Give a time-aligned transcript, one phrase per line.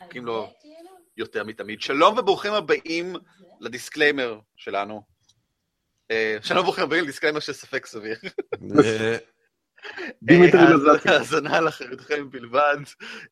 [0.00, 0.52] קוראים לו
[1.16, 1.80] יותר מתמיד.
[1.80, 3.16] שלום וברוכים הבאים
[3.60, 5.02] ל disclaimer שלנו.
[6.10, 8.16] אה, שלום וברוכים הבאים ל disclaimer של ספק סביר.
[11.06, 12.76] האזנה לאחריותכם בלבד.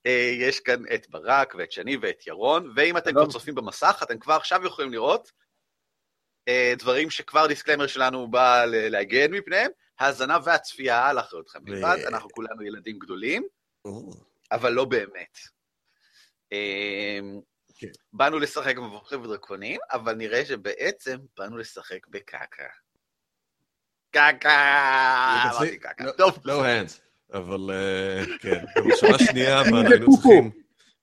[0.06, 4.18] אה, יש כאן את ברק ואת שני ואת ירון, ואם אתם כבר צופים במסך, אתם
[4.18, 5.32] כבר עכשיו יכולים לראות
[6.48, 12.62] אה, דברים שכבר disclaimer שלנו בא להגן מפניהם, האזנה והצפייה על אחריותכם בלבד, אנחנו כולנו
[12.62, 13.46] ילדים גדולים,
[14.52, 15.38] אבל לא באמת.
[17.78, 17.88] כן.
[18.12, 22.66] באנו לשחק במבוכים ודרקונים, אבל נראה שבעצם באנו לשחק בקקה.
[24.10, 25.50] קקה!
[25.50, 26.12] אמרתי קקה.
[26.18, 26.38] טוב.
[26.44, 27.00] לא הנדס,
[27.32, 30.50] אבל אה, כן, במחשבה שנייה, אבל היינו צריכים,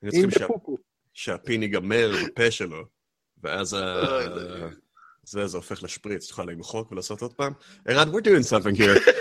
[0.01, 0.75] היינו צריכים
[1.13, 2.85] שהפין ייגמר בפה שלו,
[3.43, 3.75] ואז
[5.25, 7.53] זה, זה הופך לשפריץ, תוכל למחוק ולעשות עוד פעם.
[7.85, 9.11] ערן, we're doing something here.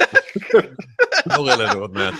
[1.27, 2.15] לא רואה לנו עוד מעט.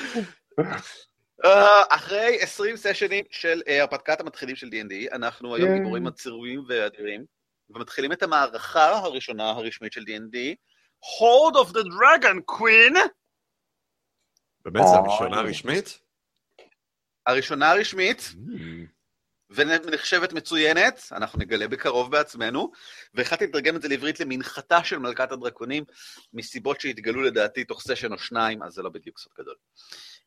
[1.45, 7.25] אה, אחרי 20 סשנים של אה, הרפתקת המתחילים של D&D, אנחנו היום גיבורים עצורים ואדירים,
[7.71, 10.37] ומתחילים את המערכה הראשונה הרשמית של D&D,
[11.05, 12.99] Hold of the Dragon Queen.
[14.65, 16.01] באמת, זו הראשונה הרשמית?
[17.27, 18.95] הראשונה הרשמית, mm.
[19.51, 22.71] ונחשבת מצוינת, אנחנו נגלה בקרוב בעצמנו,
[23.15, 25.85] והחלטתי לתרגם את זה לעברית למנחתה של מלכת הדרקונים,
[26.33, 29.55] מסיבות שהתגלו לדעתי תוך סשן או שניים, אז זה לא בדיוק סוד גדול.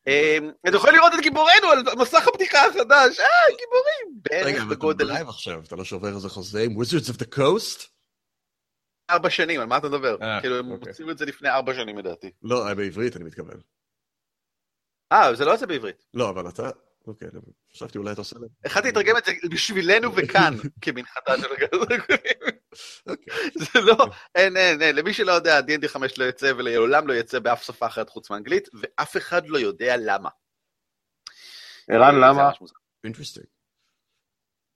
[0.08, 4.22] אמ, אתה יכול לראות את גיבורינו על מסך הפתיחה החדש, אה, גיבורים!
[4.46, 7.88] רגע, אבל אתה בלייב עכשיו, אתה לא שובר איזה חוזה עם Wizards of the Coast?
[9.10, 10.18] ארבע שנים, על מה אתה מדבר?
[10.22, 10.90] אה, כאילו, הם אוקיי.
[10.90, 12.32] הוציאו את זה לפני ארבע שנים לדעתי.
[12.44, 13.60] לא, בעברית אני מתכוון.
[15.12, 16.06] אה, זה לא יוצא בעברית.
[16.14, 16.70] לא, אבל אתה...
[17.08, 17.28] אוקיי,
[17.74, 18.36] חשבתי אולי אתה עושה.
[18.66, 22.02] החלטתי לתרגם את זה בשבילנו וכאן, כמנחתה של הגדולים.
[23.08, 23.34] אוקיי.
[23.74, 23.96] זה לא,
[24.36, 27.88] אין, אין, אין, למי שלא יודע, D&D 5 לא יוצא ולעולם לא יצא באף שפה
[27.88, 30.30] אחרת חוץ מאנגלית, ואף אחד לא יודע למה.
[31.90, 32.50] ערן, למה?
[33.04, 33.46] Interesting.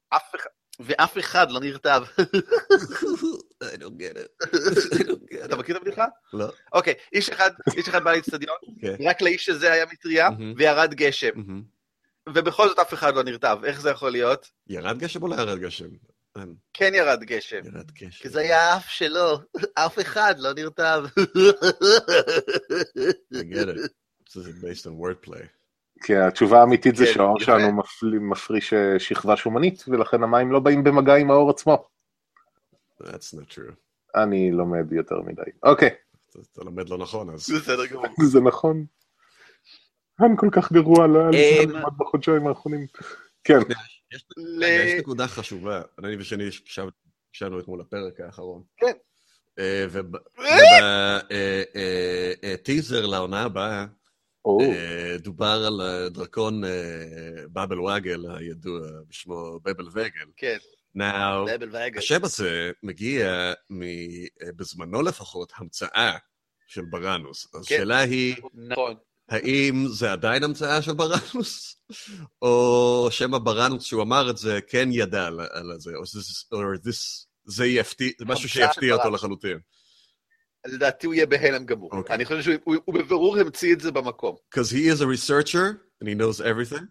[0.10, 0.50] אף אחד,
[0.80, 2.04] ואף אחד לא נרטב.
[3.64, 4.48] I don't get it.
[5.46, 6.06] אתה מכיר את הבדיחה?
[6.34, 6.46] לא.
[6.74, 8.96] אוקיי, איש אחד, איש אחד בא לאצטדיון, כן.
[9.00, 11.31] רק לאיש הזה היה מטריה, וירד גשם.
[12.30, 13.58] ובכל זאת אף אחד לא נרטב.
[13.64, 14.52] איך זה יכול להיות?
[14.68, 15.90] ירד גשם או לא ירד גשם?
[16.74, 17.59] כן ירד גשם.
[17.66, 18.24] ירד גשם.
[18.24, 19.40] כי זה היה האף שלו,
[19.86, 21.03] אף אחד לא נרטב.
[23.34, 23.92] I get it.
[24.30, 25.46] This is based on wordplay.
[26.03, 27.81] כי התשובה האמיתית זה כן, שהאור שלנו
[28.22, 31.88] מפריש אה, שכבה שומנית, ולכן המים לא באים במגע עם האור עצמו.
[33.03, 33.74] That's not true.
[34.16, 35.42] אני לומד יותר מדי.
[35.63, 35.90] אוקיי.
[36.53, 37.50] אתה לומד לא נכון, אז...
[37.50, 38.06] בסדר גמור.
[38.31, 38.86] זה נכון.
[40.19, 42.86] אני כל כך גרוע, לא היה לי ללמוד בחודשיים האחרונים.
[43.44, 43.59] כן.
[44.12, 44.26] יש
[45.00, 46.44] נקודה חשובה, אני ושני
[47.30, 48.64] הקשבנו אתמול לפרק האחרון.
[48.78, 48.92] כן.
[49.60, 49.86] אה,
[52.52, 53.86] ובטיזר אה, לעונה הבאה,
[55.20, 56.62] דובר על דרקון
[57.50, 60.32] באבל וואגל, הידוע בשמו בבל וגל.
[60.38, 60.58] כן.
[60.98, 61.50] Now,
[61.98, 63.54] השם הזה מגיע,
[64.56, 66.18] בזמנו לפחות, המצאה
[66.68, 67.46] של בראנוס.
[67.46, 67.60] כן.
[67.60, 68.96] השאלה היא, נכון.
[69.31, 71.81] האם זה עדיין המצאה של בראנוס?
[72.42, 76.03] או שמא בראנוס, שהוא אמר את זה, כן ידע על זה, או
[77.46, 79.59] זה יפתיע, זה משהו שיפתיע אותו לחלוטין.
[80.66, 81.92] לדעתי הוא יהיה בהלם גמור.
[81.94, 82.14] Okay.
[82.14, 84.36] אני חושב שהוא בבירור המציא את זה במקום.
[84.36, 85.66] Because he is a researcher
[86.03, 86.84] and he knows everything?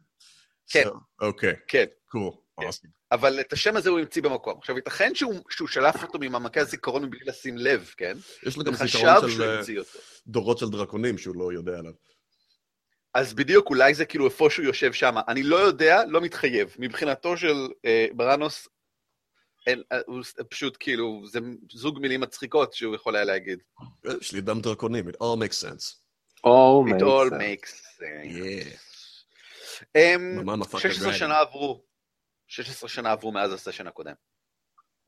[0.70, 0.88] כן.
[1.20, 1.54] אוקיי.
[1.68, 1.84] כן.
[2.16, 2.36] cool.
[2.60, 2.68] כן.
[2.68, 2.88] Awesome.
[3.12, 4.58] אבל את השם הזה הוא המציא במקום.
[4.58, 8.16] עכשיו, ייתכן שהוא, שהוא שלף אותו ממעמקי הזיכרון מבלי לשים לב, כן?
[8.46, 9.82] יש לו גם זיכרון של
[10.26, 11.92] דורות של דרקונים שהוא לא יודע עליו.
[13.14, 15.14] אז בדיוק, אולי זה כאילו איפה שהוא יושב שם.
[15.28, 16.76] אני לא יודע, לא מתחייב.
[16.78, 18.68] מבחינתו של אה, בראנוס,
[19.66, 21.38] אין, אה, הוא פשוט כאילו, זה
[21.72, 23.58] זוג מילים מצחיקות שהוא יכול היה להגיד.
[24.20, 26.00] יש לי דם דרקונים, it all makes sense.
[26.46, 27.38] all it makes all sense.
[27.38, 28.26] makes sense.
[28.26, 28.90] Yeah.
[30.78, 31.84] 16 שנה עברו.
[32.48, 34.14] 16 שנה עברו מאז הסשן הקודם.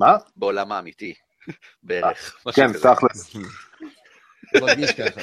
[0.00, 0.16] מה?
[0.36, 1.14] בעולם האמיתי,
[1.82, 2.44] בערך.
[2.54, 3.36] כן, תכלס.
[4.62, 5.20] מרגיש ככה.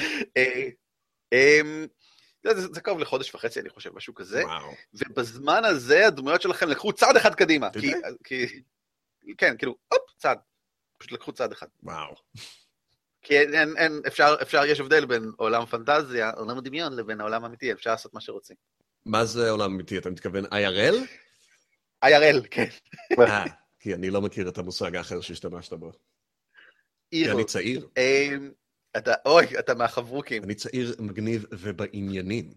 [2.46, 4.44] אמ, זה, זה קרוב לחודש וחצי, אני חושב, משהו כזה.
[4.44, 4.72] וואו.
[4.94, 7.70] ובזמן הזה הדמויות שלכם לקחו צעד אחד קדימה.
[7.80, 7.92] כי,
[8.24, 8.46] כי,
[9.38, 10.38] כן, כאילו, הופ, צעד.
[10.98, 11.66] פשוט לקחו צעד אחד.
[11.82, 12.14] וואו.
[13.22, 17.44] כי אין, אין, אין אפשר, אפשר, יש הבדל בין עולם פנטזיה, עולם הדמיון, לבין העולם
[17.44, 18.56] האמיתי, אפשר לעשות מה שרוצים.
[19.06, 19.98] מה זה עולם אמיתי?
[19.98, 20.94] אתה מתכוון IRL?
[22.04, 22.68] IRL, כן.
[23.20, 23.44] אה,
[23.80, 25.92] כי אני לא מכיר את המושג האחר שהשתמשת בו.
[27.10, 27.88] כי אני צעיר.
[28.96, 30.44] אמ, אתה, אוי, אתה מהחברוקים.
[30.44, 32.50] אני צעיר, מגניב ובעניינים.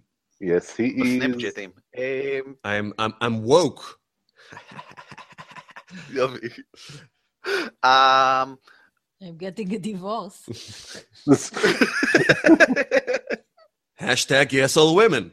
[0.44, 1.01] Yes, he is.
[1.01, 1.71] בסנפג'טים.
[1.95, 3.83] אמ, I'm, I'm, I'm woke.
[6.09, 6.47] יופי.
[7.85, 8.57] Um,
[9.21, 10.50] I'm getting a divorce.
[14.00, 15.29] Hashtag yes all women.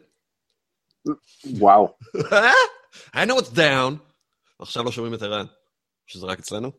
[1.58, 1.96] וואו.
[3.14, 3.99] I know it's down.
[4.58, 5.46] עכשיו לא שומעים את ערן.
[6.06, 6.73] שזה רק אצלנו?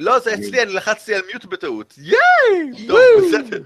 [0.00, 1.94] לא, זה אצלי, אני לחצתי על מיוט בטעות.
[1.98, 2.86] ייי!
[2.88, 2.98] טוב,
[3.28, 3.62] בסדר.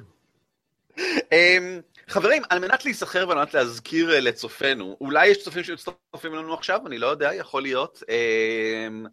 [1.33, 6.55] אמ, חברים, על מנת להיזכר ועל מנת להזכיר אה, לצופינו, אולי יש צופים שמצטרפים לנו
[6.55, 8.03] עכשיו, אני לא יודע, יכול להיות.
[8.09, 9.07] אמ,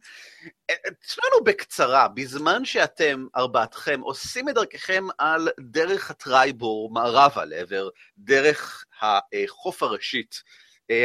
[0.70, 0.76] אה,
[1.06, 9.84] תשמענו בקצרה, בזמן שאתם, ארבעתכם, עושים את דרככם על דרך הטרייבור מערבה לעבר דרך החוף
[9.84, 10.52] הראשית, אה,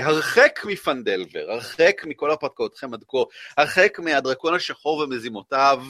[0.03, 3.19] הרחק מפנדלבר, הרחק מכל הפתקאותכם עד כה,
[3.56, 5.83] הרחק מהדרקון השחור ומזימותיו,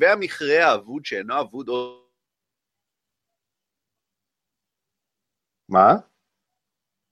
[0.00, 2.08] והמכרה האבוד שאינו אבוד עוד...
[5.68, 5.94] מה?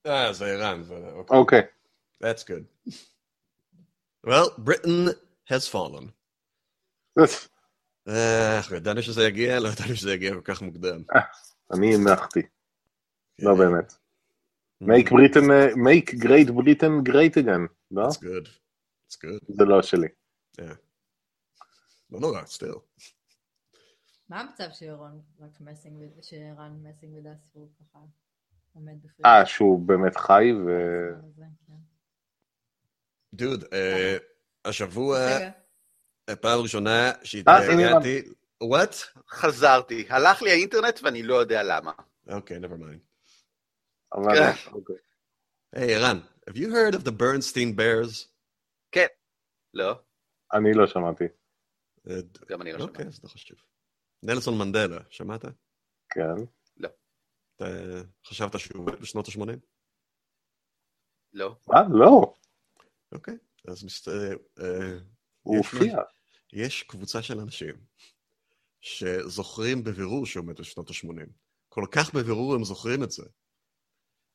[0.07, 0.81] אה, זה ערן.
[1.29, 1.61] אוקיי.
[2.23, 2.91] That's good.
[4.27, 5.09] Well, Britain
[5.49, 6.11] has fallen.
[8.07, 11.03] אה, ידענו שזה יגיע, לא ידענו שזה יגיע כל כך מוקדם.
[11.15, 11.21] אה,
[11.73, 12.41] אני הנחתי.
[13.39, 13.57] לא כן.
[13.57, 13.93] באמת.
[14.81, 18.07] Make Britain, make great Britain great again, לא?
[18.07, 18.47] That's good.
[18.47, 19.55] That's good.
[19.57, 20.07] זה לא שלי.
[22.11, 22.79] לא נורא, still.
[24.29, 25.19] מה המצב שערן
[26.83, 27.99] מסינג ודס והוא ככה?
[29.25, 30.69] אה, שהוא באמת חי ו...
[33.33, 34.17] דוד, אה,
[34.65, 35.17] השבוע,
[36.41, 38.21] פעם ראשונה שהתגעגעתי...
[38.63, 38.95] וואט?
[39.29, 40.05] חזרתי.
[40.09, 41.91] הלך לי האינטרנט ואני לא יודע למה.
[42.29, 43.16] אוקיי, never mind.
[44.13, 44.71] כן.
[44.71, 44.95] אוקיי.
[45.75, 46.17] היי, ערן,
[46.49, 48.27] have you heard of the Bernstein Bears?
[48.91, 49.07] כן.
[49.73, 50.01] לא.
[50.53, 51.23] אני לא שמעתי.
[52.09, 52.15] אה,
[52.47, 52.91] גם אני לא שמעתי.
[52.91, 53.57] אוקיי, אז לא חשוב.
[54.23, 55.45] נלסון מנדלה, שמעת?
[56.09, 56.43] כן.
[57.57, 57.65] אתה
[58.25, 59.57] חשבת שהוא מת בשנות ה-80?
[61.33, 61.55] לא.
[61.67, 61.81] מה?
[61.89, 62.33] לא.
[63.11, 63.37] אוקיי,
[63.67, 64.07] אז מסת...
[64.07, 64.97] אה,
[65.41, 65.97] הוא הופיע.
[66.53, 67.75] יש קבוצה של אנשים
[68.81, 71.29] שזוכרים בבירור שהוא מת בשנות ה-80.
[71.69, 73.23] כל כך בבירור הם זוכרים את זה.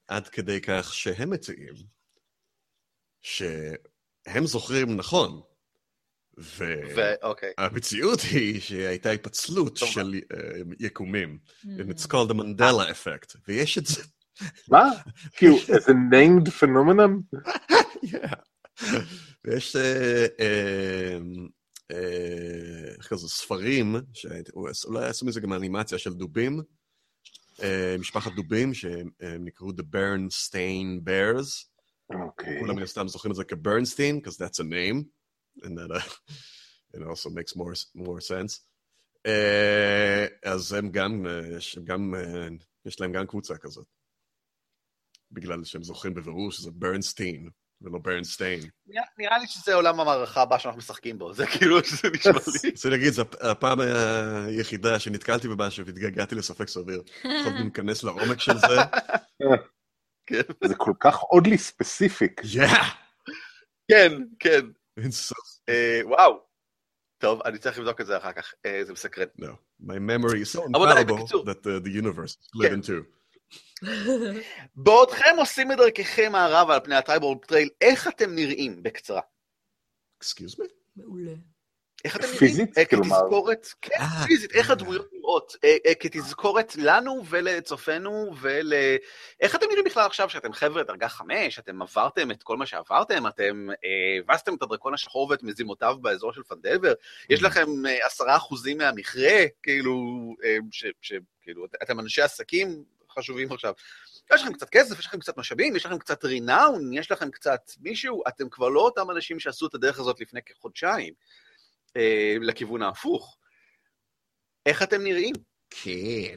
[0.09, 1.75] עד כדי כך שהם מציעים
[3.23, 5.43] שהם זוכרים נכון,
[6.39, 8.35] והמציאות okay.
[8.35, 10.37] היא שהייתה התפצלות של uh,
[10.81, 11.67] יקומים, mm.
[11.67, 14.03] and it's called the Mandela effect, ויש את זה.
[14.69, 14.91] מה?
[15.37, 17.39] כאילו, איזה named phenomenon?
[19.45, 21.19] ויש אה, אה,
[22.99, 26.61] איך כזה ספרים, שאולי עשו מזה גם אנימציה של דובים,
[27.99, 29.11] משפחת דובים, שהם
[29.41, 31.67] נקראו The Bernstein Bears.
[32.15, 32.61] אוקיי.
[32.61, 35.05] כולם מן הסתם זוכרים את זה כברנסטיין, because that's a name.
[35.63, 36.01] and that uh,
[36.95, 38.61] it also makes more, more sense.
[39.25, 41.27] Uh, אז הם גם,
[41.57, 42.15] יש, גם,
[42.87, 43.87] יש להם גם קבוצה כזאת.
[45.31, 47.51] בגלל שהם זוכרים בבירור שזה ברנסטיין,
[47.82, 48.61] ולא ברנסטיין.
[49.19, 52.70] נראה לי שזה עולם המערכה הבא שאנחנו משחקים בו, זה כאילו, זה נשמע לי.
[52.70, 57.02] רוצה להגיד, זו הפעם היחידה שנתקלתי במשהו והתגעגעתי לספק סביר.
[57.19, 58.76] יכולתי להיכנס לעומק של זה.
[60.69, 62.40] זה כל כך אודלי ספציפיק.
[63.90, 64.61] כן, כן.
[65.69, 66.52] אה, וואו.
[67.19, 69.26] טוב, אני צריך לבדוק את זה אחר כך, אה, זה מסקרן.
[69.40, 69.44] No,
[69.82, 73.05] my memory is so incredible that uh, the universe split in two.
[74.75, 79.21] בעודכם עושים את דרככם מערבה על פני ה Triboar Trail, איך אתם נראים בקצרה?
[80.25, 80.65] Excuse me?
[80.97, 81.33] מעולה.
[82.05, 82.39] איך אתם נראים?
[82.39, 82.79] פיזית?
[82.79, 85.57] אה, כתזכורת, כן, אה, פיזית, איך הדמויות נראות?
[85.65, 88.73] אה, כתזכורת לנו ולצופינו ול...
[89.41, 93.27] איך אתם נראים בכלל עכשיו שאתם חבר'ה דרגה חמש, אתם עברתם את כל מה שעברתם,
[93.27, 93.69] אתם
[94.21, 96.93] הבסתם את הדרקון השחור ואת מזימותיו באזור של פנדלבר,
[97.31, 97.44] יש mm.
[97.44, 97.67] לכם
[98.06, 99.97] עשרה אחוזים מהמכרה, כאילו,
[101.01, 102.85] שכאילו, אתם אנשי עסקים
[103.19, 103.73] חשובים עכשיו.
[104.35, 107.61] יש לכם קצת כסף, יש לכם קצת משאבים, יש לכם קצת רינאון, יש לכם קצת
[107.81, 111.15] מישהו, אתם כבר לא אותם אנשים שעשו את הדרך הזאת לפני כחודשיים.
[111.97, 113.39] אה, לכיוון ההפוך.
[114.67, 115.35] איך אתם נראים?
[115.71, 116.37] כן.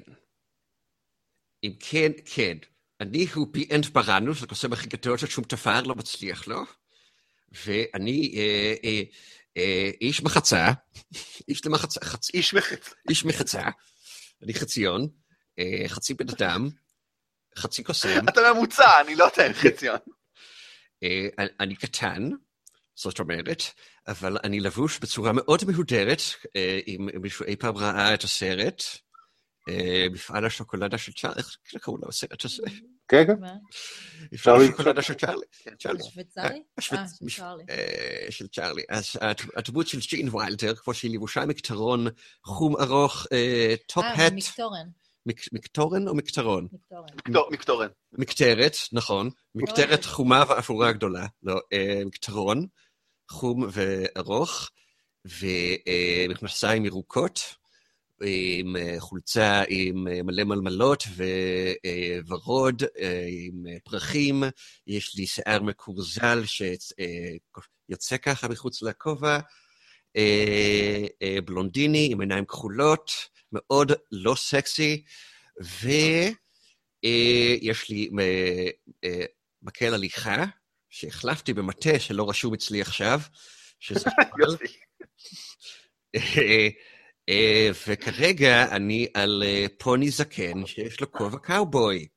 [1.63, 2.57] אם כן, כן.
[3.01, 6.61] אני הוא פי אנט ברנוס, הקוסם הכי גדול ששום תפר לא מצליח לו,
[7.65, 9.01] ואני אה, אה,
[9.57, 10.67] אה, איש מחצה,
[11.49, 12.29] איש למחצה, חצ...
[12.33, 12.91] איש מחצה.
[13.09, 13.61] איש מחצה.
[14.43, 15.07] אני חציון,
[15.87, 16.69] חצי בן אדם,
[17.57, 18.29] חצי קוסם.
[18.29, 19.99] אתה ממוצע, אני לא יודע אם חציון.
[21.03, 22.29] אה, אני קטן,
[22.95, 23.63] זאת אומרת,
[24.07, 26.21] אבל אני לבוש בצורה מאוד מהודרת,
[26.55, 28.83] אה, אם מישהו אי פעם ראה את הסרט,
[29.69, 32.63] אה, מפעל השוקולדה של צ'ארלי, איך קראו לו הסרט הזה?
[33.07, 33.33] כן, כן.
[34.31, 35.45] מפעל השוקולדה של צ'ארלי.
[36.03, 36.63] שוויצרי?
[36.77, 36.95] אה, של
[37.29, 37.63] צ'ארלי.
[38.29, 38.83] של צ'ארלי.
[38.89, 39.11] אז
[39.55, 42.07] הדמות של ג'ין ויילדר, כמו שהיא לבושה מקטרון
[42.43, 43.27] חום ארוך,
[43.87, 44.19] top hat.
[44.19, 44.87] אה, מקטורן.
[45.25, 46.67] מקטורן או מקטרון?
[47.51, 47.87] מקטורן.
[48.13, 49.29] מקטרת, נכון.
[49.55, 51.25] מקטרת חומה ואפורה גדולה.
[51.43, 51.61] לא,
[52.05, 52.65] מקטרון.
[53.31, 54.69] חום וארוך,
[55.25, 57.39] ומכנסיים ירוקות,
[58.23, 61.03] עם חולצה עם מלא מלמלות
[62.27, 62.83] וורוד,
[63.29, 64.43] עם פרחים,
[64.87, 69.39] יש לי שיער מקורזל שיוצא ככה מחוץ לכובע,
[71.45, 73.11] בלונדיני עם עיניים כחולות,
[73.51, 75.03] מאוד לא סקסי,
[77.03, 78.09] ויש לי
[79.61, 80.45] מקל הליכה,
[80.89, 83.19] שהחלפתי במטה שלא רשום אצלי עכשיו,
[83.79, 84.09] שזה...
[87.29, 92.07] אה, וכרגע אני על אה, פוני זקן שיש לו כובע קאובוי.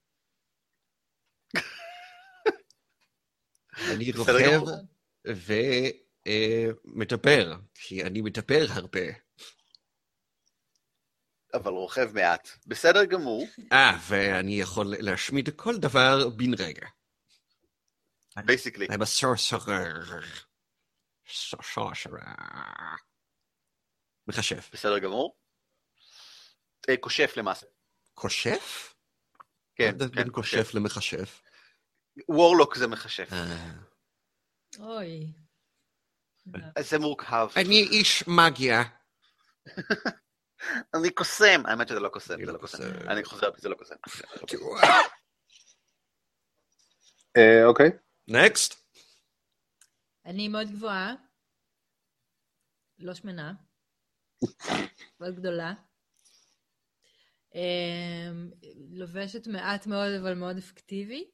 [3.90, 4.60] אני רוכב
[6.26, 9.27] ומדבר, כי אני מדבר הרבה.
[11.54, 12.48] אבל רוכב מעט.
[12.66, 13.46] בסדר גמור.
[13.72, 16.86] אה, ואני יכול להשמיד כל דבר בן רגע.
[18.44, 18.86] Basically.
[18.86, 20.24] I'm a sorcerer.
[21.28, 22.28] sorcerer.
[24.26, 24.70] מכשף.
[24.72, 25.36] בסדר גמור.
[26.88, 27.66] אה, כושף למעשה.
[28.14, 28.94] כושף?
[29.74, 30.08] כן, כן.
[30.08, 31.42] בין כושף למכשף.
[32.28, 33.32] warlock זה מכשף.
[33.32, 33.70] אה.
[34.78, 35.32] אוי.
[36.80, 37.48] זה מורכב.
[37.56, 38.82] אני איש מגיה.
[40.94, 41.62] אני קוסם.
[41.66, 42.82] האמת שזה לא קוסם, זה לא קוסם.
[43.08, 43.94] אני חוזר בי, זה לא קוסם.
[47.36, 47.90] אה, אוקיי.
[48.28, 48.74] נקסט.
[50.26, 51.14] אני מאוד גבוהה.
[52.98, 53.52] לא שמנה.
[55.20, 55.72] מאוד גדולה.
[57.54, 58.50] אמ,
[58.90, 61.30] לובשת מעט מאוד, אבל מאוד אפקטיבי.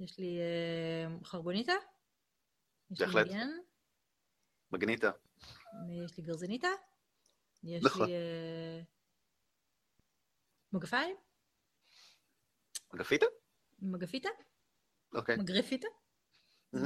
[0.00, 0.38] יש לי
[1.06, 1.72] אמ, חרבוניטה.
[2.90, 3.26] בהחלט.
[4.72, 5.10] מגניטה.
[6.04, 6.68] יש לי גרזניטה.
[7.68, 8.06] יש נכון.
[8.06, 8.80] לי אה,
[10.72, 11.16] מגפיים.
[12.94, 13.26] מגפיתה?
[13.78, 14.28] מגפיתה.
[15.14, 15.36] אוקיי.
[15.36, 15.86] מגרפיתה.
[16.74, 16.78] ו...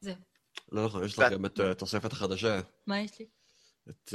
[0.00, 0.14] זה.
[0.72, 2.60] לא נכון, יש לכם את התוספת החדשה.
[2.86, 3.26] מה יש לי?
[3.90, 4.10] את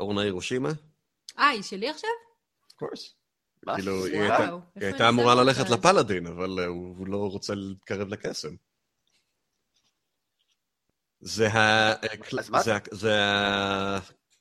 [0.00, 0.68] אורנה הירושימה.
[1.38, 2.10] אה, היא שלי עכשיו?
[3.62, 3.74] מה?
[3.76, 4.20] כאילו, היא
[4.76, 5.64] הייתה- אמורה ללכת?
[5.70, 8.54] לפלאדין, אבל אה, הוא לא רוצה להתקרב לקסם.
[11.20, 11.92] זה ה...
[12.60, 13.12] זה ה- זה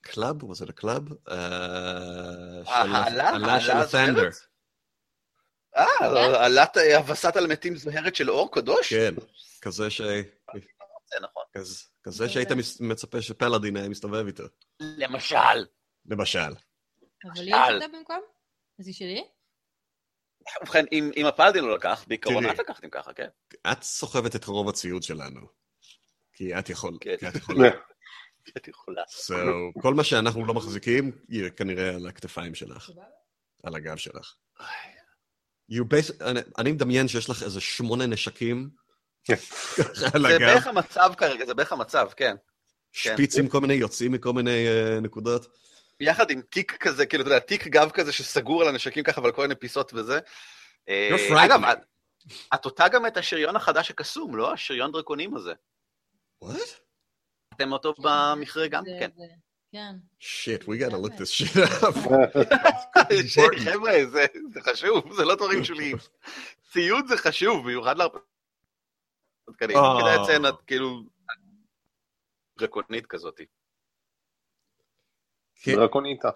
[0.02, 0.46] ה club?
[0.46, 1.04] מה זה ה club?
[2.68, 3.60] האלה?
[3.62, 4.30] של ה thunder.
[5.76, 6.36] הזוהרת?
[6.36, 8.94] אה, אלת הבסת אל-מתים זוהרת של אור קדוש?
[8.94, 9.16] כן,
[9.62, 10.02] כזה ש...
[10.02, 11.44] זה נכון.
[12.04, 14.44] כזה- שהיית מצפה שפלאדין היה מסתובב איתו.
[14.80, 15.66] למשל.
[16.06, 16.40] למשל.
[17.26, 18.22] אבל היא יש אותה במקום?
[18.80, 19.24] אז היא שלי?
[20.62, 22.50] ובכן, אם אם הפלדין לא לקח, בעיקרון.
[22.50, 23.28] את לקחתם ככה, כן?
[23.72, 25.59] את סוחבת את רוב הציוד שלנו.
[26.40, 27.16] כי את יכול, כן.
[27.20, 27.70] כי את יכולה.
[28.58, 29.02] את יכולה.
[29.04, 29.34] So,
[29.82, 32.90] כל מה שאנחנו לא מחזיקים, יהיה כנראה על הכתפיים שלך,
[33.64, 34.36] על הגב שלך.
[36.22, 38.70] אני, אני מדמיין שיש לך איזה שמונה נשקים
[39.30, 39.36] על
[39.98, 42.36] זה הגב, בערך המצב כרגע, זה בערך המצב, כן.
[42.92, 45.48] שפיצים כל מיני, יוצאים מכל מיני uh, נקודות.
[46.00, 49.32] יחד עם תיק כזה, כאילו, אתה יודע, תיק גב כזה שסגור על הנשקים ככה ועל
[49.32, 50.20] כל מיני פיסות וזה.
[50.90, 51.46] אה.
[51.46, 51.80] אגב, את-
[52.54, 54.54] את עוטה גם את השריון החדש הקסום, לא?
[54.54, 55.54] השריון דרקונים הזה.
[56.44, 56.80] What?
[57.56, 58.84] אתם אותו במכרה גם?
[58.86, 59.10] כן.
[59.72, 59.96] כן.
[60.22, 61.94] Shit, we gotta look this shit up.
[63.66, 63.92] חבר'ה,
[64.54, 65.98] זה חשוב, זה לא דברים שוליים.
[66.72, 69.78] ציוד זה חשוב, במיוחד להרפתקנים.
[69.78, 70.00] אה.
[70.02, 71.04] כדאי לציין, את כאילו...
[72.60, 73.42] דרקונית כזאת.
[75.62, 76.30] כן, דרקוניטה.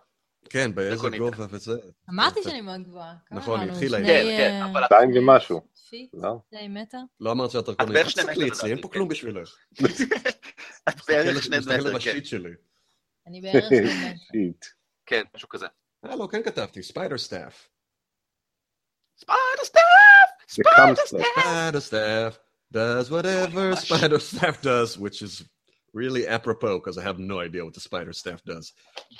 [0.49, 1.19] כן, באיזה דרקונית.
[1.19, 1.73] גובה וזה.
[2.09, 3.15] אמרתי שאני מאוד גבוהה.
[3.31, 3.73] נכון, אמרנו?
[3.73, 4.05] התחילה כן,
[4.37, 5.61] כן, אה, אבל- שתיים ומשהו.
[5.89, 6.09] פיט?
[6.13, 6.35] לא?
[6.49, 6.97] שני מטר?
[7.19, 9.07] לא אמרת שאת את דרקונית, בערך אל שני תסתכלי מטר אצלי, אין פה לדעתי, כלום
[9.07, 9.13] כן.
[9.13, 9.55] בשבילך.
[10.89, 11.95] את בערך שני מסתכל מטר, כן.
[11.95, 12.51] בשיט שלי.
[13.27, 14.17] אני בערך שני מטר.
[14.31, 14.65] שיט.
[15.05, 15.67] כן, משהו כזה.
[16.05, 17.67] אה, לא, כן כתבתי, ספיידר סטאפ.
[19.17, 19.83] ספיידר סטאפ!
[20.49, 21.17] זה קאמסטר.
[21.17, 22.37] Spider staff
[22.73, 23.87] does whatever gosh.
[23.89, 25.43] spider staff does, which is
[25.93, 28.73] really apropos because I have no idea what the spider staff does.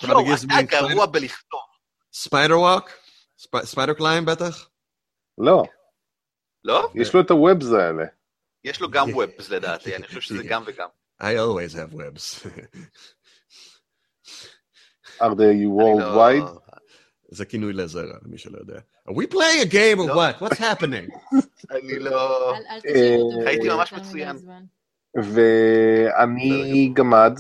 [0.04, 1.60] יואו, Probably gives אתה me גרוע בלכתוב.
[2.16, 2.90] Spider walk?
[3.42, 4.70] Sp- spider climb בטח?
[5.38, 5.64] לא,
[6.64, 6.90] לא?
[6.96, 8.04] יש לו את הוובס האלה.
[8.64, 10.88] יש לו גם וובס לדעתי, אני חושב שזה גם וגם.
[11.22, 12.48] I always have webs.
[15.20, 16.64] are they לא- worldwide?
[17.28, 18.80] זה כינוי לזרע, למי שלא יודע.
[19.10, 20.14] Are we playing a game or לא.
[20.14, 20.42] what?
[20.42, 21.36] What's happening?
[21.76, 22.54] אני לא...
[22.86, 23.16] אה,
[23.46, 24.38] הייתי ממש מצוין.
[25.16, 27.40] ואני גמד.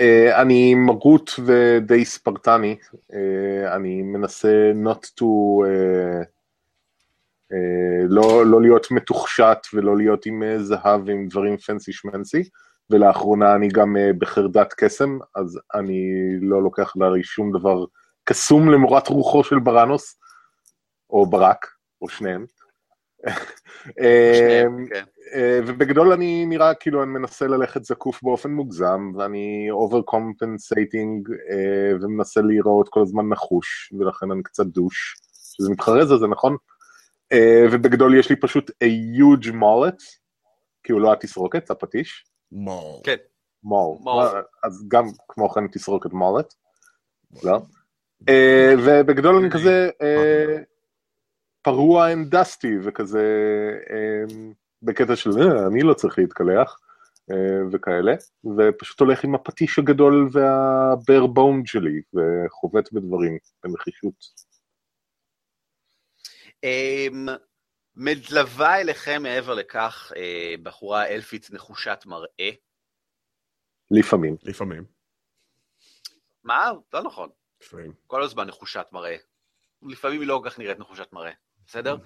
[0.00, 2.76] אה, אני מרוט ודי ספרטני.
[3.12, 5.24] אה, אני מנסה not to...
[7.52, 12.48] אה, לא, לא להיות מתוחשט ולא להיות עם אה, זהב ועם דברים פנסי שמנסי.
[12.90, 16.00] ולאחרונה אני גם אה, בחרדת קסם, אז אני
[16.40, 17.84] לא לוקח עליי שום דבר
[18.24, 20.18] קסום למורת רוחו של בראנוס,
[21.10, 21.66] או ברק,
[22.02, 22.44] או שניהם.
[23.96, 24.68] כן.
[25.66, 29.68] ובגדול אני נראה כאילו אני מנסה ללכת זקוף באופן מוגזם, ואני
[30.04, 31.28] compensating
[32.00, 35.16] ומנסה להיראות כל הזמן נחוש, ולכן אני קצת douche,
[35.56, 36.56] שזה מתחרז על זה, נכון?
[37.72, 38.86] ובגדול יש לי פשוט a
[39.18, 40.02] huge mullet,
[40.82, 42.24] כאילו לא התסרוקת, זה הפטיש.
[42.52, 43.00] maul.
[43.04, 43.16] כן.
[43.62, 43.98] מול.
[44.64, 46.54] אז גם כמו כן תסרוקת מולט.
[47.44, 47.60] לא?
[48.84, 49.90] ובגדול אני כזה
[51.62, 53.24] פרוע עם דסטי וכזה
[54.82, 55.30] בקטע של
[55.66, 56.78] אני לא צריך להתקלח
[57.72, 58.14] וכאלה,
[58.58, 64.47] ופשוט הולך עם הפטיש הגדול והבר בונד שלי וחובט בדברים בנחישות.
[67.96, 70.12] מתלווה אליכם מעבר לכך
[70.62, 72.50] בחורה אלפית נחושת מראה.
[73.90, 74.36] לפעמים.
[74.42, 74.84] לפעמים.
[76.44, 76.70] מה?
[76.92, 77.28] לא נכון.
[77.62, 77.92] לפעמים.
[78.06, 79.16] כל הזמן נחושת מראה.
[79.82, 81.32] לפעמים היא לא כל כך נראית נחושת מראה,
[81.66, 81.96] בסדר?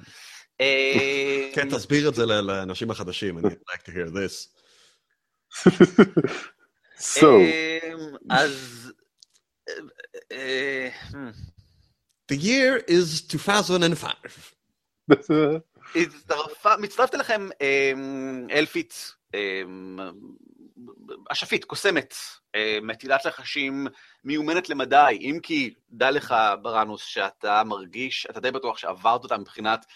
[1.54, 4.48] כן, תסביר את זה לאנשים החדשים, אני like to hear this.
[7.18, 7.26] so.
[8.30, 8.92] אז...
[12.32, 14.54] The year is 2005.
[16.78, 17.48] מצטרפת אליכם
[18.50, 19.14] אלפית,
[21.28, 22.14] אשפית, קוסמת,
[22.82, 23.86] מטילת לחשים
[24.24, 29.86] מיומנת למדי, אם כי דע לך, בראנוס, שאתה מרגיש, אתה די בטוח שעברת אותה מבחינת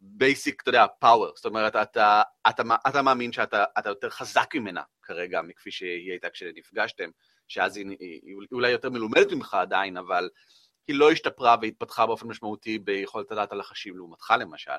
[0.00, 5.42] basic, אתה יודע, power, זאת אומרת, אתה, אתה, אתה מאמין שאתה יותר חזק ממנה כרגע,
[5.42, 7.10] מכפי שהיא הייתה כשנפגשתם,
[7.48, 10.28] שאז היא, היא אולי יותר מלומדת ממך עדיין, אבל
[10.88, 14.70] היא לא השתפרה והתפתחה באופן משמעותי ביכולת הטלת הלחשים לעומתך למשל.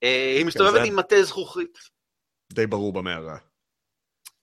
[0.00, 1.78] היא מסתובבת עם מטה זכוכית.
[2.52, 3.38] די ברור במערה.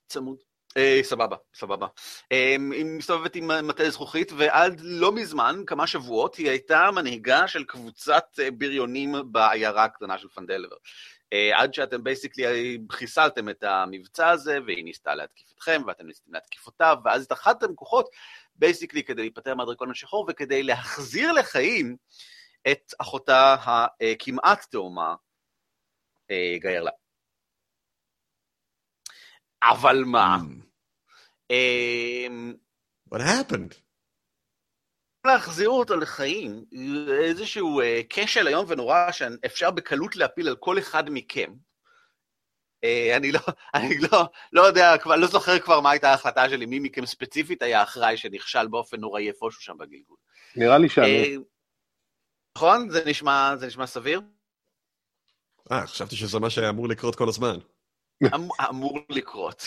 [0.08, 0.38] צמוד.
[0.76, 1.86] אה, סבבה, סבבה.
[2.32, 7.64] אה, היא מסתובבת עם מטה זכוכית, ועד לא מזמן, כמה שבועות, היא הייתה מנהיגה של
[7.64, 8.24] קבוצת
[8.58, 10.76] בריונים בעיירה הקטנה של פנדלבר.
[11.32, 16.66] אה, עד שאתם basically חיסלתם את המבצע הזה, והיא ניסתה להתקיף אתכם, ואתם ניסיתם להתקיף
[16.66, 18.08] אותה, ואז התאחדתם כוחות,
[18.54, 21.96] basically כדי להיפטר מהדרקון השחור, וכדי להחזיר לחיים
[22.70, 23.56] את אחותה
[24.00, 25.14] הכמעט תאומה,
[26.60, 27.03] גיירלה.
[29.70, 30.36] אבל מה?
[33.14, 33.74] What happened?
[35.26, 36.64] להחזיר אותו לחיים,
[37.24, 41.52] איזשהו כשל איום ונורא שאפשר בקלות להפיל על כל אחד מכם.
[43.16, 43.40] אני לא,
[43.74, 47.62] אני לא, לא יודע, כבר, לא זוכר כבר מה הייתה ההחלטה שלי, מי מכם ספציפית
[47.62, 50.16] היה אחראי שנכשל באופן נוראי איפשהו שם בגלגול.
[50.56, 51.38] נראה לי שאני.
[52.56, 52.90] נכון?
[52.90, 54.20] זה נשמע, זה נשמע סביר?
[55.72, 57.58] אה, חשבתי שזה מה שאמור לקרות כל הזמן.
[58.68, 59.62] אמור לקרות.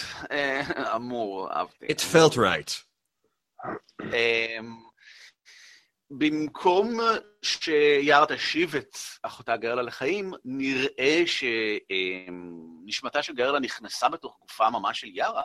[0.95, 1.85] אמור, אהבתי.
[1.85, 2.71] It felt right.
[6.11, 6.97] במקום
[7.41, 11.23] שיארה תשיב את אחותה גרלה לחיים, נראה
[12.85, 15.43] שנשמתה של גרלה נכנסה בתוך גופה ממש של יארה,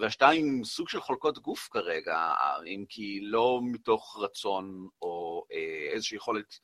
[0.00, 2.34] והשתיים סוג של חולקות גוף כרגע,
[2.66, 5.44] אם כי לא מתוך רצון או
[5.92, 6.58] איזושהי יכולת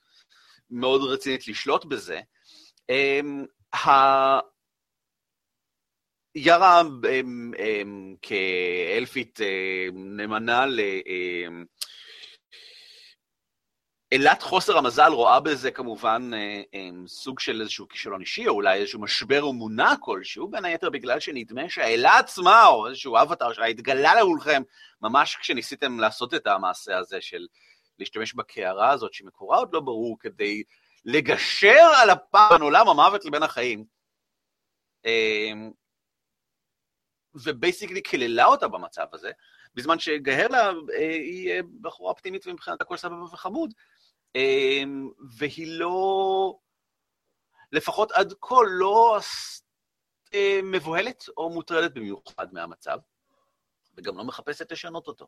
[0.70, 2.20] מאוד רצינית לשלוט בזה.
[6.34, 6.82] יארה
[8.22, 9.38] כאלפית
[9.92, 10.80] נאמנה ל...
[14.12, 16.30] אלת חוסר המזל רואה בזה כמובן
[17.06, 21.68] סוג של איזשהו כישלון אישי, או אולי איזשהו משבר אמונה כלשהו, בין היתר בגלל שנדמה
[21.68, 24.62] שהאלה עצמה, או איזשהו אבטר שלה, התגלה לכולכם
[25.02, 27.46] ממש כשניסיתם לעשות את המעשה הזה של
[27.98, 30.62] להשתמש בקערה הזאת, שמקורה עוד לא ברור, כדי
[31.04, 33.84] לגשר על הפעם בין עולם המוות לבין החיים.
[37.34, 39.30] ובייסיקלי קיללה אותה במצב הזה,
[39.74, 43.74] בזמן שגהרלה היא בחורה אופטימית ומבחינת הכל סבבה וחמוד,
[45.38, 46.58] והיא לא,
[47.72, 49.18] לפחות עד כה לא
[50.62, 52.98] מבוהלת או מוטרדת במיוחד מהמצב,
[53.96, 55.26] וגם לא מחפשת לשנות אותו.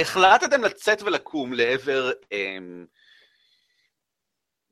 [0.00, 2.10] החלטתם לצאת ולקום לעבר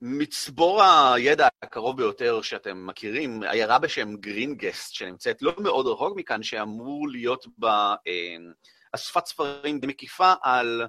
[0.01, 7.09] מצבור הידע הקרוב ביותר שאתם מכירים, עיירה בשם גרינגסט, שנמצאת לא מאוד רחוק מכאן, שאמור
[7.09, 7.95] להיות בה
[8.91, 10.87] אספת ספרים מקיפה על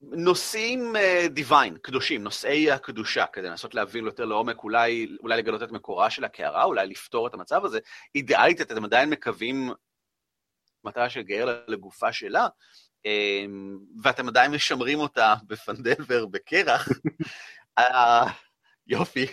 [0.00, 0.94] נושאים
[1.30, 6.24] דיוויין, קדושים, נושאי הקדושה, כדי לנסות להבין יותר לעומק, אולי, אולי לגלות את מקורה של
[6.24, 7.78] הקערה, אולי לפתור את המצב הזה.
[8.14, 9.70] אידיאלית, אתם עדיין מקווים
[10.84, 12.48] מטרה של גאלה לגופה שלה,
[14.02, 16.88] ואתם עדיין משמרים אותה בפנדלבר בקרח,
[18.86, 19.26] יופי,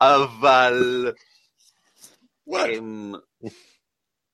[0.00, 1.12] אבל...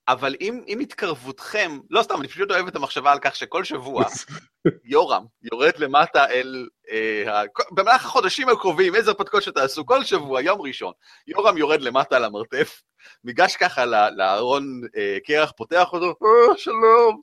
[0.08, 4.04] אבל עם, עם התקרבותכם, לא סתם, אני פשוט אוהב את המחשבה על כך שכל שבוע
[4.84, 10.92] יורם יורד למטה אל אה, במהלך החודשים הקרובים, איזה הרפתקות שתעשו כל שבוע, יום ראשון,
[11.26, 12.82] יורם יורד למטה על המרתף,
[13.24, 13.84] ניגש ככה
[14.16, 17.20] לארון אה, קרח, פותח אותו, אה, שלום,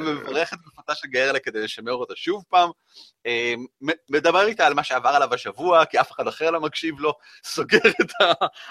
[0.00, 2.70] מברך את גופתה של גארלה כדי לשמר אותה שוב פעם,
[4.10, 7.12] מדבר איתה על מה שעבר עליו השבוע, כי אף אחד אחר לא מקשיב לו,
[7.54, 8.10] סוגר את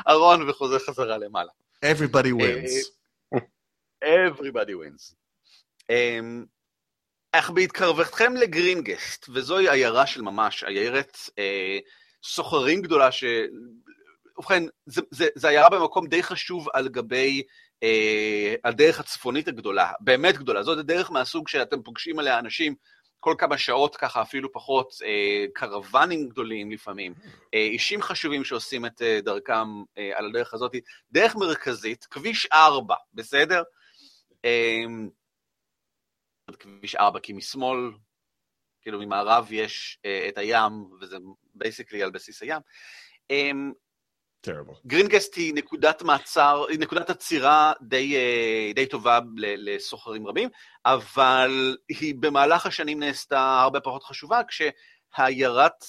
[0.06, 1.52] הארון וחוזר חזרה למעלה.
[1.86, 2.90] Everybody wins.
[4.04, 5.16] Everybody wins.
[7.32, 11.78] אך בהתקרבתכם לגרינגסט, וזוהי עיירה של ממש, עיירת אה,
[12.24, 13.24] סוחרים גדולה, ש...
[14.38, 14.64] ובכן,
[15.36, 17.48] זו עיירה במקום די חשוב על גבי אה,
[18.64, 20.64] הדרך הצפונית הגדולה, באמת גדולה.
[20.64, 22.76] זאת דרך מהסוג שאתם פוגשים עליה אנשים
[23.22, 27.14] כל כמה שעות, ככה אפילו פחות, אה, קרוונים גדולים לפעמים,
[27.54, 29.68] אה, אישים חשובים שעושים את אה, דרכם
[29.98, 30.76] אה, על הדרך הזאת.
[31.12, 33.64] דרך מרכזית, כביש 4, בסדר?
[34.46, 34.84] אה,
[36.60, 37.80] כביש 4, כי משמאל,
[38.82, 41.18] כאילו ממערב יש את הים, וזה
[41.54, 42.62] basically על בסיס הים.
[44.48, 50.50] Um, גרינסט היא נקודת מעצר, היא נקודת עצירה די, uh, די טובה לסוחרים רבים,
[50.86, 55.86] אבל היא במהלך השנים נעשתה הרבה פחות חשובה, כשהעיירת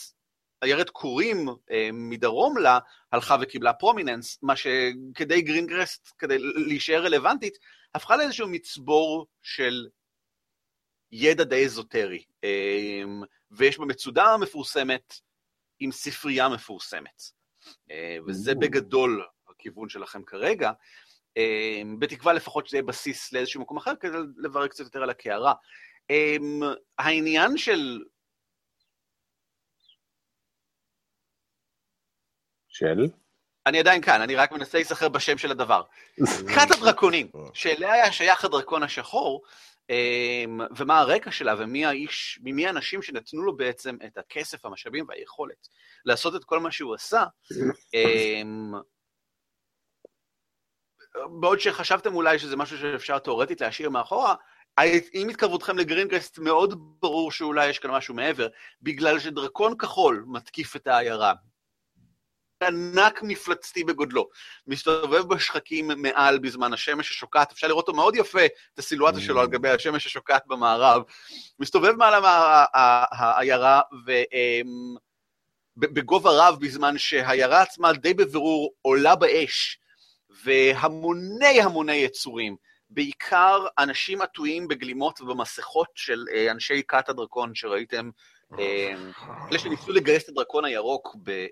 [0.63, 2.79] עיירת קורים אה, מדרום לה
[3.13, 7.59] הלכה וקיבלה prominence, מה שכדי גרינגרסט, כדי להישאר רלוונטית,
[7.95, 9.87] הפכה לאיזשהו מצבור של
[11.13, 15.15] ידע די אזוטרי, אמ, ויש בה מצודה מפורסמת
[15.81, 17.42] עם ספרייה מפורסמת.
[17.91, 20.73] אה, וזה בגדול הכיוון שלכם כרגע,
[21.37, 25.55] אמ, בתקווה לפחות שזה יהיה בסיס לאיזשהו מקום אחר, כדי לברר קצת יותר על הקערה.
[26.11, 26.61] אמ,
[26.99, 28.03] העניין של...
[32.69, 33.09] של?
[33.67, 35.83] אני עדיין כאן, אני רק מנסה להיזכר בשם של הדבר.
[36.55, 39.43] כת הדרקונים, שאליה היה שייך הדרקון השחור,
[40.77, 45.69] ומה הרקע שלה ומי האיש, ממי האנשים שנתנו לו בעצם את הכסף, המשאבים והיכולת
[46.05, 47.25] לעשות את כל מה שהוא עשה.
[47.95, 48.73] אמ,
[51.41, 54.35] בעוד שחשבתם אולי שזה משהו שאפשר תאורטית להשאיר מאחורה,
[55.13, 58.49] עם התקרבותכם לגרינגרסט מאוד ברור שאולי יש כאן משהו מעבר,
[58.83, 61.33] בגלל שדרקון כחול מתקיף את העיירה.
[62.63, 64.29] ענק מפלצתי בגודלו,
[64.67, 68.45] מסתובב בשחקים מעל בזמן השמש השוקעת, אפשר לראות אותו מאוד יפה,
[68.75, 71.03] את הסילואטה שלו על גבי השמש השוקעת במערב,
[71.59, 72.25] מסתובב מעל
[73.13, 73.81] העיירה
[75.77, 79.79] ובגובה רב בזמן שהעיירה עצמה די בבירור עולה באש,
[80.45, 82.57] והמוני המוני יצורים,
[82.91, 88.11] בעיקר אנשים עטויים בגלימות ובמסכות של אה, אנשי כת הדרקון שראיתם,
[88.59, 88.95] אה,
[89.51, 91.47] אלה שניסו לגייס את הדרקון הירוק ב...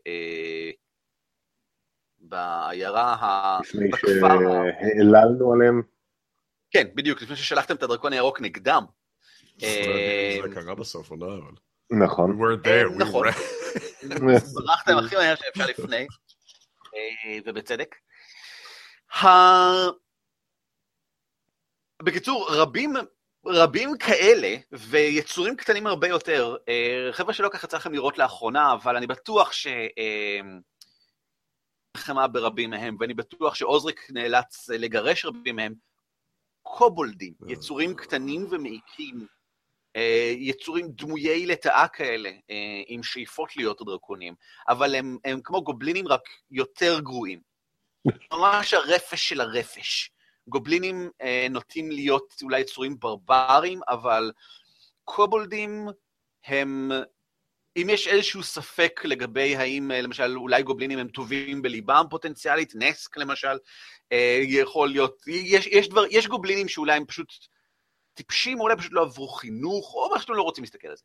[2.22, 5.82] אה, בעיירה, לפני שהעללנו עליהם?
[6.70, 8.84] כן, בדיוק, לפני ששלחתם את הדרקון הירוק נגדם.
[9.58, 11.26] זה קרה בסוף, או לא?
[11.90, 12.38] נכון.
[12.66, 13.26] אה, נכון.
[14.54, 16.06] ברחתם הכי מהר שאפשר לפני,
[16.94, 17.94] אה, ובצדק.
[22.02, 22.94] בקיצור, רבים
[23.46, 28.96] רבים כאלה, ויצורים קטנים הרבה יותר, אה, חבר'ה שלא ככה צריך לכם לראות לאחרונה, אבל
[28.96, 29.66] אני בטוח ש...
[31.96, 35.74] מלחמה ברבים מהם, ואני בטוח שעוזריק נאלץ לגרש רבים מהם,
[36.62, 39.26] קובולדים, אה, יצורים קטנים ומעיקים,
[39.96, 44.34] אה, יצורים דמויי לטאה כאלה, אה, עם שאיפות להיות דרקונים,
[44.68, 47.40] אבל הם, הם כמו גובלינים רק יותר גרועים.
[48.32, 50.10] ממש הרפש של הרפש.
[50.48, 51.10] גובלינים
[51.50, 54.32] נוטים להיות אולי יצורים ברברים, אבל
[55.04, 55.88] קובולדים
[56.44, 56.90] הם
[57.76, 63.16] אם יש איזשהו ספק לגבי האם, אה, למשל, אולי גובלינים הם טובים בליבם פוטנציאלית, נסק
[63.16, 63.58] למשל,
[64.12, 67.32] אה, יכול להיות, יש, יש, דבר, יש גובלינים שאולי הם פשוט
[68.14, 71.02] טיפשים, או אולי פשוט לא עברו חינוך, או מה שאתם לא רוצים להסתכל על זה.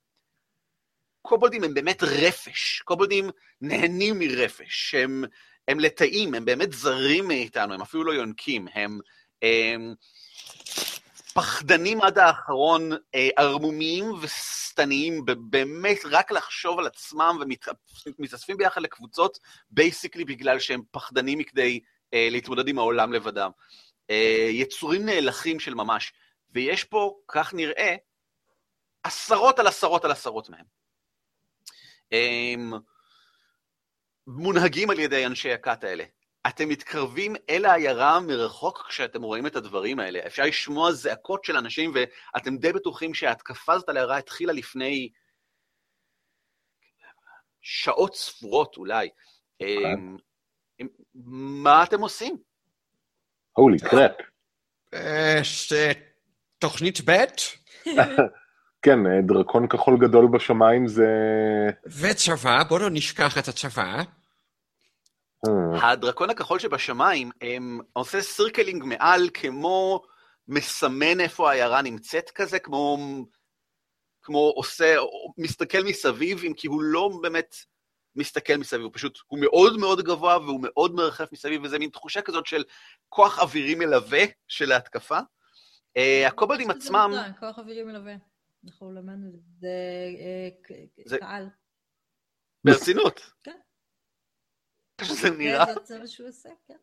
[1.22, 3.30] קובולדים הם באמת רפש, קובולדים
[3.62, 5.24] נהנים מרפש, הם,
[5.68, 9.00] הם לטאים, הם באמת זרים מאיתנו, הם אפילו לא יונקים, הם,
[9.42, 9.94] הם
[11.36, 17.38] פחדנים עד האחרון, אה, ערמומיים ושטניים, באמת רק לחשוב על עצמם
[18.18, 21.80] ומתאספים ביחד לקבוצות, basically בגלל שהם פחדנים מכדי
[22.14, 23.52] אה, להתמודד עם העולם לבדם.
[24.10, 26.14] אה, יצורים נאלחים של ממש,
[26.52, 27.96] ויש פה, כך נראה,
[29.04, 30.66] עשרות על עשרות על עשרות מהם.
[34.28, 36.04] מונהגים על ידי אנשי הכת האלה.
[36.48, 40.20] אתם מתקרבים אל העיירה מרחוק כשאתם רואים את הדברים האלה.
[40.26, 45.10] אפשר לשמוע זעקות של אנשים, ואתם די בטוחים שההתקפה הזאת על העיירה התחילה לפני
[47.62, 49.10] שעות ספורות אולי.
[49.62, 50.18] אמ,
[50.82, 50.88] אמ,
[51.64, 52.38] מה אתם עושים?
[53.54, 54.12] Holy crap.
[56.60, 57.12] תוכנית ב'?
[58.86, 61.08] כן, דרקון כחול גדול בשמיים זה...
[61.86, 64.04] וצבא, בוא לא נשכח את הצבא.
[65.50, 65.92] אה.
[65.92, 67.32] הדרקון הכחול שבשמיים
[67.94, 70.02] עושה circling מעל כמו
[70.48, 72.98] מסמן איפה העיירה נמצאת כזה, כמו,
[74.22, 74.96] כמו עושה,
[75.38, 77.56] מסתכל מסביב, אם כי הוא לא באמת
[78.16, 82.22] מסתכל מסביב, הוא פשוט, הוא מאוד מאוד גבוה והוא מאוד מרחף מסביב, וזה מין תחושה
[82.22, 82.64] כזאת של
[83.10, 85.20] כוח אווירי מלווה של ההתקפה.
[85.98, 87.12] אה, הקובלדים עצמם...
[87.40, 88.16] כוח אווירי מלווה,
[88.66, 91.48] אנחנו למדנו את זה, קהל.
[92.64, 93.32] ברצינות.
[93.44, 93.58] כן.
[95.04, 95.66] שזה נראה.
[95.84, 96.76] זה מה שהוא עושה, כן.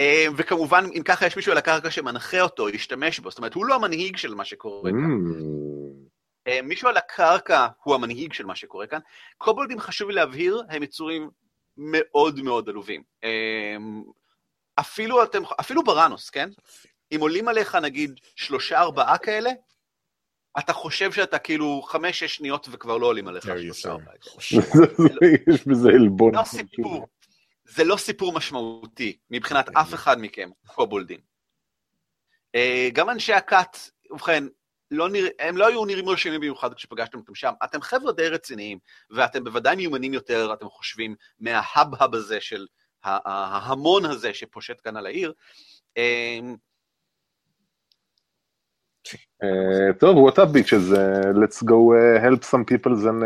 [0.00, 3.30] אה, וכמובן, אם ככה יש מישהו על הקרקע שמנחה אותו, ישתמש בו.
[3.30, 5.00] זאת אומרת, הוא לא המנהיג של מה שקורה כאן.
[5.00, 6.12] Mm.
[6.46, 8.98] אה, מישהו על הקרקע הוא המנהיג של מה שקורה כאן.
[9.38, 11.30] קובולדים, חשוב לי להבהיר, הם יצורים
[11.76, 13.02] מאוד מאוד עלובים.
[13.24, 13.76] אה,
[14.80, 16.48] אפילו אתם, אפילו בראנוס, כן?
[17.14, 19.50] אם עולים עליך נגיד שלושה ארבעה כאלה,
[20.58, 24.14] אתה חושב שאתה כאילו חמש-שש שניות וכבר לא עולים עליך שלושה ארבעה.
[25.54, 26.34] יש בזה עלבון.
[26.34, 27.06] לא סיפור.
[27.74, 29.82] זה לא סיפור משמעותי מבחינת אוקיי.
[29.82, 31.20] אף אחד מכם, קובולדים.
[32.54, 33.76] אה, גם אנשי הכת,
[34.10, 34.44] ובכן,
[34.90, 35.28] לא נרא...
[35.38, 37.52] הם לא היו נראים רשימים במיוחד כשפגשתם אותם שם.
[37.64, 38.78] אתם חבר'ה די רציניים,
[39.10, 42.66] ואתם בוודאי מיומנים יותר, אתם חושבים, מההאב-האב הזה של
[43.04, 45.32] ההמון הזה שפושט כאן על העיר.
[45.96, 46.38] אה,
[49.42, 50.96] אה, טוב, what up bitches,
[51.34, 53.24] let's go help some people and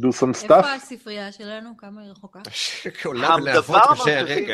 [0.00, 0.56] do some stuff.
[0.56, 1.76] איפה הספרייה שלנו?
[1.76, 2.40] כמה היא רחוקה?
[3.48, 4.46] הדבר המרכזי,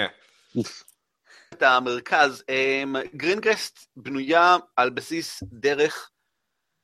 [1.52, 2.44] את המרכז,
[3.16, 6.10] גרינגרסט בנויה על בסיס דרך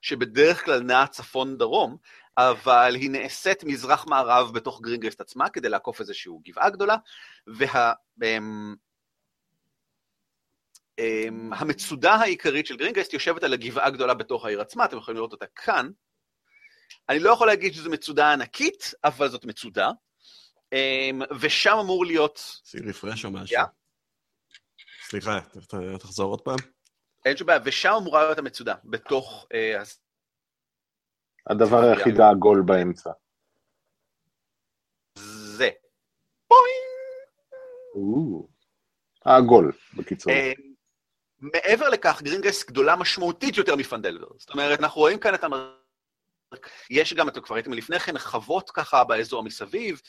[0.02, 1.96] שבדרך כלל נעה צפון-דרום,
[2.36, 6.96] אבל היא נעשית מזרח-מערב בתוך גרינגרסט עצמה כדי לעקוף איזושהי גבעה גדולה,
[11.50, 15.32] והמצודה וה, העיקרית של גרינגרסט יושבת על הגבעה הגדולה בתוך העיר עצמה, אתם יכולים לראות
[15.32, 15.90] אותה כאן.
[17.08, 19.90] אני לא יכול להגיד שזו מצודה ענקית, אבל זאת מצודה,
[20.72, 22.36] אמ, ושם אמור להיות...
[22.64, 23.60] עשי רפרש או משהו.
[25.08, 25.40] סליחה,
[26.00, 26.56] תחזור עוד פעם.
[27.24, 29.46] אין שום בעיה, ושם אמורה להיות המצודה, בתוך...
[29.54, 29.82] אה,
[31.46, 33.10] הדבר היחיד העגול באמצע.
[35.58, 35.70] זה.
[39.24, 40.32] העגול, בקיצור.
[40.32, 40.52] אמ,
[41.40, 44.28] מעבר לכך, גרינגס גדולה משמעותית יותר מפנדלבר.
[44.38, 45.52] זאת אומרת, אנחנו רואים כאן את המ...
[46.90, 50.00] יש גם, אתם כבר ראיתם לפני כן, חוות ככה באזור מסביב.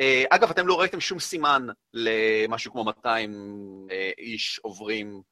[0.00, 5.22] אה, אגב, אתם לא ראיתם שום סימן למשהו כמו 200 אה, איש עוברים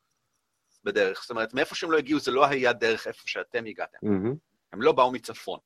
[0.84, 1.20] בדרך.
[1.20, 3.98] זאת אומרת, מאיפה שהם לא הגיעו, זה לא היה דרך איפה שאתם הגעתם.
[4.06, 4.36] Mm-hmm.
[4.72, 5.58] הם לא באו מצפון.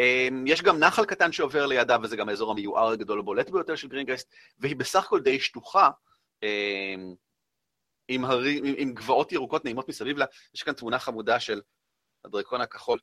[0.00, 3.88] אה, יש גם נחל קטן שעובר לידה, וזה גם האזור המיוער הגדול הבולט ביותר של
[3.88, 5.90] גרינגרסט, והיא בסך הכל די שטוחה,
[8.08, 10.26] עם, הרי, עם, עם גבעות ירוקות נעימות מסביב לה.
[10.54, 11.60] יש כאן תמונה חמודה של
[12.24, 12.98] הדרקון הכחול.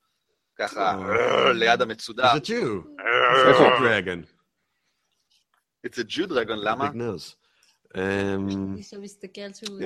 [0.59, 0.97] ככה
[1.53, 2.31] ליד המצודה.
[2.33, 2.83] זה ג'ו.
[3.47, 4.23] איפה דרגון?
[5.87, 6.89] It's a Jew dragon, למה?
[8.37, 9.79] מי שמסתכל שהוא...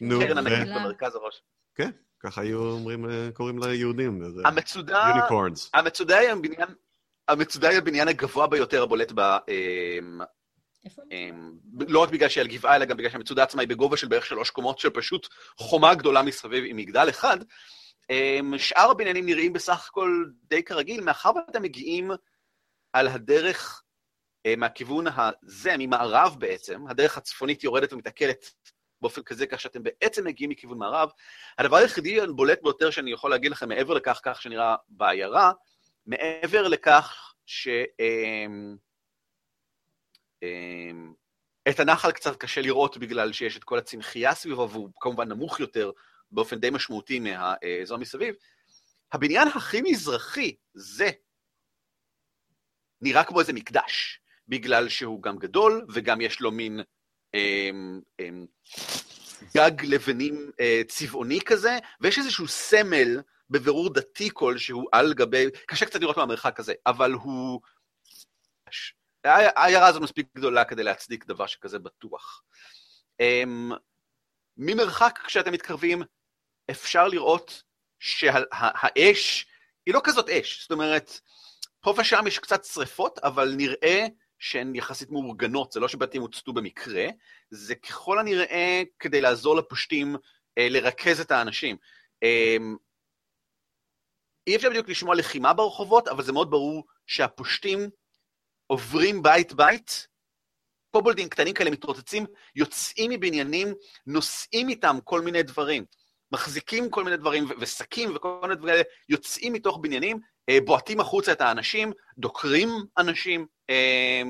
[0.00, 0.20] נו.
[0.20, 1.42] קרן ענקית במרכז הראש.
[1.74, 4.22] כן, ככה היו אומרים, קוראים ליהודים.
[4.44, 5.12] המצודה...
[5.14, 5.70] יוניקורנס.
[5.74, 6.68] המצודה היא הבניין...
[7.28, 9.20] המצודה היא הבניין הגבוה ביותר הבולט ב...
[11.88, 14.26] לא רק בגלל שהיא על גבעה, אלא גם בגלל שהמצודה עצמה היא בגובה של בערך
[14.26, 17.46] שלוש קומות, של פשוט חומה גדולה מסביב עם מגדל אחד, אמ,
[18.58, 22.10] שאר הבניינים נראים בסך הכל די כרגיל, מאחר ואתם מגיעים
[22.92, 23.82] על הדרך
[24.46, 28.44] אה, מהכיוון הזה, ממערב בעצם, הדרך הצפונית יורדת ומתעכלת
[29.00, 31.10] באופן כזה, כך שאתם בעצם מגיעים מכיוון מערב.
[31.58, 35.52] הדבר היחידי הבולט ביותר שאני יכול להגיד לכם, מעבר לכך, כך שנראה בעיירה,
[36.06, 37.68] מעבר לכך ש...
[38.00, 38.76] אמ,
[40.42, 41.12] אמ,
[41.68, 45.90] את הנחל קצת קשה לראות בגלל שיש את כל הצמחייה סביבו, והוא כמובן נמוך יותר
[46.32, 48.34] באופן די משמעותי מהאזור מסביב.
[49.12, 51.10] הבניין הכי מזרחי, זה,
[53.00, 56.80] נראה כמו איזה מקדש, בגלל שהוא גם גדול, וגם יש לו מין
[57.34, 58.46] אמ, אמ,
[59.56, 66.00] גג לבנים אה, צבעוני כזה, ויש איזשהו סמל בבירור דתי כלשהו על גבי, קשה קצת
[66.00, 67.60] לראות מהמרחק הזה, אבל הוא...
[69.24, 72.42] העיירה הזו מספיק גדולה כדי להצדיק דבר שכזה בטוח.
[73.20, 73.70] אמ,
[74.56, 76.02] ממרחק כשאתם מתקרבים,
[76.70, 77.62] אפשר לראות
[77.98, 79.46] שהאש
[79.86, 81.20] היא לא כזאת אש, זאת אומרת,
[81.80, 84.06] פה ושם יש קצת שריפות, אבל נראה
[84.38, 87.06] שהן יחסית מאורגנות, זה לא שבתים הוצתו במקרה,
[87.50, 90.16] זה ככל הנראה כדי לעזור לפושטים
[90.58, 91.76] אה, לרכז את האנשים.
[92.22, 92.56] אה,
[94.46, 97.90] אי אפשר בדיוק לשמוע לחימה ברחובות, אבל זה מאוד ברור שהפושטים
[98.66, 100.08] עוברים בית-בית,
[100.90, 103.74] קובולדים קטנים כאלה מתרוצצים, יוצאים מבניינים,
[104.06, 105.84] נושאים איתם כל מיני דברים.
[106.32, 110.18] מחזיקים כל מיני דברים, ושקים וכל מיני דברים כאלה, יוצאים מתוך בניינים,
[110.48, 112.68] אה, בועטים החוצה את האנשים, דוקרים
[112.98, 114.22] אנשים, אה,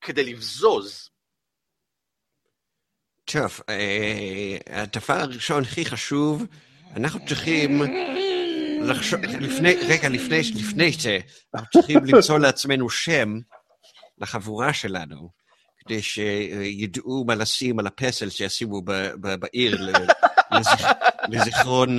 [0.00, 1.10] כדי לבזוז.
[3.24, 3.60] טוב,
[4.66, 6.42] הדבר הראשון הכי חשוב,
[6.96, 7.82] אנחנו צריכים
[8.82, 11.18] לחשוב, לפני, רגע, לפני, לפני זה,
[11.54, 13.38] אנחנו צריכים למצוא לעצמנו שם
[14.18, 15.43] לחבורה שלנו,
[15.88, 18.82] כדי שידעו מה לשים על הפסל שישימו
[19.40, 19.78] בעיר
[21.30, 21.98] לזיכרון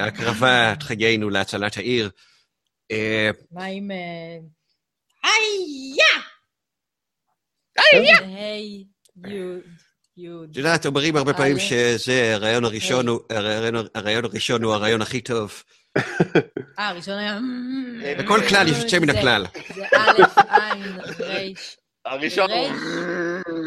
[0.00, 2.10] הקרבת חיינו להצלת העיר.
[3.50, 3.90] מה עם...
[5.22, 5.96] היי!
[7.76, 8.84] היי!
[10.50, 13.20] את יודעת, אומרים הרבה פעמים שזה הרעיון הראשון הוא,
[13.94, 15.62] הרעיון הראשון הוא הרעיון הכי טוב.
[16.78, 17.38] אה, הראשון היה...
[18.18, 19.46] בכל כלל יש יוצא מן הכלל.
[19.74, 21.76] זה א', עין, ריש.
[22.10, 22.68] הראשון הוא...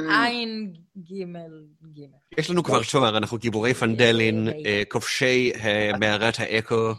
[0.10, 2.18] עין, גימל, גימל.
[2.38, 4.48] יש לנו כבר תואר, אנחנו גיבורי פנדלין,
[4.90, 5.52] כובשי
[6.00, 6.92] מערת האקו,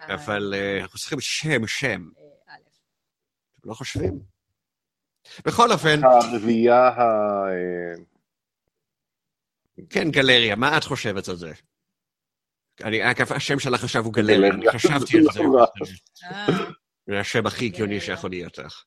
[0.00, 2.08] אבל אנחנו צריכים שם, שם.
[3.60, 4.20] אתם לא חושבים?
[5.46, 6.00] בכל אופן...
[6.04, 7.02] הרביעייה ה...
[9.90, 11.52] כן, גלריה, מה את חושבת על זה?
[12.84, 15.40] אני, אגב, השם שלך עכשיו הוא גלריה, אני חשבתי על זה.
[17.06, 18.84] זה השם הכי הגיוני שיכול להיות לך.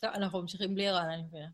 [0.00, 1.46] טוב, אנחנו ממשיכים בלי רעל, אני מבינה.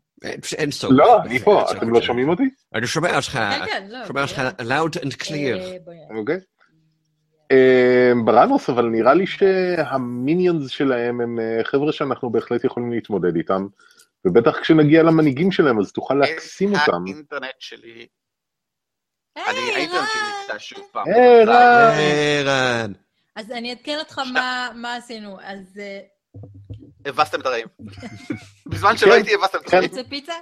[0.57, 0.91] אין סוף.
[0.93, 2.43] לא, אני פה, אתם לא שומעים אותי?
[2.75, 4.07] אני שומע אותך, כן, כן, לא.
[4.07, 5.79] שומע אותך loud and clear.
[6.17, 6.39] אוקיי.
[8.25, 13.67] בראנוס, אבל נראה לי שהמיניונס שלהם הם חבר'ה שאנחנו בהחלט יכולים להתמודד איתם,
[14.25, 17.03] ובטח כשנגיע למנהיגים שלהם אז תוכל להקסים אותם.
[17.05, 18.07] האינטרנט שלי...
[19.37, 21.05] אני האינטרנט שלי נקטע שוב פעם.
[21.07, 22.91] ערן.
[23.35, 24.21] אז אני אעדכן אותך
[24.75, 25.79] מה עשינו, אז...
[27.05, 27.67] הבסתם את הרעים.
[28.65, 29.89] בזמן שלא הייתי הבסתם את הרעים.
[29.89, 30.33] רוצה פיצה?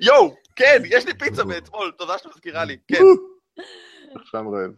[0.00, 3.02] יואו, כן, יש לי פיצה מאתמול, תודה שאת מזכירה לי, כן.
[4.20, 4.70] עכשיו רעב.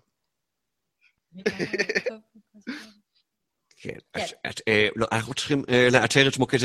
[3.82, 3.98] כן,
[4.96, 6.58] לא, אנחנו צריכים לאתר את מוקד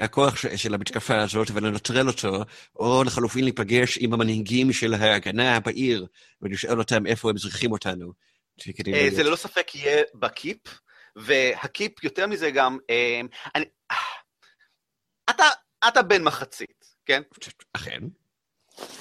[0.00, 2.44] הכוח של המתקפה הזאת ולנטרל אותו,
[2.76, 6.06] או לחלופין להיפגש עם המנהיגים של ההגנה בעיר
[6.42, 8.12] ולשאול אותם איפה הם צריכים אותנו.
[9.10, 10.58] זה ללא ספק יהיה בקיפ,
[11.16, 12.78] והקיפ יותר מזה גם,
[15.88, 17.22] אתה בן מחצית, כן?
[17.72, 18.00] אכן.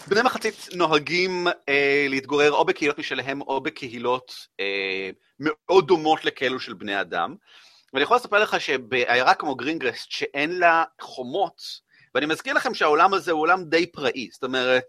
[0.08, 6.74] בני מחצית נוהגים אה, להתגורר או בקהילות משלהם או בקהילות אה, מאוד דומות לכאלו של
[6.74, 7.36] בני אדם.
[7.94, 11.62] ואני יכול לספר לך שבעיירה כמו גרינגרסט, שאין לה חומות,
[12.16, 14.86] ואני מזכיר לכם שהעולם הזה הוא עולם די פראי, זאת אומרת,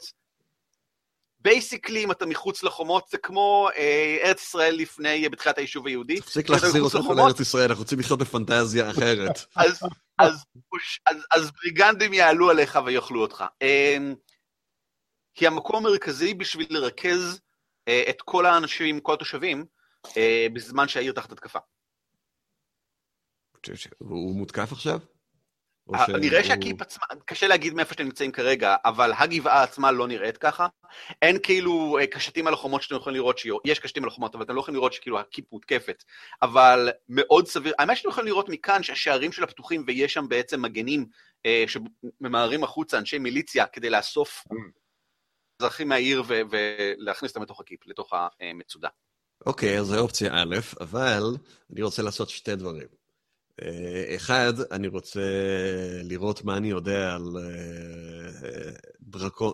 [1.40, 6.20] basically, אם אתה מחוץ לחומות, זה כמו אה, ארץ ישראל לפני, בתחילת היישוב היהודי.
[6.20, 9.38] תפסיק להחזיר אותנו לארץ ישראל, אנחנו רוצים לחיות בפנטזיה אחרת.
[9.56, 9.80] אז,
[10.18, 10.44] אז,
[11.06, 13.44] אז, אז בריגנדים יעלו עליך ויאכלו אותך.
[13.62, 13.96] אה,
[15.40, 17.40] היא המקום המרכזי בשביל לרכז
[17.88, 19.64] אה, את כל האנשים, כל התושבים,
[20.16, 21.58] אה, בזמן שהעיר תחת התקפה.
[23.98, 24.98] הוא מותקף עכשיו?
[26.20, 30.66] נראה שהקיפ עצמה, קשה להגיד מאיפה שאתם נמצאים כרגע, אבל הגבעה עצמה לא נראית ככה.
[31.22, 34.60] אין כאילו קשתים על החומות שאתם יכולים לראות, יש קשתים על החומות, אבל אתם לא
[34.60, 36.04] יכולים לראות שכאילו הקיפ מותקפת.
[36.42, 41.06] אבל מאוד סביר, האמת שאתם יכולים לראות מכאן שהשערים שלה פתוחים ויש שם בעצם מגנים
[41.46, 44.44] אה, שממהרים החוצה, אנשי מיליציה, כדי לאסוף
[45.62, 48.88] אזרחים מהעיר ולהכניס אותם לתוך הקיפ, לתוך המצודה.
[49.46, 51.22] אוקיי, אז זו אופציה א', אבל
[51.72, 52.97] אני רוצה לעשות שתי דברים.
[54.16, 55.20] אחד, אני רוצה
[56.02, 57.22] לראות מה אני יודע על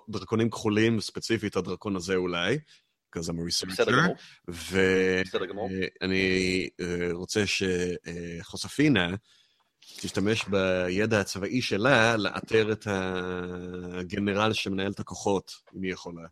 [0.08, 2.58] דרקונים כחולים, ספציפית הדרקון הזה אולי,
[3.10, 3.90] because I'm a researcher,
[4.48, 6.68] ואני
[7.12, 9.14] רוצה שחוספינה
[10.00, 16.22] תשתמש בידע הצבאי שלה לאתר את הגנרל שמנהל את הכוחות, אם היא יכולה.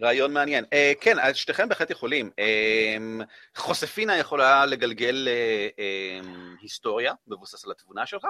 [0.00, 0.64] רעיון מעניין.
[0.64, 0.68] Uh,
[1.00, 2.30] כן, אז שתיכם בהחלט יכולים.
[2.30, 3.24] Uh,
[3.56, 6.26] חוספינה יכולה לגלגל uh, uh,
[6.60, 8.26] היסטוריה, מבוסס על התבונה שלך,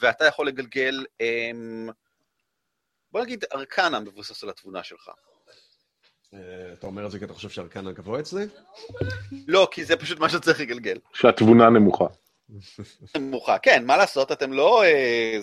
[0.00, 1.92] ואתה יכול לגלגל, uh,
[3.12, 5.08] בוא נגיד, ארקנה מבוסס על התבונה שלך.
[5.08, 6.34] Uh,
[6.72, 8.44] אתה אומר את זה כי אתה חושב שארקנה גבוה אצלי?
[9.48, 10.98] לא, כי זה פשוט מה שצריך לגלגל.
[11.14, 12.06] שהתבונה נמוכה.
[13.16, 14.82] נמוכה, כן, מה לעשות, אתם לא...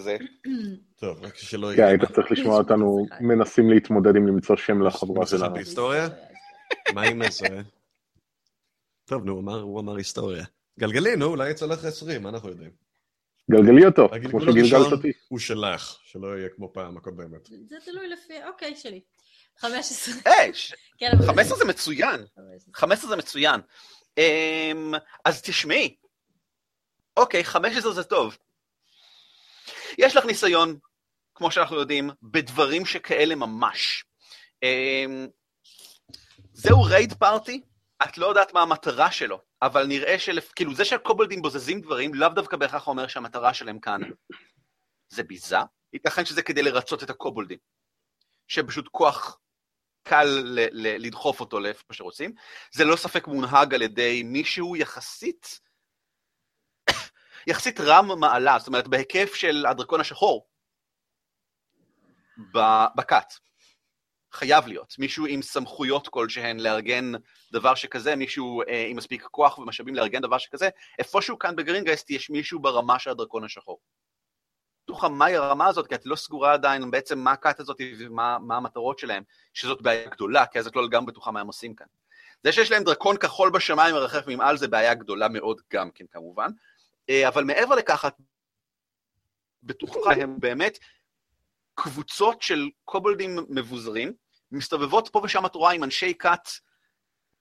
[0.03, 0.17] זה.
[0.95, 1.77] טוב, רק שלא יהיה...
[1.77, 5.53] כן, היית צריך לשמוע אותנו מנסים להתמודד עם למצוא שם לחבורה שלנו.
[5.53, 6.07] בהיסטוריה?
[6.93, 7.61] מה עם זה?
[9.05, 10.45] טוב, נו, הוא אמר היסטוריה.
[10.79, 12.71] גלגלי, נו, אולי יצא לך 20, מה אנחנו יודעים?
[13.51, 15.11] גלגלי אותו, כמו שגלגלת אותי.
[15.27, 17.45] הוא שלך, שלא יהיה כמו פעם הקודמת.
[17.45, 19.01] זה תלוי לפי, אוקיי, שלי.
[19.57, 20.13] 15.
[20.25, 20.51] היי,
[21.25, 22.21] 15 זה מצוין.
[22.73, 23.61] 15 זה מצוין.
[25.25, 25.95] אז תשמעי,
[27.19, 28.37] אוקיי, 15 זה טוב.
[29.97, 30.77] יש לך ניסיון,
[31.35, 34.05] כמו שאנחנו יודעים, בדברים שכאלה ממש.
[34.63, 35.27] אמ,
[36.53, 37.61] זהו רייד פארטי,
[38.03, 40.39] את לא יודעת מה המטרה שלו, אבל נראה של...
[40.55, 44.01] כאילו, זה שהקובלדים בוזזים דברים, לאו דווקא בהכרח אומר שהמטרה שלהם כאן
[45.09, 45.57] זה ביזה.
[45.93, 47.57] ייתכן שזה כדי לרצות את הקובלדים.
[48.47, 49.39] שפשוט כוח
[50.03, 52.33] קל ל- ל- לדחוף אותו לאיפה שרוצים.
[52.71, 55.59] זה לא ספק מונהג על ידי מישהו יחסית,
[57.47, 60.47] יחסית רם מעלה, זאת אומרת בהיקף של הדרקון השחור,
[62.95, 63.33] בכת.
[64.31, 64.95] חייב להיות.
[64.99, 67.11] מישהו עם סמכויות כלשהן לארגן
[67.51, 70.69] דבר שכזה, מישהו אה, עם מספיק כוח ומשאבים לארגן דבר שכזה,
[70.99, 73.79] איפשהו כאן בגרינגייסט יש מישהו ברמה של הדרקון השחור.
[74.83, 78.99] בטוחה מהי הרמה הזאת, כי את לא סגורה עדיין בעצם מה הכת הזאת ומה המטרות
[78.99, 79.23] שלהם,
[79.53, 81.87] שזאת בעיה גדולה, כי אז את לא לגמרי בטוחה מה הם עושים כאן.
[82.43, 86.51] זה שיש להם דרקון כחול בשמיים מרחף ממעל זה בעיה גדולה מאוד גם כן כמובן,
[87.27, 88.13] אבל מעבר לכך, את
[89.63, 90.79] בטוחה הם באמת
[91.75, 94.13] קבוצות של קובלדים מבוזרים,
[94.51, 96.49] מסתובבות פה ושם את רואה עם אנשי כת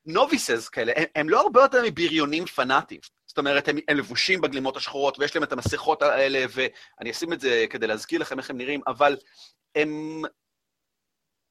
[0.07, 3.01] נוביסס כאלה, הם, הם לא הרבה יותר מבריונים פנאטיים.
[3.27, 7.41] זאת אומרת, הם, הם לבושים בגלימות השחורות, ויש להם את המסכות האלה, ואני אשים את
[7.41, 9.17] זה כדי להזכיר לכם איך הם נראים, אבל
[9.75, 10.23] הם,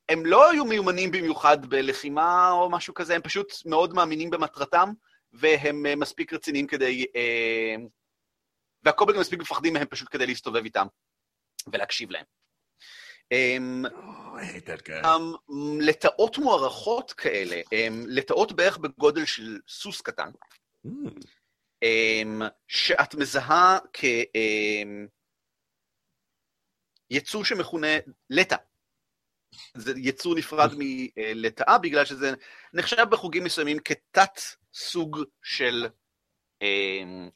[0.09, 4.91] הם לא היו מיומנים במיוחד בלחימה או משהו כזה, הם פשוט מאוד מאמינים במטרתם,
[5.33, 7.05] והם אה, מספיק רציניים כדי...
[7.15, 7.75] אה,
[8.87, 10.87] והקובלים מספיק מפחדים מהם פשוט כדי להסתובב איתם
[11.71, 12.25] ולהקשיב להם.
[13.33, 13.91] Um, oh,
[15.03, 15.21] um,
[15.81, 20.29] לטאות מוערכות כאלה, um, לטאות בערך בגודל של סוס קטן,
[20.87, 20.89] mm.
[22.67, 23.77] שאת מזהה
[27.09, 27.97] כיצור שמכונה
[28.29, 28.55] לטא.
[29.73, 32.31] זה יצור נפרד מלטאה, בגלל שזה
[32.73, 34.39] נחשב בחוגים מסוימים כתת
[34.73, 35.87] סוג של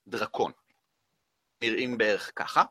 [0.07, 0.51] דרקון.
[1.61, 2.63] נראים בערך ככה.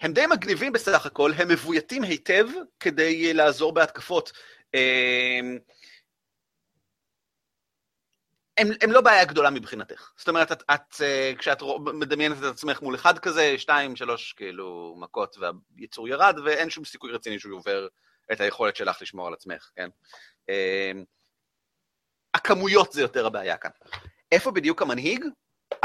[0.00, 2.46] הם די מגניבים בסך הכל, הם מבויתים היטב
[2.80, 4.32] כדי לעזור בהתקפות.
[4.74, 5.58] אמ,
[8.58, 10.10] הם, הם לא בעיה גדולה מבחינתך.
[10.16, 14.96] זאת אומרת, את, את, אה, כשאת מדמיינת את עצמך מול אחד כזה, שתיים, שלוש, כאילו,
[14.98, 17.88] מכות והיצור ירד, ואין שום סיכוי רציני שהוא עובר
[18.32, 19.88] את היכולת שלך לשמור על עצמך, כן?
[20.48, 21.04] אמ,
[22.34, 23.70] הכמויות זה יותר הבעיה כאן.
[24.34, 25.24] איפה בדיוק המנהיג?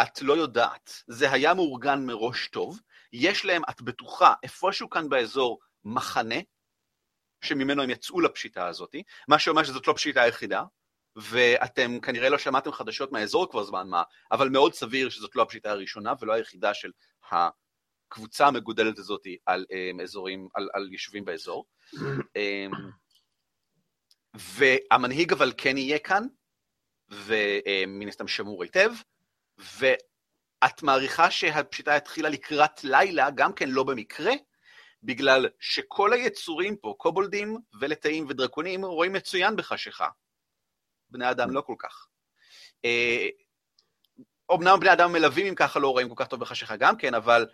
[0.02, 0.92] את לא יודעת.
[1.08, 2.80] זה היה מאורגן מראש טוב.
[3.14, 6.36] יש להם, את בטוחה, איפשהו כאן באזור, מחנה,
[7.42, 8.96] שממנו הם יצאו לפשיטה הזאת,
[9.28, 10.64] מה שאומר שזאת לא פשיטה היחידה,
[11.16, 15.72] ואתם כנראה לא שמעתם חדשות מהאזור כבר זמן מה, אבל מאוד סביר שזאת לא הפשיטה
[15.72, 16.92] הראשונה ולא היחידה של
[17.32, 21.66] הקבוצה המגודלת הזאת על um, אזורים, על, על יישובים באזור.
[21.94, 22.76] um,
[24.36, 26.24] והמנהיג אבל כן יהיה כאן,
[27.12, 28.92] ומן הסתם שמור היטב,
[29.58, 34.32] ואת מעריכה שהפשיטה התחילה לקראת לילה, גם כן לא במקרה,
[35.04, 40.08] בגלל שכל היצורים פה, קובולדים ולטאים ודרקונים, רואים מצוין בחשיכה.
[41.10, 42.08] בני אדם לא כל כך.
[44.50, 47.14] אומנם אה, בני אדם מלווים אם ככה לא רואים כל כך טוב בחשיכה גם כן,
[47.14, 47.48] אבל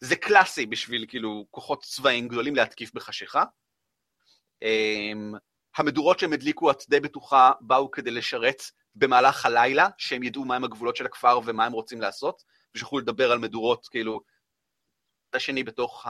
[0.00, 3.44] זה קלאסי בשביל כאילו כוחות צבאיים גדולים להתקיף בחשיכה.
[4.62, 5.12] אה,
[5.76, 8.62] המדורות שהם הדליקו, את די בטוחה, באו כדי לשרת
[8.94, 13.38] במהלך הלילה, שהם ידעו מהם הגבולות של הכפר ומה הם רוצים לעשות, ושיוכלו לדבר על
[13.38, 14.20] מדורות, כאילו,
[15.32, 16.06] השני בתוך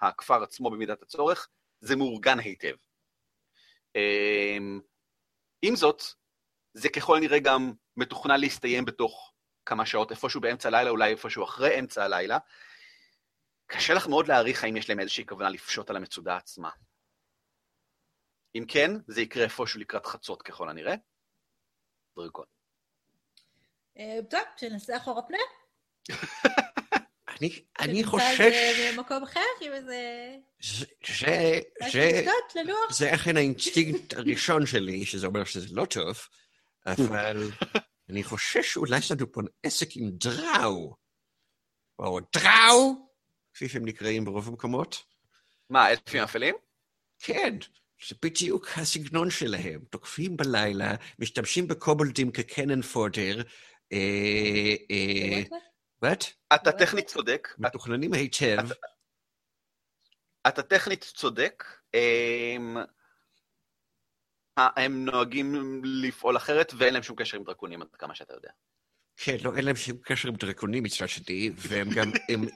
[0.00, 1.48] הכפר עצמו במידת הצורך,
[1.80, 2.74] זה מאורגן היטב.
[3.96, 4.80] אמ,
[5.62, 6.02] עם זאת,
[6.74, 9.32] זה ככל הנראה גם מתוכנן להסתיים בתוך
[9.66, 12.38] כמה שעות, איפשהו באמצע הלילה, אולי איפשהו אחרי אמצע הלילה.
[13.66, 16.70] קשה לך מאוד להעריך האם יש להם איזושהי כוונה לפשוט על המצודה עצמה.
[18.54, 20.94] אם כן, זה יקרה איפשהו לקראת חצות ככל הנראה.
[22.16, 22.44] דרקון.
[23.98, 25.38] אה, טוב, שנעשה אחורה פנה.
[27.40, 28.40] אני, אני חושש...
[28.96, 30.30] במקום אחר, עם איזה...
[30.62, 31.60] זה,
[31.92, 32.24] זה,
[32.90, 36.18] זה אכן האינסטינקט הראשון שלי, שזה אומר שזה לא טוב,
[36.86, 37.50] אבל
[38.10, 40.94] אני חושש שאולי יש לנו פה עסק עם drow,
[41.98, 43.08] או דראו,
[43.54, 45.02] כפי שהם נקראים ברוב המקומות.
[45.70, 46.54] מה, אלפים אפלים?
[47.18, 47.56] כן,
[48.08, 49.80] זה בדיוק הסגנון שלהם.
[49.90, 53.42] תוקפים בלילה, משתמשים בקובלדים כקנן פורטר.
[56.04, 56.24] what?
[56.54, 57.48] אתה טכנית צודק.
[57.58, 58.58] מתוכננים היטב.
[60.48, 61.64] אתה טכנית צודק.
[61.94, 62.76] אמ,
[64.56, 68.50] הם נוהגים לפעול אחרת ואין להם שום קשר עם דרקונים, עד כמה שאתה יודע.
[69.16, 72.10] כן, לא, אין להם שום קשר עם דרקונים מצד שני, והם גם,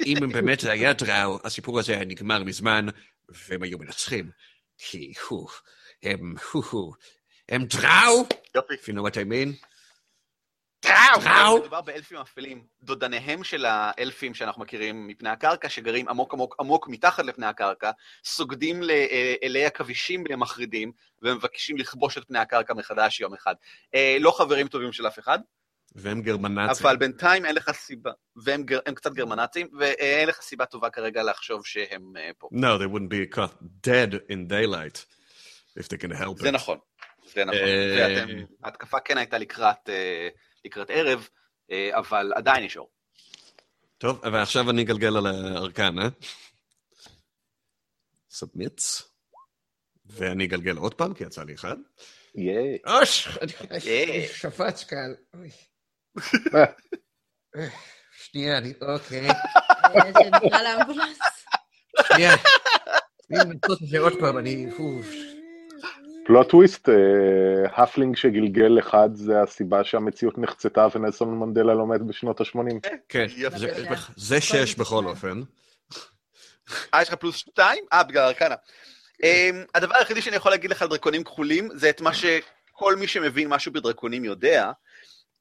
[0.07, 2.87] אם הם באמת היה דראו, הסיפור הזה היה נגמר מזמן,
[3.29, 4.31] והם היו מנצחים.
[4.79, 5.49] כי הוא,
[6.03, 6.95] הם, הוא,
[7.49, 9.66] הם דראו, if you know what I mean.
[10.81, 11.59] טראו!
[11.59, 17.24] מדובר באלפים אפלים, דודניהם של האלפים שאנחנו מכירים מפני הקרקע, שגרים עמוק עמוק עמוק מתחת
[17.24, 17.91] לפני הקרקע,
[18.24, 23.55] סוגדים לאלי עכבישים מחרידים, ומבקשים לכבוש את פני הקרקע מחדש יום אחד.
[23.95, 25.39] אה, לא חברים טובים של אף אחד.
[25.97, 26.87] והם גרמנצים.
[26.87, 28.11] אבל בינתיים אין לך סיבה,
[28.45, 32.49] והם גר, קצת גרמנצים, ואין לך סיבה טובה כרגע לחשוב שהם uh, פה.
[32.53, 35.05] No, they wouldn't be caught dead in daylight,
[35.79, 36.43] if they can help it.
[36.43, 36.79] זה נכון,
[37.35, 37.59] זה נכון.
[37.99, 38.29] ואתם,
[38.65, 39.89] ההתקפה כן הייתה לקראת...
[39.89, 41.29] Uh, לקראת ערב,
[41.71, 42.91] אה, אבל עדיין יש אור.
[43.99, 46.09] טוב, ועכשיו אני אגלגל על הארכן, אה?
[48.31, 49.13] סאבמיטס.
[50.07, 51.77] ואני אגלגל עוד פעם, כי יצא לי אחד.
[52.35, 52.79] ייי.
[52.87, 53.29] אוש,
[54.41, 55.41] שפץ כאן.
[58.12, 59.29] שנייה, אני, אוקיי.
[60.23, 61.19] שנקרא לאמבולנס.
[62.09, 62.35] שנייה.
[63.31, 64.67] אני מנסה את זה עוד פעם, אני...
[66.27, 66.89] Plot twist,
[67.77, 72.89] halfling שגלגל אחד זה הסיבה שהמציאות נחצתה ונלסון מנדלה לא מת בשנות ה-80.
[73.09, 73.27] כן,
[74.17, 75.43] זה שש בכל אופן.
[76.95, 77.85] אה, יש לך פלוס שתיים?
[77.93, 78.55] אה, בגלל Arcana.
[79.23, 83.07] אמ, הדבר היחידי שאני יכול להגיד לך על דרקונים כחולים, זה את מה שכל מי
[83.07, 84.73] שמבין משהו בדרקונים יודע.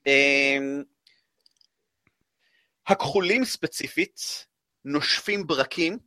[0.07, 0.83] אמ,
[2.87, 4.45] הכחולים ספציפית
[4.85, 5.97] נושפים ברקים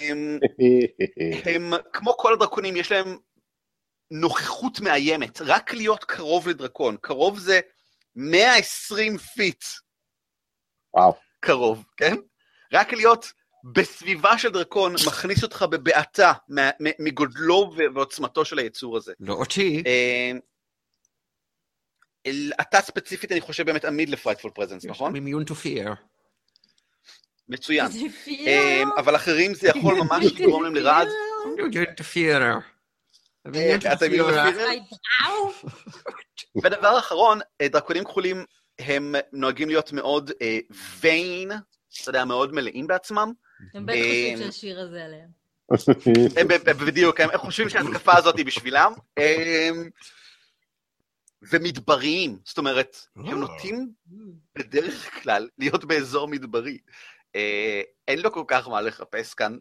[0.00, 0.38] הם,
[1.54, 3.18] הם, כמו כל הדרקונים, יש להם
[4.10, 6.96] נוכחות מאיימת, רק להיות קרוב לדרקון.
[7.00, 7.60] קרוב זה
[8.16, 9.64] 120 feet.
[10.94, 11.14] וואו.
[11.40, 12.14] קרוב, כן?
[12.72, 13.32] רק להיות
[13.72, 16.32] בסביבה של דרקון מכניס אותך בבעתה
[16.98, 19.12] מגודלו ועוצמתו של היצור הזה.
[19.20, 19.82] לא אותי.
[22.26, 25.14] אה, אתה ספציפית, אני חושב, באמת עמיד ל frightful presence, נכון?
[25.14, 25.94] Immune to fear.
[27.48, 27.86] מצוין.
[28.28, 31.08] אמ, אבל אחרים זה יכול ממש לגרום להם לרעד.
[36.64, 38.44] ודבר אחרון, אה, דרקונים כחולים
[38.78, 40.30] הם נוהגים להיות מאוד
[41.00, 41.56] ויין, אה,
[42.02, 43.32] אתה יודע, מאוד מלאים בעצמם.
[43.74, 45.28] הם בטח חושבים שהשיר הזה עליהם.
[46.86, 48.92] בדיוק, הם חושבים שההתקפה הזאת היא בשבילם.
[51.52, 53.34] ומדבריים, זאת אומרת, הם אה.
[53.34, 53.92] נוטים
[54.58, 56.78] בדרך כלל להיות באזור מדברי.
[57.36, 59.58] אה, אין לו כל כך מה לחפש כאן.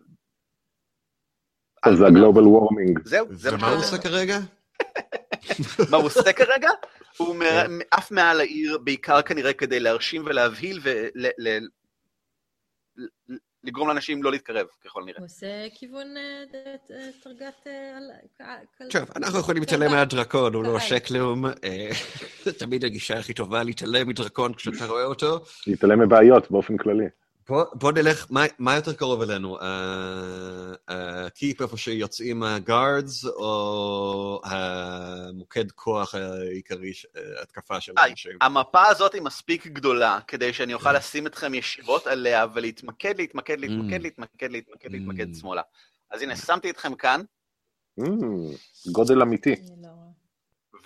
[1.97, 2.99] זה הגלובל וורמינג.
[3.05, 4.39] זהו, זה מה הוא עושה כרגע?
[5.91, 6.69] מה הוא עושה כרגע?
[7.17, 7.71] הוא כן.
[7.91, 10.79] עף מעל העיר, בעיקר כנראה כדי להרשים ולהבהיל
[13.63, 15.17] ולגרום לאנשים לא להתקרב, ככל נראה.
[15.17, 16.07] הוא עושה כיוון
[17.23, 17.67] תרגת...
[18.89, 21.45] טוב, אנחנו יכולים להתעלם מהדרקון, הוא לא עושה כלום.
[22.43, 25.39] זה תמיד הגישה הכי טובה, להתעלם מדרקון כשאתה רואה אותו.
[25.67, 27.05] להתעלם מבעיות באופן כללי.
[27.49, 29.57] בוא, בוא נלך, מה, מה יותר קרוב אלינו?
[30.87, 36.91] הקיפ איפה שיוצאים הגארדס, או המוקד כוח העיקרי,
[37.41, 38.31] התקפה של האנשים?
[38.41, 43.99] המפה הזאת היא מספיק גדולה, כדי שאני אוכל לשים אתכם ישירות עליה ולהתמקד, להתמקד, להתמקד,
[43.99, 44.03] mm.
[44.03, 45.39] להתמקד, להתמקד, להתמקד mm.
[45.39, 45.61] שמאלה.
[46.11, 47.21] אז הנה, שמתי אתכם כאן.
[47.99, 48.03] Mm,
[48.91, 49.55] גודל אמיתי.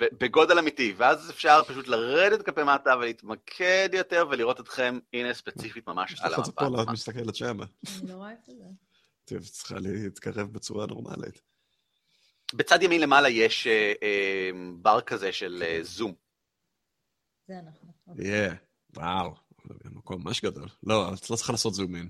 [0.01, 5.87] לא בגודל אמיתי, ואז אפשר פשוט לרדת כלפי מטה ולהתמקד יותר ולראות אתכם, הנה ספציפית
[5.87, 6.41] ממש על המפה.
[6.41, 7.65] יש לך פה מסתכלת שמה.
[8.01, 8.53] אני לא רואה את זה.
[9.25, 11.41] טוב, צריכה להתקרב בצורה נורמלית.
[12.53, 14.49] בצד ימין למעלה יש אה, אה,
[14.81, 16.13] בר כזה של אה, זום.
[17.47, 17.93] זה אנחנו.
[18.17, 18.55] כן.
[18.95, 19.35] וואו,
[19.85, 20.67] מקום ממש גדול.
[20.83, 22.09] לא, את לא צריכה לעשות זום אין.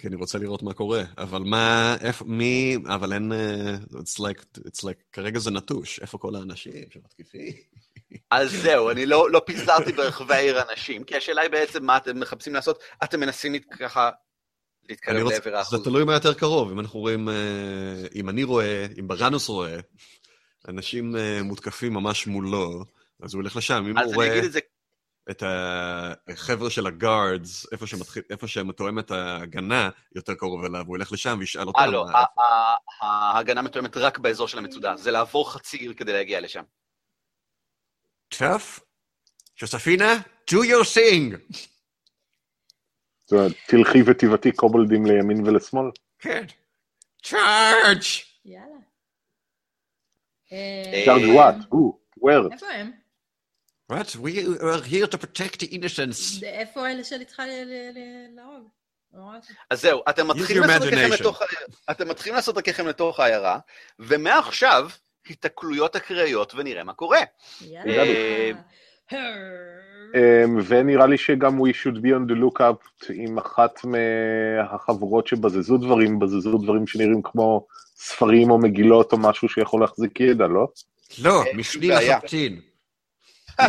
[0.00, 1.02] כי אני רוצה לראות מה קורה.
[1.18, 6.18] אבל מה, איפה, מי, אבל אין, uh, it's like, it's like, כרגע זה נטוש, איפה
[6.18, 7.52] כל האנשים שמתקיפים?
[8.30, 12.20] אז זהו, אני לא, לא פיזרתי ברחבי העיר אנשים, כי השאלה היא בעצם מה אתם
[12.20, 14.10] מחפשים לעשות, אתם מנסים ככה
[14.88, 15.78] להתקרב לעבר האחוז.
[15.78, 17.34] זה תלוי מה יותר קרוב, אם אנחנו רואים, אה,
[18.14, 19.76] אם אני רואה, אם בראנוס רואה,
[20.68, 22.84] אנשים אה, מותקפים ממש מולו,
[23.22, 24.26] אז הוא ילך לשם, אם הוא רואה...
[24.26, 24.60] אז אני אגיד את זה
[25.30, 25.42] את
[26.28, 31.36] החבר'ה של הגארדס, איפה, שמתחיל, איפה שמתואם את ההגנה, יותר קרוב אליו, הוא ילך לשם
[31.40, 31.78] וישאל אותם.
[31.78, 32.06] אה, לא,
[33.00, 36.62] ההגנה מתואמת רק באזור של המצודה, זה לעבור חצי עיר כדי להגיע לשם.
[38.28, 38.78] טוב,
[39.56, 40.14] שוספינה,
[40.50, 41.56] do your thing.
[43.66, 45.90] תלכי ותבעטי קובלדים לימין ולשמאל.
[46.18, 46.44] כן.
[47.22, 48.02] צ'ארג'!
[48.44, 48.80] יאללה.
[51.04, 51.54] צ'ארג' וואט?
[52.20, 52.52] where?
[52.52, 52.90] איפה הם?
[53.90, 54.14] What?
[54.14, 56.42] We are here to protect the innocence.
[56.42, 57.42] איפה אלה שאני צריכה
[58.36, 58.68] להרוג?
[59.70, 61.42] אז זהו, אתם מתחילים לעשות לתוך,
[61.90, 63.58] אתם מתחילים לעשות דרככם לתוך העיירה,
[63.98, 64.88] ומעכשיו,
[65.28, 67.20] היתקלויות אקראיות ונראה מה קורה.
[67.86, 68.50] אה,
[70.14, 76.18] אמ, ונראה לי שגם we should be on the lookup עם אחת מהחבורות שבזזו דברים,
[76.18, 77.66] בזזו דברים שנראים כמו
[77.96, 80.66] ספרים או מגילות או משהו שיכול להחזיק ידע, לא?
[81.22, 82.60] לא, משני לחלוטין.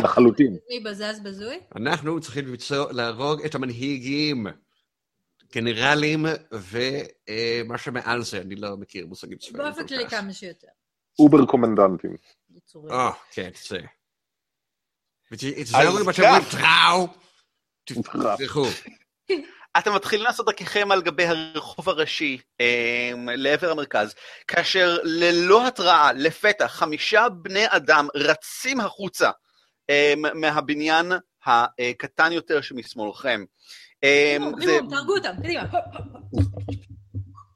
[0.02, 0.56] לחלוטין.
[0.68, 1.60] מי בזז בזוי?
[1.76, 2.54] אנחנו צריכים
[2.90, 4.46] להרוג את המנהיגים.
[5.52, 9.66] גנרלים ומה שמעל זה, אני לא מכיר מושגים צבאיים.
[9.66, 10.68] באופן כללי כמה שיותר.
[11.18, 12.16] אובר קומנדנטים.
[12.90, 13.78] אה, כן, זה.
[15.36, 17.08] תזהו מה שאתם אומרים, טראו.
[17.84, 18.64] תפרחו.
[19.78, 24.14] אתם מתחילים לעשות דרככם על גבי הרחוב הראשי אמ, לעבר המרכז,
[24.48, 29.30] כאשר ללא התראה, לפתע, חמישה בני אדם רצים החוצה
[30.34, 31.12] מהבניין
[31.46, 33.44] הקטן יותר שמשמאלכם.
[34.02, 34.52] אמ,
[34.90, 35.64] תהרגו אותם, קדימה.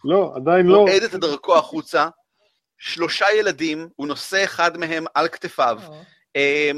[0.05, 0.77] לא, עדיין לא.
[0.77, 2.09] נועד את דרכו החוצה,
[2.79, 5.79] שלושה ילדים, הוא נושא אחד מהם על כתפיו.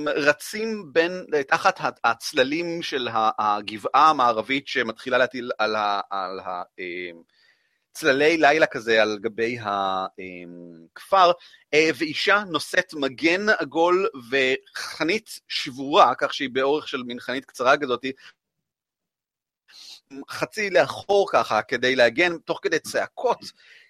[0.06, 6.62] רצים בין, תחת הצללים של הגבעה המערבית שמתחילה להטיל על, ה, על ה,
[7.98, 11.32] צללי לילה כזה על גבי הכפר,
[11.74, 18.04] אה, ואישה נושאת מגן עגול וחנית שבורה, כך שהיא באורך של מין חנית קצרה כזאת,
[20.30, 23.40] חצי לאחור ככה כדי להגן תוך כדי צעקות,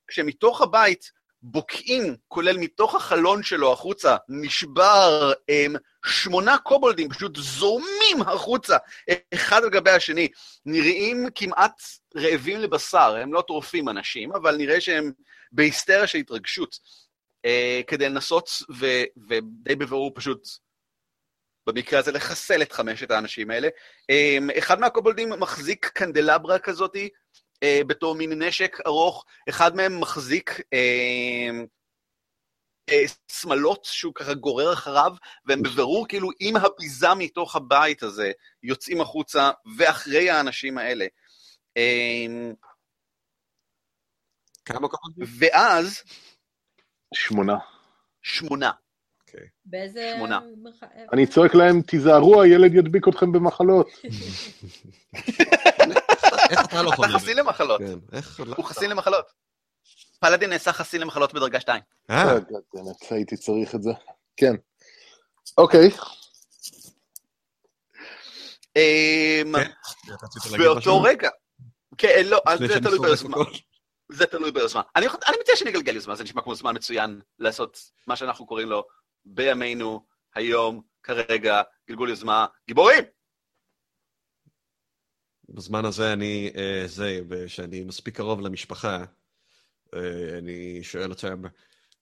[0.07, 5.77] כשמתוך הבית בוקעים, כולל מתוך החלון שלו החוצה, נשבר הם,
[6.09, 8.77] שמונה קובולדים, פשוט זורמים החוצה,
[9.35, 10.29] אחד על גבי השני.
[10.67, 11.83] נראים כמעט
[12.17, 15.13] רעבים לבשר, הם לא טורפים אנשים, אבל נראה שהם
[15.53, 16.79] בהיסטריה של התרגשות,
[17.45, 18.87] אה, כדי לנסות ו,
[19.29, 20.49] ודי בבירור פשוט,
[21.67, 23.69] במקרה הזה לחסל את חמשת האנשים האלה.
[24.11, 27.09] אה, אחד מהקובולדים מחזיק קנדלברה כזאתי,
[27.63, 31.51] אה, בתור מין נשק ארוך, אחד מהם מחזיק אה,
[33.33, 35.13] שמלות שהוא ככה גורר אחריו,
[35.47, 38.33] והם בבירור כאילו עם הביזה מתוך הבית הזה
[38.63, 41.07] יוצאים החוצה ואחרי האנשים האלה.
[41.77, 42.27] אה,
[44.65, 45.13] כמה כוחות?
[45.39, 46.03] ואז...
[47.15, 47.57] שמונה.
[48.23, 48.71] שמונה.
[49.31, 49.49] Okay.
[49.65, 50.13] באיזה...
[50.17, 50.41] שמונה.
[51.13, 53.89] אני צועק להם, תיזהרו, הילד ידביק אתכם במחלות.
[56.51, 57.09] איך אתה לא חולה?
[57.09, 57.81] אתה חסין למחלות.
[57.81, 57.99] כן,
[58.57, 59.48] הוא חסין למחלות.
[60.19, 61.83] פלאדין נעשה חסין למחלות בדרגה 2.
[62.11, 62.33] אה.
[62.33, 62.39] אה
[63.11, 63.91] הייתי צריך את זה.
[64.37, 64.55] כן.
[65.59, 65.91] אוקיי.
[68.77, 69.53] אמ,
[70.51, 71.29] כן, באותו רגע.
[71.99, 73.37] כן, לא, זה תלוי ביוזמה.
[74.13, 74.83] זה תלוי ביוזמה.
[74.97, 75.07] אני
[75.41, 78.85] מציע שנגלגל יוזמה, זה נשמע כמו זמן מצוין לעשות מה שאנחנו קוראים לו
[79.25, 83.05] בימינו, היום, כרגע, גלגול יוזמה, גיבורים!
[85.49, 89.05] בזמן הזה אני, אה, זה, שאני מספיק קרוב למשפחה,
[90.39, 91.43] אני שואל אותם,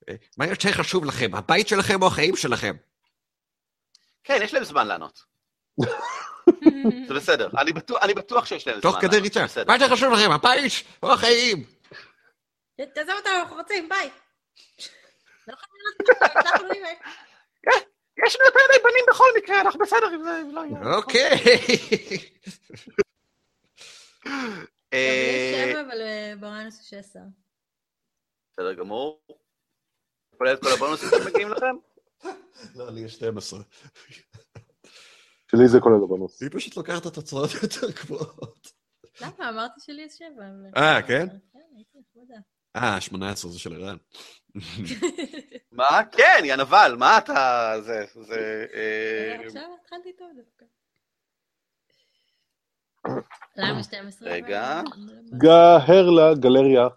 [0.09, 2.77] אה, מה יותר חשוב לכם, הבית שלכם או החיים שלכם?
[4.25, 5.25] כן, יש להם זמן לענות.
[7.09, 8.91] זה בסדר, אני בטוח, אני בטוח שיש להם זמן.
[8.93, 10.73] תוך כדי ריצה, מה יותר חשוב לכם, הבית
[11.03, 11.65] או החיים?
[12.95, 14.11] תעזוב אותנו, אנחנו רוצים, ביי.
[18.27, 20.97] יש לנו יותר מדי בנים בכל מקרה, אנחנו בסדר אם זה לא יהיה.
[20.97, 21.31] אוקיי.
[24.93, 27.21] יש שבע, אבל אה, בראנוס יש עשר.
[28.57, 29.21] בסדר גמור.
[30.39, 31.77] כולל את כל הבונוסים שמגיעים לכם?
[32.75, 33.61] לא, לי יש 12.
[35.51, 36.43] שלי זה כולל הבונוס.
[36.43, 38.69] היא פשוט לוקחת את התוצאות יותר גבוהות.
[39.21, 39.49] למה?
[39.49, 40.45] אמרתי שלי יש שבע.
[40.77, 41.27] אה, כן?
[41.29, 42.41] כן.
[42.77, 43.97] אה, 18 זה של ערן.
[45.73, 46.01] מה?
[46.13, 47.73] כן, יא נבל, מה אתה...
[47.81, 48.05] זה...
[48.23, 48.67] זה...
[48.75, 50.65] אה, עכשיו התחלתי טוב דווקא.
[53.57, 54.31] למה 12?
[54.31, 54.83] רגע.
[55.39, 56.89] גהרלה, גלריה.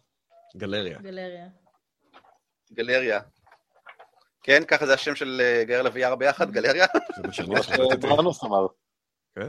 [0.58, 1.00] גלריה.
[1.00, 1.48] גלריה.
[2.74, 3.20] גלריה.
[4.44, 6.86] כן, ככה זה השם של אה, גהרלה ויארה ביחד, גלריה?
[7.16, 8.68] זה מה שבראנוס אמר.
[9.36, 9.48] כן?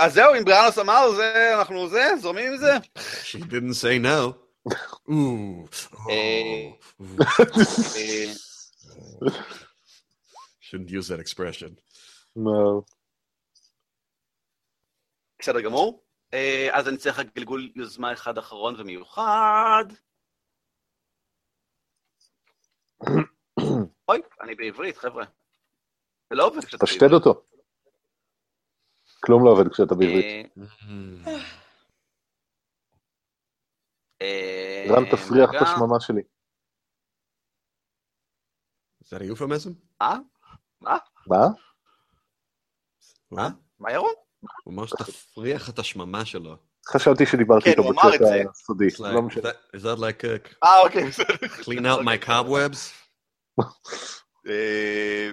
[0.00, 2.76] אז זהו, אם בראנוס אמר, זה, אנחנו זה, זורמים עם זה.
[2.98, 4.32] She didn't say no.
[5.10, 6.72] אה, אה,
[10.60, 11.70] Shouldn't use that expression.
[12.36, 12.82] No.
[15.38, 16.07] בסדר גמור.
[16.34, 19.84] אה, אז אני צריך רק גלגול יוזמה אחד אחרון ומיוחד.
[24.08, 25.24] אוי, אני בעברית, חבר'ה.
[26.30, 27.00] זה לא עובד כשאתה בעברית.
[27.00, 27.44] תשתד אותו.
[29.20, 30.46] כלום לא עובד כשאתה בעברית.
[34.22, 36.22] אה, רן, תפריח את השממה שלי.
[39.00, 39.70] זה היופרמזם?
[40.02, 40.16] אה?
[40.80, 40.98] מה?
[41.26, 41.46] מה?
[43.30, 43.48] מה?
[43.78, 44.27] מה ירון?
[44.64, 46.56] הוא אמר שתפריח את השממה שלו.
[46.88, 48.20] חשבתי שדיברתי איתו בצ'אט
[48.50, 49.50] הסודי, לא משנה.
[49.76, 50.64] Is that like a...
[50.64, 51.08] אה, אוקיי.
[51.60, 52.92] clean out my cobwebs?
[54.48, 55.30] אה,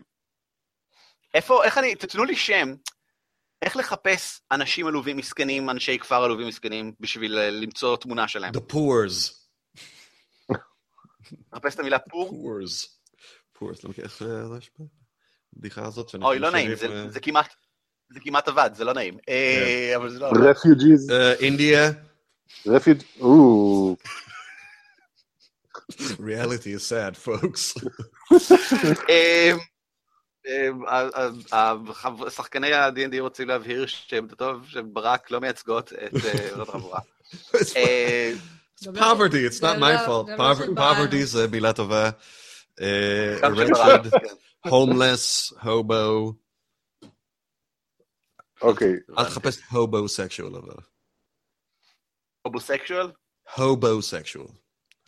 [1.34, 2.76] איפה, איך אני, תתנו לי שם,
[3.62, 8.53] איך לחפש אנשים עלובים מסכנים, אנשי כפר עלובים מסכנים, בשביל אה, למצוא תמונה שלהם?
[8.53, 9.34] The poors.
[11.53, 12.30] לחפש את המילה פור?
[12.30, 12.88] poors.
[13.53, 14.22] פורס, לא מכיר איך
[14.58, 14.72] יש
[15.53, 16.16] בבדיחה הזאת.
[16.16, 16.76] אוי, לא נעים,
[17.08, 17.53] זה כמעט...
[18.10, 19.18] זה כמעט עבד, זה לא נעים.
[19.95, 20.32] אבל זה לא...
[20.36, 21.12] רפיוג'יז.
[21.39, 21.91] אינדיה.
[22.68, 23.01] רפיוג'...
[26.20, 27.76] Reality is sad, folks.
[32.36, 36.12] שחקני ה-D&D רוצים להבהיר שהם טוב, שברק לא מייצגות את
[36.51, 36.99] עולות החבורה.
[38.84, 40.28] poverty, it's not my fault.
[40.78, 42.10] poverty זה מילה טובה.
[43.41, 44.14] wretched,
[44.68, 46.34] homeless, hobo.
[48.62, 48.93] אוקיי.
[49.18, 50.76] אל תחפש הובו-סקשואל אבל.
[52.41, 53.12] הובו-סקשואל?
[53.56, 54.47] הובו-סקשואל.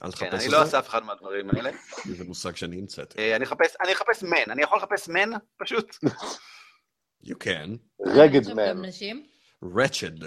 [0.04, 0.38] אל תחפש את זה.
[0.38, 1.72] כן, אני לא אעשה אף אחד מהדברים האלה.
[2.18, 3.36] זה מושג שאני המצאתי.
[3.36, 3.43] אני
[3.93, 5.95] אחפש מן, אני יכול לחפש מן פשוט?
[7.24, 7.78] You can.
[8.06, 8.82] רגד מן.
[9.66, 10.24] wretched.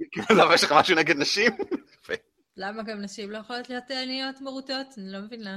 [0.38, 1.52] למה יש לך משהו נגד נשים?
[2.56, 4.86] למה גם נשים לא יכולות להיות עניות מרוטות?
[4.96, 5.56] אני לא מבינה.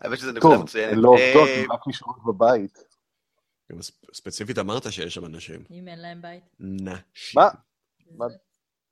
[0.00, 0.94] האמת שזה נקודה מצוינת.
[0.94, 2.78] טוב, הן לא עובדות, הן רק נשארות בבית.
[4.12, 5.64] ספציפית אמרת שיש שם אנשים.
[5.70, 6.44] אם אין להם בית.
[6.60, 7.40] נשים.
[8.16, 8.26] מה?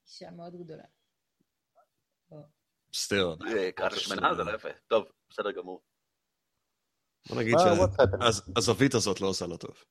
[0.06, 0.84] אישה מאוד גדולה.
[2.94, 3.26] סטיל.
[3.74, 4.68] קראת שמנה זה לא יפה.
[4.86, 5.82] טוב, בסדר גמור.
[7.28, 9.84] בוא נגיד שהזווית הזאת לא עושה לו טוב.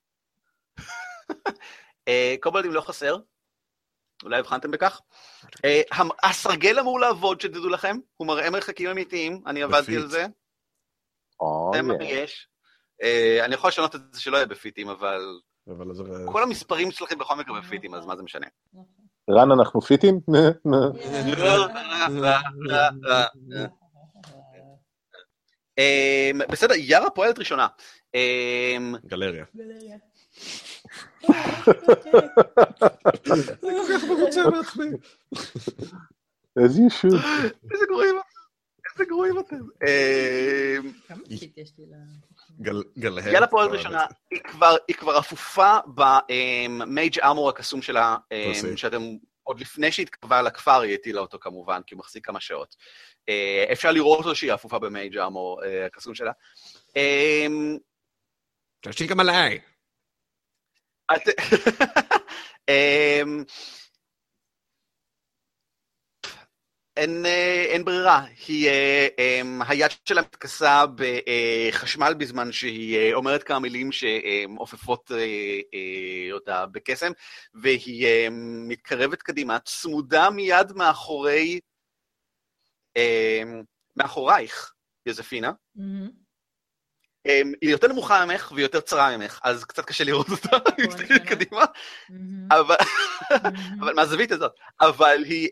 [2.40, 3.18] קובלדים לא חסר.
[4.24, 5.02] אולי הבחנתם בכך.
[5.66, 5.82] אה,
[6.24, 7.98] הסרגל אמור לעבוד, שתדעו לכם.
[8.18, 10.26] הוא מראה מרחקים אמיתיים, אני עבדתי על זה.
[11.74, 12.49] זה מה יש.
[13.04, 15.22] אה, אני יכול לשנות את זה שלא יהיה בפיטים, אבל...
[16.26, 18.48] כל המספרים שלכם בכל מקרה בפיטים, אז מה זה משנה?
[19.30, 20.20] רן, אנחנו פיטים?
[25.80, 27.68] אה, בסדר, יארה פועלת ראשונה.
[29.06, 29.46] גלריה.
[36.64, 37.14] איזה ישות.
[37.72, 38.16] איזה גרועים
[39.00, 39.56] איזה גרועים אתם.
[43.32, 44.06] יאללה פועל ראשונה,
[44.88, 48.18] היא כבר אפופה במייג' ארמור הקסום שלה,
[48.76, 49.02] שאתם,
[49.44, 52.76] עוד לפני שהתקרבה לכפר היא הטילה אותו כמובן, כי הוא מחזיק כמה שעות.
[53.72, 56.32] אפשר לראות אותו שהיא אפופה במייג' ארמור הקסום שלה.
[58.82, 59.60] תשאיר גם עליי.
[62.70, 63.44] אמ,
[67.00, 67.26] אין,
[67.70, 68.70] אין ברירה, היא,
[69.18, 75.12] אמ, היד שלה מתכסה בחשמל בזמן שהיא אומרת כמה מילים שעופפות
[76.32, 77.12] אותה בקסם,
[77.54, 78.08] והיא
[78.68, 81.60] מתקרבת קדימה, צמודה מיד מאחורי,
[83.96, 84.74] מאחורייך,
[85.06, 85.52] יוזפינה.
[85.78, 86.12] Mm-hmm.
[87.62, 91.24] היא יותר נמוכה ממך והיא יותר צרה ממך, אז קצת קשה לראות אותה, היא מסתכלת
[91.24, 91.66] קדימה,
[93.80, 95.50] אבל מהזווית הזאת, אבל היא,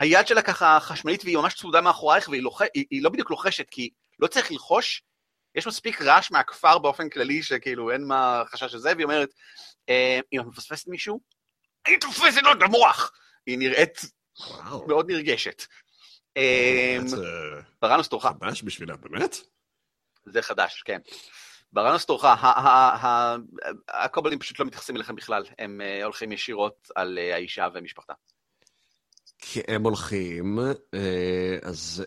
[0.00, 4.50] היד שלה ככה חשמלית והיא ממש צמודה מאחורייך והיא לא בדיוק לוחשת, כי לא צריך
[4.50, 5.02] ללחוש,
[5.54, 9.28] יש מספיק רעש מהכפר באופן כללי, שכאילו אין מה חשש לזה, והיא אומרת,
[10.32, 11.20] אם את מפספסת מישהו,
[11.86, 13.12] אני תופסת לו את המוח!
[13.46, 14.00] היא נראית
[14.88, 15.62] מאוד נרגשת.
[17.82, 18.24] ברנוס תורך.
[18.24, 19.36] חדש בשבילה, באמת?
[20.26, 20.98] זה חדש, כן.
[21.72, 22.24] ברנוס תורך,
[23.88, 28.12] הקובלים פשוט לא מתייחסים אליכם בכלל, הם הולכים ישירות על האישה ומשפחתה.
[29.52, 30.58] כי הם הולכים,
[31.62, 32.04] אז...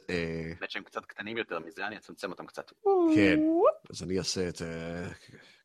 [0.60, 2.72] באמת שהם קצת קטנים יותר מזה, אני אצמצם אותם קצת.
[3.16, 3.40] כן,
[3.90, 4.62] אז אני אעשה את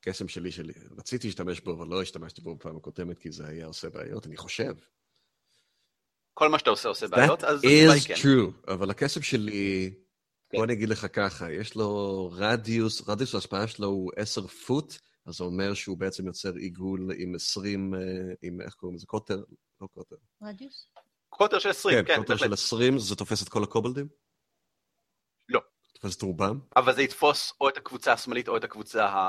[0.01, 0.73] הקסם שלי שלי.
[0.99, 4.37] רציתי להשתמש בו, אבל לא השתמשתי בו בפעם הקודמת, כי זה היה עושה בעיות, אני
[4.37, 4.75] חושב.
[6.35, 8.15] כל מה שאתה עושה עושה בעיות, אז אולי כן.
[8.15, 9.95] That is true, אבל הקסם שלי...
[10.49, 10.59] כן.
[10.59, 14.95] בוא אני אגיד לך ככה, יש לו רדיוס, רדיוס ההשפעה שלו הוא 10 פוט,
[15.27, 17.95] אז זה אומר שהוא בעצם יוצר עיגול עם 20,
[18.43, 19.07] עם איך קוראים לזה?
[19.07, 19.43] קוטר?
[19.81, 20.17] לא קוטר.
[20.43, 20.89] רדיוס?
[21.33, 22.17] קוטר של 20, כן, כן.
[22.21, 24.09] קוטר של 20, זה תופס את כל הקובלדים?
[25.49, 25.61] לא.
[25.93, 26.61] תופס את רובם?
[26.77, 29.29] אבל זה יתפוס או את הקבוצה השמאלית או את הקבוצה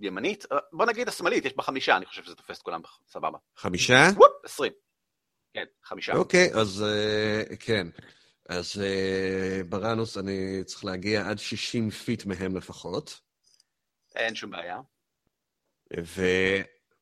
[0.00, 0.44] הימנית.
[0.72, 3.38] בוא נגיד השמאלית, יש בה חמישה, אני חושב שזה תופס את כולם סבבה.
[3.56, 3.94] חמישה?
[4.44, 4.72] 20.
[5.54, 6.12] כן, חמישה.
[6.12, 6.84] אוקיי, אז
[7.60, 7.86] כן.
[8.48, 13.20] אז אה, בראנוס אני צריך להגיע עד 60 feet מהם לפחות.
[14.14, 14.80] אין שום בעיה.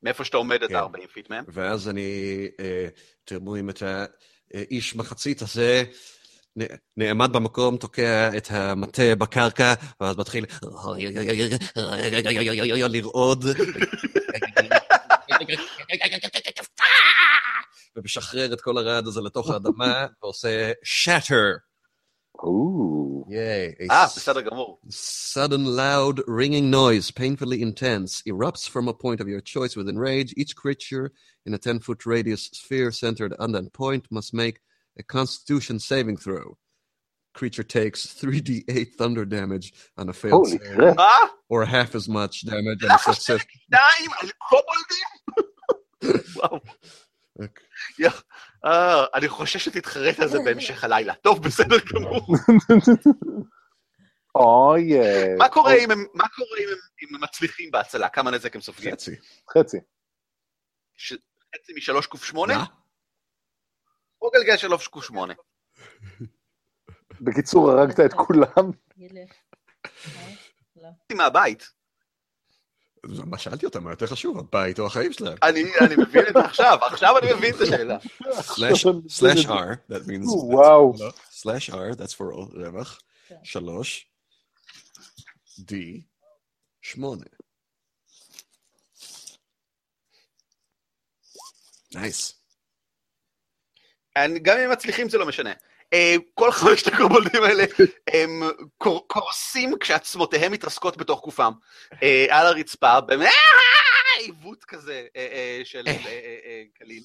[0.03, 0.65] מאיפה שאתה עומד כן.
[0.65, 1.43] אתה 40 feet מהם.
[1.47, 2.61] ואז אני, אה,
[3.23, 3.83] אתם רואים את
[4.53, 5.83] האיש מחצית הזה
[6.97, 10.45] נעמד במקום, תוקע את המטה בקרקע, ואז מתחיל
[12.89, 13.45] לרעוד.
[17.95, 21.68] ומשחרר את כל הרעד הזה לתוך האדמה, ועושה shatter.
[22.43, 23.25] Ooh.
[23.29, 23.75] Yay.
[23.79, 24.07] A ah,
[24.89, 30.33] sudden loud ringing noise, painfully intense, erupts from a point of your choice within range.
[30.37, 31.11] Each creature
[31.45, 34.61] in a 10 foot radius sphere centered on that point must make
[34.97, 36.57] a constitution saving throw.
[37.33, 40.95] Creature takes 3d8 thunder damage on a failed save,
[41.49, 43.45] or half as much damage on a success.
[46.35, 46.61] wow.
[47.41, 47.63] Okay.
[47.97, 48.13] Yeah.
[48.63, 49.05] וואו.
[49.13, 51.13] אני חושב שתתחרט על זה בהמשך הלילה.
[51.15, 52.27] טוב, בסדר גמור.
[54.35, 54.93] אוי...
[55.37, 55.73] מה קורה
[57.03, 58.09] אם הם מצליחים בהצלה?
[58.09, 58.91] כמה נזק הם סופגים?
[58.91, 59.15] חצי.
[59.57, 59.77] חצי.
[61.55, 62.63] חצי משלוש קוף שמונה?
[64.21, 65.33] או גלגל שלוש קוף שמונה.
[67.21, 68.71] בקיצור, הרגת את כולם?
[71.13, 71.78] מהבית.
[73.05, 75.37] מה שאלתי אותם, מה יותר חשוב, הבית או החיים שלהם?
[75.43, 75.63] אני
[75.97, 77.97] מבין את זה עכשיו, עכשיו אני מבין את השאלה.
[79.07, 80.27] Slash R, that means...
[80.27, 80.93] וואו.
[81.31, 82.99] Slash R, that's for roll, רווח.
[83.43, 84.07] שלוש.
[85.59, 85.73] D.
[86.81, 87.25] שמונה.
[91.95, 92.33] Nice.
[94.41, 95.53] גם אם הם מצליחים זה לא משנה.
[95.93, 97.63] אה, כל חמשת הקובולדים האלה
[98.13, 98.41] הם
[99.07, 101.51] קורסים כשעצמותיהם מתרסקות בתוך גופם
[102.03, 105.07] אה, על הרצפה, באמת אה, עיוות כזה
[105.63, 105.83] של
[106.73, 107.03] קליל.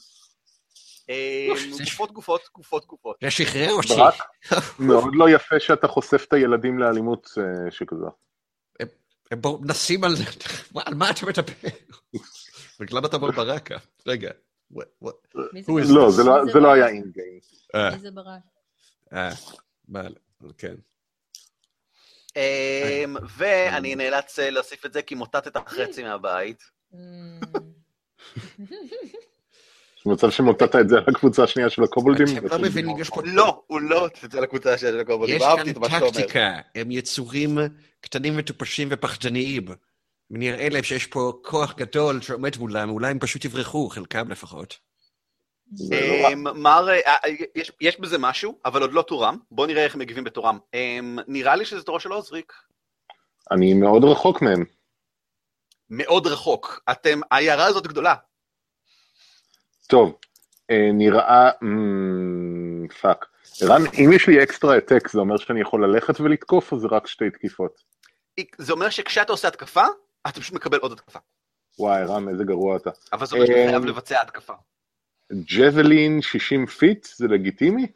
[1.84, 3.16] גופות, גופות, גופות, גופות.
[3.22, 3.94] זה שחרר אותי.
[4.78, 7.30] מאוד לא יפה שאתה חושף את הילדים לאלימות
[7.70, 8.10] שכזו.
[9.30, 10.24] הם נשים על זה,
[10.86, 11.68] על מה אתה מדבר?
[12.90, 13.76] למה אתה ברקע?
[14.06, 14.30] רגע.
[15.66, 16.10] לא,
[16.52, 17.40] זה לא היה אינגיים.
[17.74, 18.53] מי זה ברק?
[19.12, 19.30] אה,
[20.58, 20.74] כן.
[22.36, 26.62] אמ, ואני נאלץ אה, להוסיף את זה כי מוטטת חצי מהבית.
[29.96, 32.26] יש מצב שמוטטת את זה על הקבוצה השנייה של הקובולדים?
[33.24, 35.36] לא, הוא לא את זה על הקבוצה השנייה של הקובולדים.
[35.36, 37.58] יש כאן טקטיקה, הם יצורים
[38.00, 39.64] קטנים מטופשים ופחדניים.
[40.30, 44.78] ונראה להם שיש פה כוח גדול שעומד מולם, אולי הם פשוט יברחו, חלקם לפחות.
[45.92, 47.30] אמ, מר, אה, אה,
[47.80, 49.38] יש בזה משהו, אבל עוד לא תורם.
[49.50, 50.58] בואו נראה איך הם מגיבים בתורם.
[50.74, 52.52] אמ, נראה לי שזה תורו של עוזריק.
[53.50, 54.64] אני מאוד רחוק מהם.
[55.90, 56.80] מאוד רחוק.
[56.90, 58.14] אתם, העיירה הזאת גדולה.
[59.86, 60.18] טוב,
[60.70, 61.50] אה, נראה...
[63.00, 63.26] Fuck.
[63.62, 67.06] ערן, אם יש לי extra attack, זה אומר שאני יכול ללכת ולתקוף, או זה רק
[67.06, 67.72] שתי תקיפות?
[68.58, 69.84] זה אומר שכשאתה עושה התקפה,
[70.28, 71.18] אתה פשוט מקבל עוד התקפה.
[71.78, 72.90] וואי, רם, איזה גרוע אתה.
[73.12, 74.52] אבל זה אומר שאתה חייב לבצע התקפה.
[75.32, 77.86] javelin 60 feet, זה לגיטימי?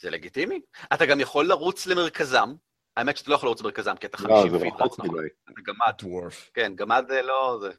[0.00, 0.60] זה לגיטימי.
[0.92, 2.54] אתה גם יכול לרוץ למרכזם.
[2.96, 4.52] האמת שאתה לא יכול לרוץ למרכזם, כי אתה 50 feet.
[4.52, 5.28] לא, זה רחוק מדי.
[5.44, 6.22] אתה גמד.
[6.54, 7.58] כן, גמד זה לא...
[7.60, 7.70] זה...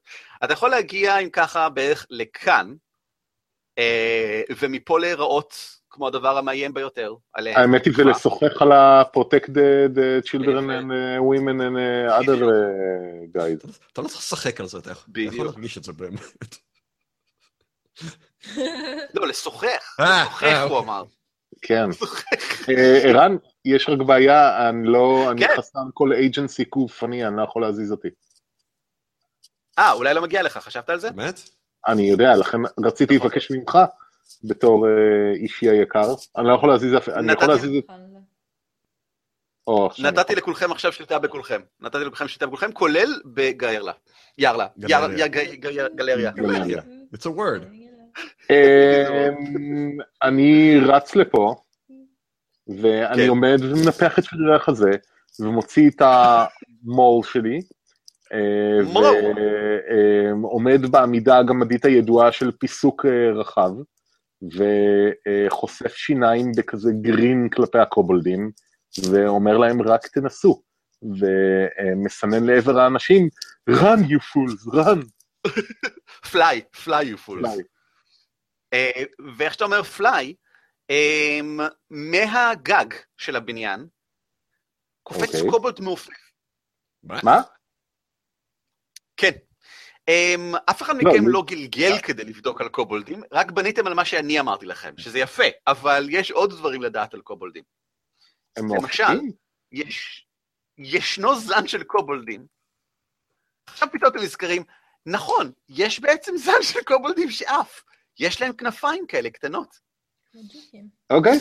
[0.44, 2.74] אתה יכול להגיע עם ככה בערך לכאן,
[3.78, 7.58] אה, ומפה להיראות כמו הדבר המאיים ביותר עליהם.
[7.58, 9.50] האמת היא זה לשוחח על ה-protect
[9.96, 11.78] the children and women and
[12.22, 12.42] other
[13.36, 13.78] guys.
[13.94, 16.58] אתה לא צריך לשחק על זה, אתה יכול להרגיש את זה באמת.
[19.16, 21.04] לא, לשוחח, אה, לשוחח אה, הוא אמר.
[21.62, 21.89] כן.
[22.70, 25.54] אה, ערן, יש רק בעיה, אני לא, אני כן.
[25.58, 28.08] חסם כל אייג'נסי גופני, אני לא יכול להזיז אותי.
[29.80, 31.12] אה, אולי לא מגיע לך, חשבת על זה?
[31.12, 31.39] באמת?
[31.88, 33.78] אני יודע, לכן רציתי לבקש ממך,
[34.43, 34.86] בתור
[35.36, 36.14] אישי היקר.
[36.38, 37.10] אני לא יכול להזיז אף...
[37.10, 37.86] אני יכול להזיז את...
[40.00, 41.62] נתתי לכולכם עכשיו שליטה בכולכם.
[41.80, 43.91] נתתי לכולכם שליטה בכולכם, כולל בגיירלה.
[44.38, 44.68] יארלה.
[45.95, 46.32] גלריה.
[47.14, 47.77] It's a word.
[50.24, 51.55] אני רץ לפה,
[52.68, 53.30] ואני כן.
[53.30, 54.91] עומד ומנפח את שרירי החזה,
[55.39, 57.59] ומוציא את המול שלי,
[58.34, 58.80] אה,
[60.41, 63.72] ועומד בעמידה הגמדית הידועה של פיסוק אה, רחב,
[64.41, 68.51] וחושף שיניים בכזה גרין כלפי הקובולדים,
[69.11, 70.61] ואומר להם רק תנסו,
[71.03, 73.30] ומסנן לעבר האנשים,
[73.70, 74.99] run you fools, run.
[76.32, 77.45] fly, fly you fools.
[77.45, 77.77] אה,
[79.38, 80.34] ואיך שאתה אומר פליי,
[80.89, 81.59] אמ,
[81.89, 83.88] מהגג של הבניין,
[85.03, 85.38] קופץ okay.
[85.38, 85.51] אוקיי.
[85.51, 86.32] קובולט מעופף.
[87.03, 87.41] מה?
[89.18, 89.32] כן.
[90.11, 93.93] Um, אף אחד לא, מכם לא, לא גלגל כדי לבדוק על קובולדים, רק בניתם על
[93.93, 97.63] מה שאני אמרתי לכם, שזה יפה, אבל יש עוד דברים לדעת על קובולדים.
[98.57, 99.20] למשל,
[99.72, 100.28] יש,
[100.78, 102.45] ישנו זן של קובולדים,
[103.68, 104.63] עכשיו פתאום אתם נזכרים,
[105.05, 107.84] נכון, יש בעצם זן של קובולדים שעף.
[108.20, 109.80] יש להם כנפיים כאלה קטנות.
[111.09, 111.39] אוקיי.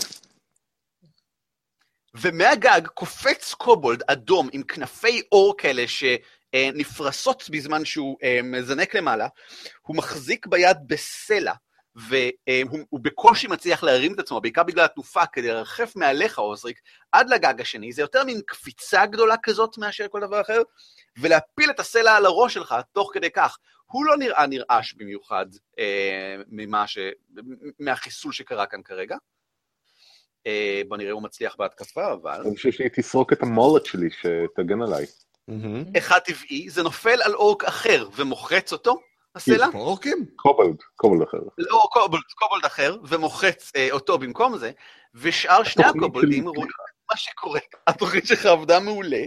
[2.14, 9.28] ומהגג קופץ קובולד אדום עם כנפי אור כאלה שנפרסות בזמן שהוא אה, מזנק למעלה,
[9.82, 11.52] הוא מחזיק ביד בסלע,
[11.96, 16.80] והוא בקושי מצליח להרים את עצמו, בעיקר בגלל התנופה, כדי לרחף מעליך, עוזריק,
[17.12, 20.62] עד לגג השני, זה יותר מין קפיצה גדולה כזאת מאשר כל דבר אחר,
[21.18, 23.58] ולהפיל את הסלע על הראש שלך תוך כדי כך.
[23.86, 25.46] הוא לא נראה נרעש במיוחד
[25.78, 26.98] אה, ממה ש...
[27.80, 29.16] מהחיסול שקרה כאן כרגע.
[30.46, 32.40] אה, בוא נראה הוא מצליח בהתקפה, אבל...
[32.46, 35.06] אני חושב שהיא תסרוק את המולט שלי, שתגן עליי.
[35.98, 39.00] אחד טבעי, זה נופל על אורק אחר ומוחץ אותו,
[39.34, 39.66] הסלע.
[39.74, 40.26] אורקים?
[40.36, 41.38] קובלד, קובלד אחר.
[41.58, 44.70] לא, קובלד, קובלד אחר, ומוחץ אה, אותו במקום זה,
[45.14, 46.70] ושאר שני הקובלדים רואים
[47.10, 49.22] מה שקורה, התוכנית שלך עבדה מעולה,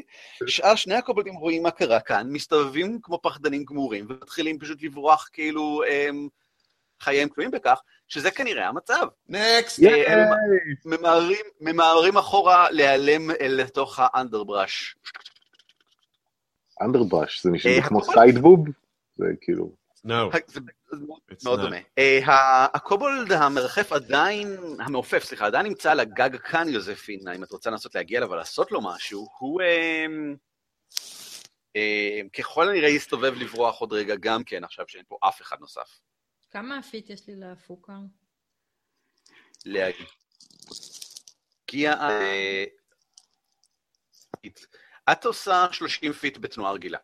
[0.47, 5.81] שאר שני הקובלדים רואים מה קרה כאן, מסתובבים כמו פחדנים גמורים, ומתחילים פשוט לברוח כאילו
[5.83, 6.27] הם,
[7.01, 9.07] חייהם תלויים בכך, שזה כנראה המצב.
[9.29, 9.79] נקסט!
[10.85, 14.95] ממהרים, ממהרים אחורה להיעלם לתוך האנדרבראש.
[16.81, 18.65] אנדרבראש, זה נשמע כמו סיידבוב?
[19.15, 19.71] זה כאילו...
[20.05, 20.11] No.
[20.47, 20.59] זה
[21.43, 21.77] מאוד דומה.
[21.97, 27.69] אה, הקובולד המרחף עדיין, המעופף, סליחה, עדיין נמצא על הגג כאן, יוזפינה, אם את רוצה
[27.69, 30.35] לנסות להגיע אליו ולעשות לו משהו, הוא אמ,
[31.75, 35.99] אמ, ככל הנראה יסתובב לברוח עוד רגע גם כן, עכשיו שאין פה אף אחד נוסף.
[36.51, 37.93] כמה feet יש לי לפוקר?
[39.65, 39.93] להגיע.
[41.93, 42.63] אה,
[45.11, 46.97] את עושה 30 feet בתנועה רגילה.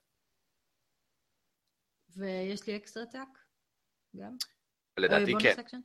[2.16, 3.46] ויש לי extra attack?
[4.16, 4.38] גם?
[5.00, 5.82] לדעתי כן.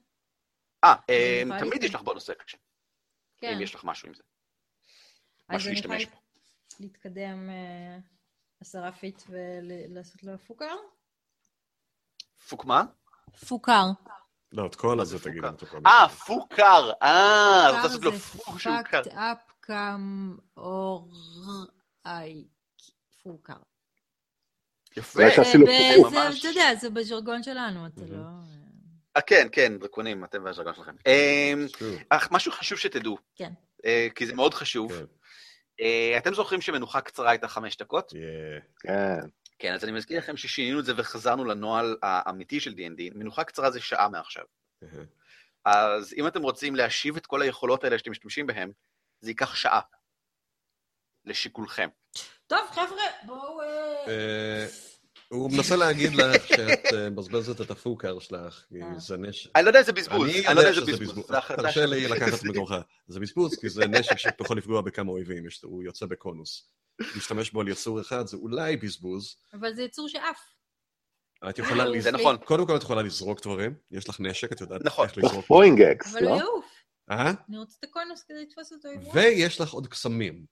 [0.85, 0.95] אה,
[1.59, 2.59] תמיד יש לך bonus action.
[3.37, 3.53] כן.
[3.55, 4.23] אם יש לך משהו עם זה.
[5.49, 6.17] משהו להשתמש בו.
[6.81, 7.99] להתקדם אה,
[8.61, 10.75] עשרה feet ולעשות לו פוקר?
[12.49, 12.85] פוק מה?
[13.49, 13.85] פוקר.
[14.53, 15.45] לא, את כל הזה תגיד.
[15.87, 16.93] אה, פוקר.
[17.03, 19.03] אה, רוצה לעשות לו פוק שהוא קר.
[19.03, 21.13] פאקט אפ קאם אור
[22.07, 22.49] איי
[23.23, 23.57] פוקר.
[24.97, 25.23] יפה.
[25.29, 28.19] אתה יודע, זה בז'רגון שלנו, אתה לא...
[29.17, 30.95] אה, כן, כן, דרקונים, אתם והז'רגון שלכם.
[31.07, 31.67] אמ,
[32.31, 33.19] משהו חשוב שתדעו.
[33.37, 33.53] כן.
[33.85, 34.93] אה, כי זה מאוד חשוב.
[34.93, 35.05] כן.
[35.81, 38.13] אה, אתם זוכרים שמנוחה קצרה הייתה חמש דקות?
[38.81, 39.21] כן.
[39.59, 43.71] כן, אז אני מזכיר לכם ששינינו את זה וחזרנו לנוהל האמיתי של D&D, מנוחה קצרה
[43.71, 44.45] זה שעה מעכשיו.
[45.65, 48.73] אז אם אתם רוצים להשיב את כל היכולות האלה שאתם משתמשים בהן,
[49.21, 49.81] זה ייקח שעה.
[51.25, 51.89] לשיקולכם.
[52.47, 53.61] טוב, חבר'ה, בואו...
[53.61, 54.67] אה, אה,
[55.29, 59.51] הוא מנסה להגיד לך שאת אה, מבזבזת את הפוקר שלך, כי זה נשק.
[59.57, 61.27] אני לא יודע איזה בזבוז, אני לא יודע איזה בזבוז.
[61.57, 62.75] תרשה לי לקחת מקומך.
[63.07, 66.71] זה בזבוז, כי זה נשק שאתה יכול לפגוע בכמה אויבים, הוא יוצא בקונוס.
[67.15, 69.37] להשתמש בו על יצור אחד זה אולי בזבוז.
[69.53, 70.41] אבל זה יצור שאף.
[71.49, 72.37] את יכולה, זה נכון.
[72.37, 75.07] קודם כל את יכולה לזרוק דברים, יש לך נשק, את יודעת נכון.
[75.07, 75.51] איך לזרוק.
[75.51, 75.65] לא?
[76.13, 76.65] אבל הוא יעוף.
[77.11, 77.33] אה?
[77.49, 78.89] אני רוצה את הקונוס כדי לתפוס אותו.
[79.13, 80.45] ויש לך עוד קסמים.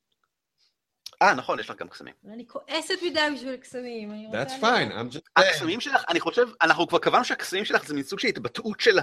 [1.23, 2.15] אה, נכון, יש לך גם קסמים.
[2.33, 4.33] אני כועסת מדי בשביל קסמים.
[4.33, 5.21] That's fine, I'm just...
[5.37, 8.99] הקסמים שלך, אני חושב, אנחנו כבר קבענו שהקסמים שלך זה מין סוג של התבטאות של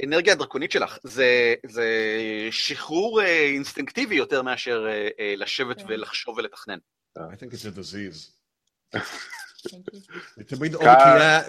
[0.00, 0.98] האנרגיה הדרקונית שלך.
[1.02, 1.88] זה, זה
[2.50, 5.84] שחרור אה, אינסטינקטיבי יותר מאשר אה, אה, לשבת כן.
[5.88, 6.78] ולחשוב ולתכנן.
[7.18, 8.32] I think it's a disease.
[10.46, 10.82] תמיד או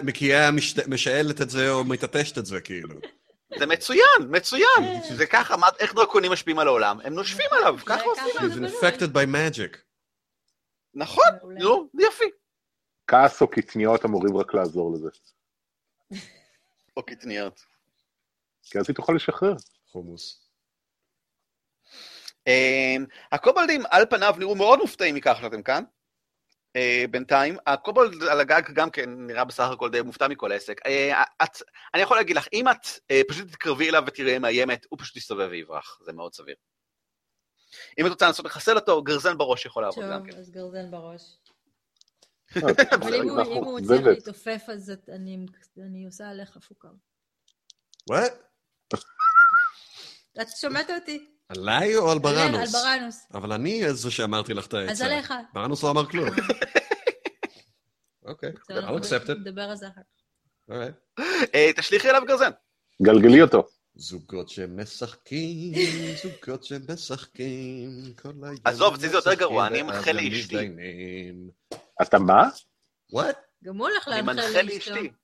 [0.02, 0.50] מקיאה
[0.88, 2.94] משעלת את זה או מטטשת את זה, כאילו.
[3.58, 5.00] זה מצוין, מצוין.
[5.16, 7.00] זה ככה, איך דרקונים משפיעים על העולם?
[7.04, 8.26] הם נושפים עליו, ככה עושים.
[8.40, 9.76] He's infected by magic.
[10.94, 11.24] נכון,
[11.58, 12.30] נו, יפי.
[13.06, 15.08] כעס או קטניות אמורים רק לעזור לזה.
[16.96, 17.64] או קטניות.
[18.62, 19.54] כי אז היא תוכל לשחרר.
[19.86, 20.44] חומוס.
[22.46, 25.84] אמ, הקובלדים על פניו נראו מאוד מופתעים מכך שאתם כאן.
[26.76, 27.56] אה, בינתיים.
[27.66, 30.86] הקובולד על הגג גם כן נראה בסך הכל די מופתע מכל העסק.
[30.86, 31.62] אה, את,
[31.94, 35.48] אני יכול להגיד לך, אם את אה, פשוט תתקרבי אליו ותראה מאיימת, הוא פשוט יסתובב
[35.50, 36.54] ויברח, זה מאוד סביר.
[37.98, 40.30] אם את רוצה לנסות לחסל אותו, גרזן בראש יכול לעבוד גם כן.
[40.30, 41.22] טוב, אז גרזן בראש.
[42.94, 44.92] אבל אם הוא מצליח להתעופף, אז
[45.78, 46.88] אני עושה עליך פוקר.
[48.10, 48.32] וואט?
[50.40, 51.33] את שומעת אותי?
[51.48, 52.74] עליי או על בראנוס?
[52.74, 53.26] על בראנוס.
[53.34, 54.92] אבל אני זה שאמרתי לך את העצה.
[54.92, 55.34] אז עליך.
[55.52, 56.28] בראנוס לא אמר כלום.
[58.28, 59.32] אוקיי, I'll accept it.
[59.40, 60.14] נדבר על זה אחר כך.
[61.54, 62.50] אה, תשליכי אליו גרזן.
[63.02, 63.66] גלגלי אותו.
[63.96, 65.72] זוגות שמשחקים,
[66.22, 67.90] זוגות שמשחקים,
[68.22, 70.70] כל היום עזוב, זה יותר גרוע, אני מנחה לאשתי.
[72.02, 72.48] אתה מה?
[73.12, 73.36] וואט?
[73.64, 75.10] גם הוא הולך להנחה לאשתי.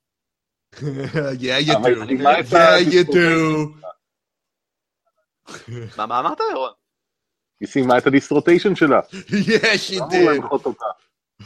[1.45, 2.07] Yeah, you do.
[2.53, 3.75] Yeah, you do.
[5.99, 6.73] מה, מה אמרת, ירון?
[7.61, 9.01] היא סיימה את הדיסטרוטיישן שלה.
[9.47, 10.45] יש, היא did.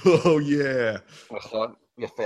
[0.07, 0.99] או, יא.
[1.31, 2.23] נכון, יפה.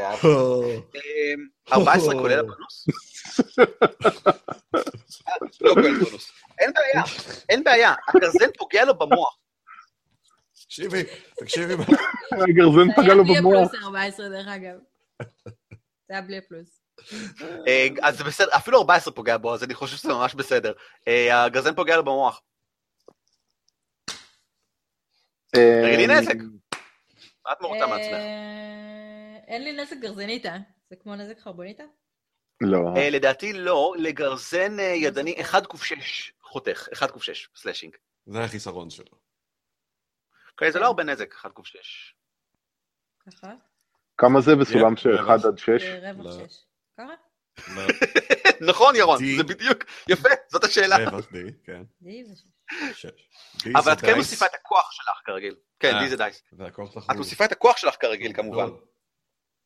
[1.72, 2.88] 14 אמ, כולל הבונוס?
[5.60, 6.32] לא כולל בונוס.
[6.58, 7.02] אין בעיה,
[7.48, 9.38] אין בעיה, הגרזן פוגע לו במוח.
[10.54, 11.02] תקשיבי,
[11.38, 11.74] תקשיבי.
[12.32, 13.32] הגרזן פגע לו במוח.
[13.32, 14.78] זה היה בלי הפלוס 14 דרך אגב.
[16.08, 16.80] זה היה בלי הפלוס.
[17.66, 20.72] אה, אז זה בסדר, אפילו 14 פוגע בו, אז אני חושב שזה ממש בסדר.
[21.08, 22.42] אה, הגרזן פוגע לו במוח.
[25.50, 26.34] תגידי אה, נזק.
[27.46, 28.16] מה את מורתה מעצמך?
[29.46, 30.56] אין לי נזק גרזניתה.
[30.90, 31.82] זה כמו נזק חרבוניתה?
[32.60, 32.94] לא.
[33.10, 35.94] לדעתי לא, לגרזן ידני 1 ק"6
[36.42, 37.96] חותך, 1 קוף 6, slashing.
[38.26, 39.18] זה החיסרון שלו.
[40.56, 42.14] כן, זה לא הרבה נזק, 1 קוף 6.
[43.26, 43.54] ככה?
[44.16, 45.82] כמה זה בסולם של 1 עד 6?
[46.02, 46.67] רווח 6.
[46.98, 47.12] ככה?
[48.70, 50.96] נכון, ירון, זה בדיוק, יפה, זאת השאלה.
[50.96, 51.82] D, כן.
[52.02, 52.34] D זה
[52.94, 53.06] 6.
[53.76, 55.54] אבל את כן מוסיפה את הכוח שלך כרגיל.
[55.80, 56.42] כן, D זה dice.
[57.10, 58.68] את מוסיפה את הכוח שלך כרגיל, כמובן.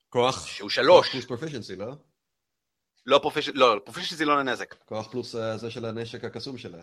[0.09, 0.47] כוח?
[0.47, 1.11] שהוא שלוש.
[1.11, 1.93] פלוס proficiency, לא?
[3.07, 4.74] לא proficiency, לא, proficiency לא לנזק.
[4.85, 6.83] כוח פלוס זה של הנשק הקסום שלה.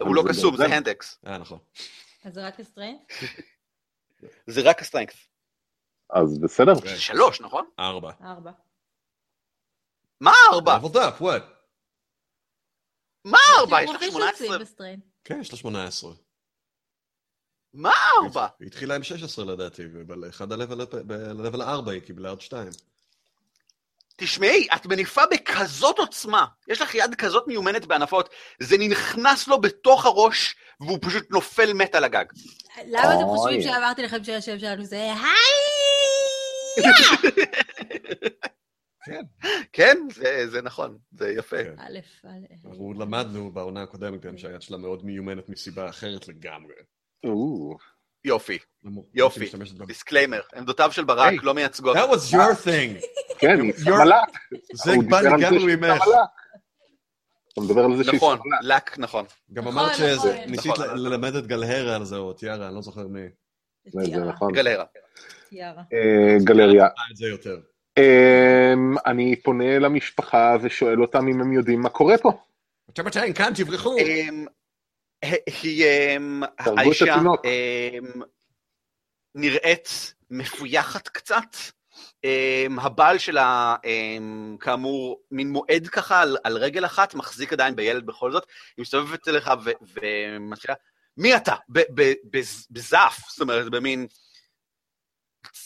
[0.00, 1.18] הוא לא קסום, זה handaxe.
[1.26, 1.58] אה, נכון.
[2.24, 2.98] אז זה רק ה strength?
[4.46, 5.14] זה רק ה strength.
[6.10, 6.72] אז בסדר.
[6.96, 7.66] שלוש, נכון?
[7.78, 8.10] ארבע.
[8.22, 8.50] ארבע.
[10.20, 10.78] מה ארבע?
[10.78, 11.42] leveled up, what?
[13.24, 13.82] מה ארבע?
[13.82, 14.58] יש לך שמונה עשרה?
[15.24, 16.12] כן, יש לה שמונה עשרה.
[17.74, 18.46] מה ארבע?
[18.60, 22.70] היא התחילה עם 16 לדעתי, ובאחד ה-level 4 היא קיבלה עוד שתיים.
[24.16, 28.28] תשמעי, את מניפה בכזאת עוצמה, יש לך יד כזאת מיומנת בענפות,
[28.60, 32.24] זה נכנס לו בתוך הראש, והוא פשוט נופל מת על הגג.
[32.86, 35.16] למה אתם חושבים שאמרתי לכם שהשם שלנו זה היי?
[39.06, 39.22] כן.
[39.72, 39.98] כן,
[40.46, 41.56] זה נכון, זה יפה.
[41.78, 42.66] א', א'.
[42.68, 46.74] אנחנו למדנו בעונה הקודמת גם שהיד שלה מאוד מיומנת מסיבה אחרת לגמרי.
[48.24, 48.58] יופי,
[49.14, 49.50] יופי,
[49.86, 51.96] disclaimer, עמדותיו של ברק לא מייצגות.
[51.96, 53.06] That was your thing.
[53.38, 54.28] כן, מלאק.
[54.72, 56.02] זה בא לגמרי ממך.
[57.52, 59.24] אתה מדבר על זה שהיא נכון, לק, נכון.
[59.52, 63.20] גם אמרת שניסית ללמד את גלהרה על זה, או טיארה, אני לא זוכר מי.
[63.86, 64.52] זה נכון.
[64.52, 64.84] גלהרה.
[66.44, 66.88] גלריה.
[67.96, 69.00] יותר.
[69.06, 72.32] אני פונה למשפחה ושואל אותם אם הם יודעים מה קורה פה.
[72.90, 73.96] אתם עדיין כאן, תברחו.
[75.62, 75.84] היא,
[76.58, 77.16] האישה
[79.34, 81.56] נראית מפויחת קצת.
[82.78, 83.76] הבעל שלה,
[84.60, 89.28] כאמור, מין מועד ככה על, על רגל אחת, מחזיק עדיין בילד בכל זאת, היא מסתובבת
[89.28, 90.74] אליך ומתחילה,
[91.16, 91.54] מי אתה?
[92.70, 94.06] בזף, זאת אומרת, במין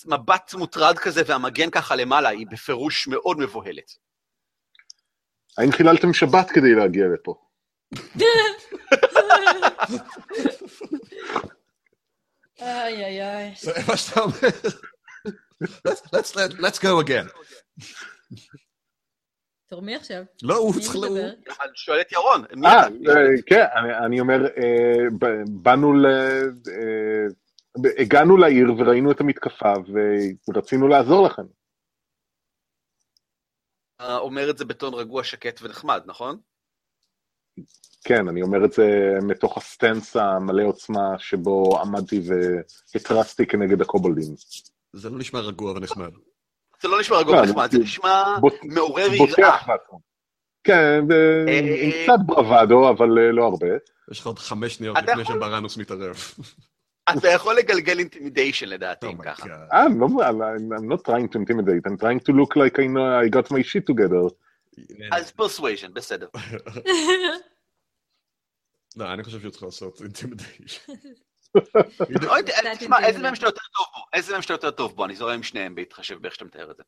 [0.07, 3.93] מבט מוטרד כזה, והמגן ככה למעלה, היא בפירוש מאוד מבוהלת.
[5.59, 7.35] האם חיללתם שבת כדי להגיע לפה?
[12.61, 13.55] איי איי איי.
[13.61, 14.35] זה מה שאתה אומר.
[16.61, 17.29] let's go again.
[19.67, 20.23] תורמי עכשיו.
[20.43, 20.97] לא, הוא צריך...
[21.61, 22.45] אני שואל את ירון.
[22.65, 22.87] אה,
[23.47, 23.65] כן,
[24.05, 24.47] אני אומר,
[25.49, 26.07] באנו ל...
[27.99, 29.73] הגענו לעיר וראינו את המתקפה
[30.49, 31.43] ורצינו לעזור לכם.
[34.01, 36.39] אומר את זה בטון רגוע, שקט ונחמד, נכון?
[38.05, 38.85] כן, אני אומר את זה
[39.23, 42.21] מתוך הסטנס המלא עוצמה שבו עמדתי
[42.95, 44.35] והתרסתי כנגד הקובולדים.
[44.93, 46.11] זה לא נשמע רגוע ונחמד.
[46.83, 49.59] זה לא נשמע רגוע ונחמד, זה נשמע מעורר יראה.
[50.65, 51.01] כן,
[51.83, 53.67] עם קצת bravado, אבל לא הרבה.
[54.11, 56.17] יש לך עוד חמש שניות לפני שבראנוס מתערב.
[57.19, 59.47] אתה יכול לגלגל intimidation לדעתי, ככה.
[59.73, 60.01] I'm
[60.91, 63.87] not trying to intimidate, I'm trying to look like I know I got my shit
[63.87, 64.35] together.
[65.13, 66.29] אז persuasion, בסדר.
[68.97, 70.93] לא, אני חושב שהוא צריך לעשות intimidation.
[72.79, 74.01] תשמע, איזה מהם שאתה יותר טוב בו?
[74.13, 75.05] איזה מהם שאתה יותר טוב בו?
[75.05, 76.83] אני זורם עם שניהם בהתחשב באיך שאתה מתאר את זה.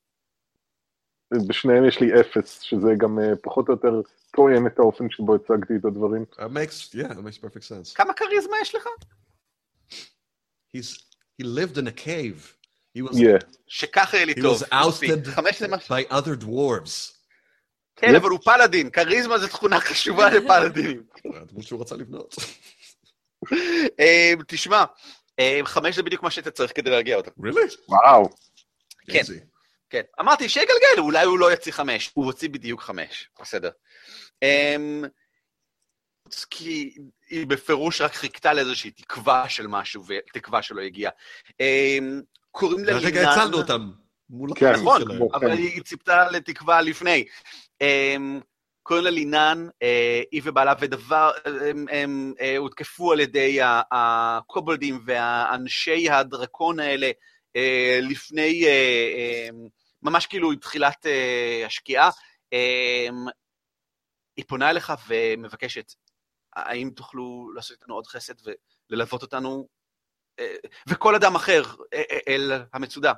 [1.48, 4.00] בשניהם יש לי אפס, שזה גם פחות או יותר
[4.32, 6.24] תואם את האופן שבו הצגתי את הדברים.
[6.38, 7.94] Makes, yeah, makes perfect sense.
[7.94, 8.88] כמה כריזמה יש לך?
[10.72, 10.98] He's,
[11.38, 12.56] he lived in a cave.
[12.94, 13.38] He was, yeah.
[13.66, 14.62] שככה יהיה לי טוב.
[14.62, 15.26] He was ousted
[15.88, 17.12] by other dwarves.
[17.96, 21.02] כן, אבל הוא פלאדין, כריזמה זו תכונה חשובה לפלאדינים.
[21.42, 22.34] הדמות שהוא רצה לבנות.
[24.48, 24.84] תשמע,
[25.64, 27.30] חמש זה בדיוק מה שאתה צריך כדי להגיע אותה.
[27.30, 27.76] really?
[27.88, 28.28] וואו.
[29.06, 29.22] כן,
[29.90, 30.02] כן.
[30.20, 32.10] אמרתי, שיגלגל, אולי הוא לא יוציא חמש.
[32.14, 33.70] הוא הוציא בדיוק חמש, בסדר.
[36.50, 36.94] כי
[37.32, 41.12] היא בפירוש רק חיכתה לאיזושהי תקווה של משהו, ותקווה שלא הגיעה.
[42.50, 43.04] קוראים לה לינן...
[43.04, 43.90] הרגע הצלנו אותם.
[44.30, 45.02] מול כן, נכון,
[45.34, 47.24] אבל היא ציפתה לתקווה לפני.
[48.82, 49.68] קוראים לה לינן,
[50.30, 53.58] היא ובעלה, ודבר, הם, הם הותקפו על ידי
[53.92, 57.10] הקובלדים והאנשי הדרקון האלה
[58.02, 58.64] לפני,
[60.02, 61.06] ממש כאילו תחילת
[61.66, 62.10] השקיעה.
[64.36, 65.92] היא פונה אליך ומבקשת,
[66.56, 68.34] האם תוכלו לעשות איתנו עוד חסד
[68.90, 69.68] וללוות אותנו,
[70.88, 71.62] וכל אדם אחר,
[72.28, 73.12] אל המצודה.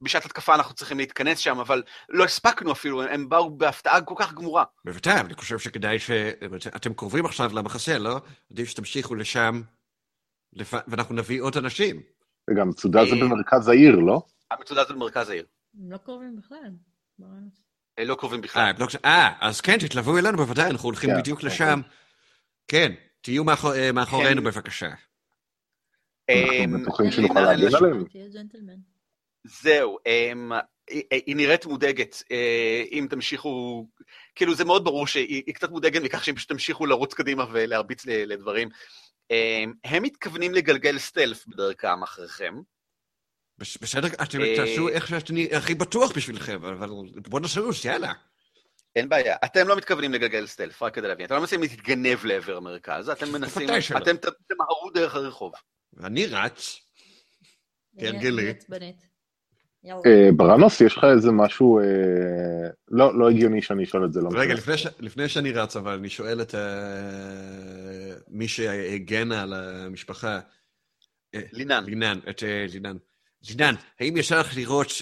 [0.00, 4.34] בשעת התקפה אנחנו צריכים להתכנס שם, אבל לא הספקנו אפילו, הם באו בהפתעה כל כך
[4.34, 4.64] גמורה.
[4.84, 6.10] בוודאי, אני חושב שכדאי ש...
[6.76, 8.20] אתם קרובים עכשיו למחסה, לא?
[8.52, 9.62] עדיף שתמשיכו לשם,
[10.88, 12.02] ואנחנו נביא עוד אנשים.
[12.50, 14.22] וגם מצודה זה במרכז העיר, לא?
[14.50, 15.46] המצודה זה במרכז העיר.
[15.80, 16.70] הם לא קרובים בכלל.
[17.98, 18.72] לא קרובים בכלל.
[19.04, 21.50] אה, אז כן, תתלוו אלינו בוודאי, אנחנו הולכים כן, בדיוק אוקיי.
[21.50, 21.80] לשם.
[22.68, 23.44] כן, תהיו
[23.94, 24.44] מאחורינו כן.
[24.44, 24.90] בבקשה.
[26.30, 28.04] אנחנו בטוחים שנוכל להגן עליהם.
[29.44, 29.98] זהו,
[31.10, 32.22] היא נראית מודאגת,
[32.92, 33.86] אם תמשיכו,
[34.34, 38.68] כאילו זה מאוד ברור שהיא קצת מודאגת מכך שהם פשוט תמשיכו לרוץ קדימה ולהרביץ לדברים.
[39.84, 42.54] הם מתכוונים לגלגל סטלף בדרכם אחריכם.
[43.58, 46.88] בסדר, אתם תעשו איך שאני הכי בטוח בשבילכם, אבל
[47.28, 48.12] בואו נשוס, יאללה.
[48.96, 49.36] אין בעיה.
[49.44, 51.26] אתם לא מתכוונים לגלגל סטלף, רק כדי להבין.
[51.26, 53.68] אתם לא מנסים להתגנב לעבר המרכז, אתם מנסים...
[53.96, 54.16] אתם
[54.48, 55.52] תמהרו דרך הרחוב.
[56.04, 56.80] אני רץ,
[58.00, 58.52] כהרגלי.
[59.86, 61.84] אה, ברנוס, יש לך איזה משהו אה,
[62.88, 64.54] לא, לא הגיוני שאני אשאל את זה, לא רגע,
[65.00, 66.60] לפני שאני רץ, אבל אני שואל את אה,
[68.28, 70.40] מי שהגנה על המשפחה.
[71.34, 71.84] לינן.
[71.86, 72.96] לינן, את לינן.
[73.48, 74.92] לינן, האם ישר לך לראות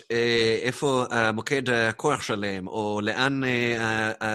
[0.63, 3.41] איפה מוקד הכוח שלהם, או לאן...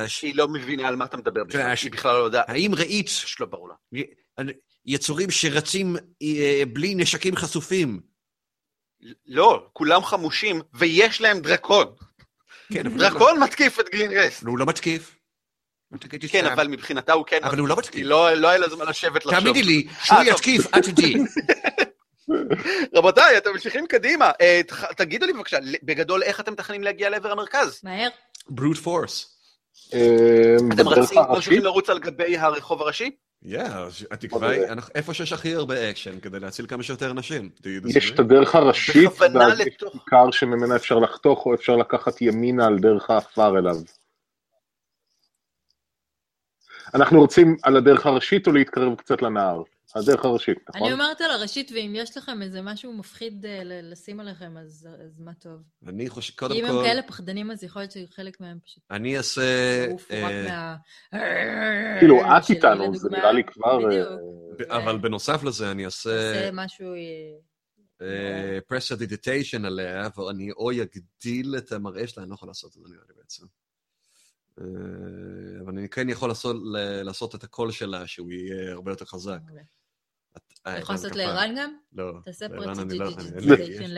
[0.08, 2.50] שהיא לא מבינה על מה אתה מדבר בכלל, שהיא בכלל לא יודעת.
[2.50, 3.10] האם ראית...
[3.40, 4.44] לא ברור לה.
[4.86, 5.96] יצורים שרצים
[6.74, 8.00] בלי נשקים חשופים?
[9.26, 11.88] לא, כולם חמושים, ויש להם דרקון.
[12.74, 14.44] כן, דרקון מתקיף את גרינסט.
[14.44, 15.16] הוא לא מתקיף.
[16.32, 17.40] כן, אבל מבחינתה הוא כן...
[17.44, 18.02] אבל הוא לא מתקיף.
[18.06, 19.40] לא, לא היה לו זמן לשבת לחשוב.
[19.40, 21.16] תאמיני לי, שהוא אה, יתקיף, את תדעי.
[22.96, 24.32] רבותיי, אתם ממשיכים קדימה.
[24.42, 24.62] אה,
[24.98, 27.82] תגידו לי בבקשה, בגדול, איך אתם מתכננים להגיע לעבר המרכז?
[27.84, 28.10] מהר.
[28.50, 29.38] brute force.
[29.94, 33.12] אה, אתם רצים, ממשיכים לרוץ על גבי הרחוב הראשי?
[33.44, 33.66] כן,
[34.12, 34.62] התקווה היא,
[34.96, 37.50] איפה שיש הכי הרבה אקשן, כדי להציל כמה שיותר אנשים.
[37.88, 42.80] יש את הדרך הראשית, ואז יש כיכר שממנה אפשר לחתוך, או אפשר לקחת ימינה על
[42.80, 43.76] דרך האפר אליו.
[46.94, 49.62] אנחנו רוצים על הדרך הראשית או להתקרב קצת לנהר?
[49.96, 50.82] הדרך הראשית, נכון?
[50.84, 54.88] אני אומרת על הראשית, ואם יש לכם איזה משהו מפחיד אה, לשים עליכם, אז
[55.20, 55.62] מה טוב.
[55.88, 56.60] אני חושב, קודם כל...
[56.60, 58.84] אם הם כאלה פחדנים, אז יכול להיות שחלק מהם פשוט...
[58.92, 59.86] אני אעשה...
[60.12, 60.76] אה,
[62.00, 63.92] כאילו, את איתנו, זה נראה לי כבר...
[63.92, 66.10] אה, אבל בנוסף לזה, אני אעשה...
[66.10, 66.88] אעשה משהו...
[68.68, 73.04] prestidigitation עליה, ואני או אגדיל את המראה שלה, אני לא יכול לעשות את זה נראה
[73.10, 73.46] לי בעצם.
[75.64, 76.32] אבל אני כן יכול
[77.04, 79.40] לעשות את הקול שלה, שהוא יהיה הרבה יותר חזק.
[79.50, 79.64] אוקיי.
[80.72, 81.74] אתה יכול לעשות לערן גם?
[81.94, 82.14] לא.
[82.26, 83.96] תעשה prestidigitation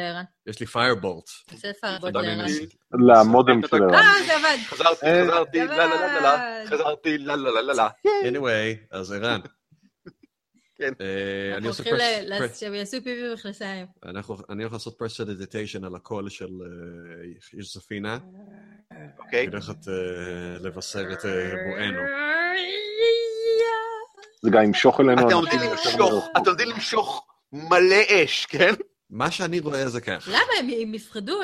[24.42, 24.48] זה.
[24.48, 25.28] אנחנו גם ימשוך אלינו...
[25.28, 28.74] אתם עומדים למשוך, אתם עומדים למשוך מלא אש, כן?
[29.10, 30.28] מה שאני רואה זה כך.
[30.28, 30.72] למה?
[30.82, 31.40] הם יפחדו,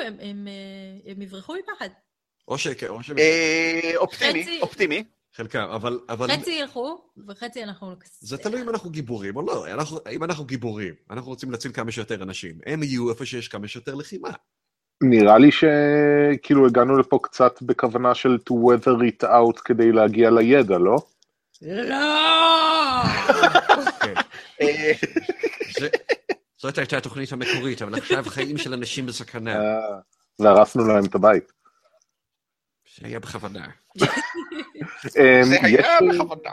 [1.06, 1.88] הם יברחו מפחד.
[2.48, 2.66] או ש...
[3.96, 5.04] אופטימי, אופטימי.
[5.36, 5.66] חלקם,
[6.08, 6.30] אבל...
[6.32, 7.94] חצי ילכו, וחצי אנחנו...
[8.20, 9.66] זה תלוי אם אנחנו גיבורים או לא.
[10.10, 12.58] אם אנחנו גיבורים, אנחנו רוצים להציל כמה שיותר אנשים.
[12.66, 14.30] הם יהיו איפה שיש כמה שיותר לחימה.
[15.02, 20.78] נראה לי שכאילו הגענו לפה קצת בכוונה של to weather it out כדי להגיע לידע,
[20.78, 20.96] לא?
[21.62, 23.02] לא!
[23.76, 24.14] אוקיי.
[26.56, 29.56] זאת הייתה התוכנית המקורית, אבל עכשיו חיים של אנשים בסכנה.
[29.56, 29.98] אה,
[30.38, 31.52] והרסנו להם את הבית.
[33.00, 33.66] זה היה בכוונה.
[35.18, 36.50] אמ, זה היה בכוונה.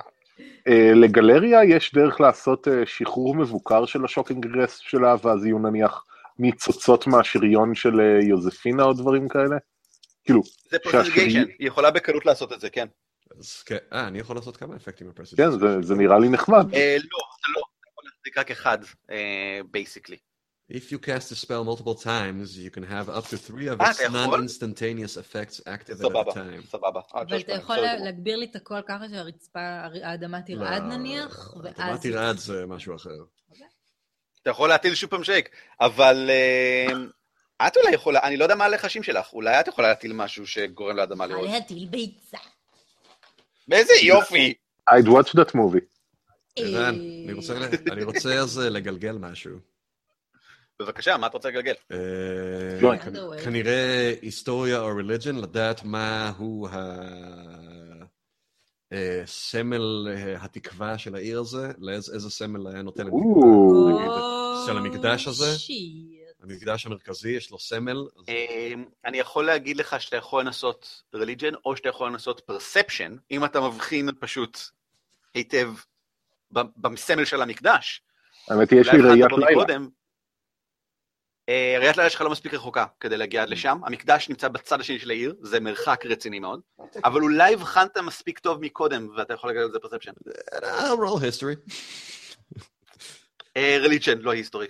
[0.67, 6.03] אה, לגלריה יש דרך לעשות אה, שחרור מבוקר של השוקינג גרס שלה, ואז יהיו נניח
[6.39, 7.99] ניצוצות מהשריון של
[8.29, 9.57] יוזפינה או דברים כאלה?
[10.25, 12.87] כאילו, זה prestidigitation, היא יכולה בקלות לעשות את זה, כן.
[13.39, 15.33] אז כן, אה, אני יכול לעשות כמה אפקטים ב presti.
[15.33, 16.73] כן, זה, זה נראה לי נחמד.
[16.73, 18.77] אה, לא, זה לא, אתה יכול להחזיק רק אחד,
[19.71, 20.15] basically.
[20.15, 20.33] Uh,
[20.69, 23.99] If you cast a spell multiple times, you can have up to three of its
[24.09, 26.61] non-instantaneous effects active at a time.
[26.67, 29.59] סבבה, אבל אתה יכול להגביר לי את הכל ככה שהרצפה,
[30.03, 31.73] האדמה תרעד נניח, ואז...
[31.77, 33.23] האדמה תרעד זה משהו אחר.
[34.41, 35.49] אתה יכול להטיל שוב פעם שייק,
[35.81, 36.29] אבל
[37.67, 40.95] את אולי יכולה, אני לא יודע מה הלחשים שלך, אולי את יכולה להטיל משהו שגורם
[40.95, 41.49] לאדמה לראות.
[41.49, 42.37] להטיל ביצה.
[43.67, 44.53] באיזה יופי.
[44.89, 45.93] I'd watch that movie.
[46.55, 46.95] ערן,
[47.91, 49.57] אני רוצה אז אה, לגלגל משהו.
[50.79, 51.73] בבקשה, מה אתה רוצה לגלגל?
[51.91, 51.97] אה,
[52.81, 52.97] לא,
[53.43, 56.69] כנראה היסטוריה או רליג'ן, לדעת מה הוא
[58.91, 63.13] הסמל אה, התקווה של העיר הזה, לאיזה סמל היה נותן את
[64.65, 65.55] של המקדש הזה.
[66.43, 67.97] המקדש המרכזי, יש לו סמל.
[68.27, 73.45] אמ, אני יכול להגיד לך שאתה יכול לנסות religion, או שאתה יכול לנסות perception, אם
[73.45, 74.59] אתה מבחין פשוט
[75.33, 75.69] היטב
[76.51, 78.01] בסמל של המקדש.
[78.47, 79.77] האמת היא, יש לי ראיית לילה.
[81.47, 85.09] עיריית לילה שלך לא מספיק רחוקה כדי להגיע עד לשם, המקדש נמצא בצד השני של
[85.09, 86.61] העיר, זה מרחק רציני מאוד,
[87.05, 90.11] אבל אולי הבחנת מספיק טוב מקודם, ואתה יכול לגלות את זה פרספשן.
[90.95, 91.73] roll history.
[93.57, 94.67] רליג'ן, לא היסטורי.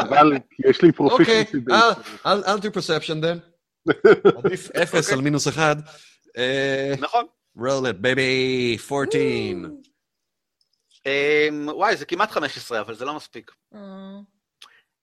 [0.00, 0.32] אבל
[0.68, 1.56] יש לי פרופישנצי.
[1.56, 3.38] אוקיי, אל תהיו פרספשן דן.
[4.44, 5.76] עדיף אפס על מינוס אחד.
[7.00, 7.26] נכון.
[7.58, 9.20] roll it, baby, 14.
[11.74, 13.50] וואי, זה כמעט 15, אבל זה לא מספיק.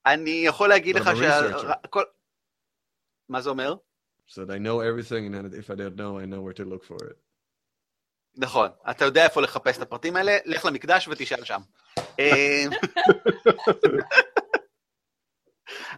[0.06, 1.41] אני יכול להגיד לך שה...
[3.30, 3.76] מה זה אומר?
[4.30, 6.99] said I know everything, and if I don't know, I know where to look for
[7.10, 7.18] it.
[8.38, 11.61] נכון, אתה יודע איפה לחפש את הפרטים האלה, לך למקדש ותשאל שם.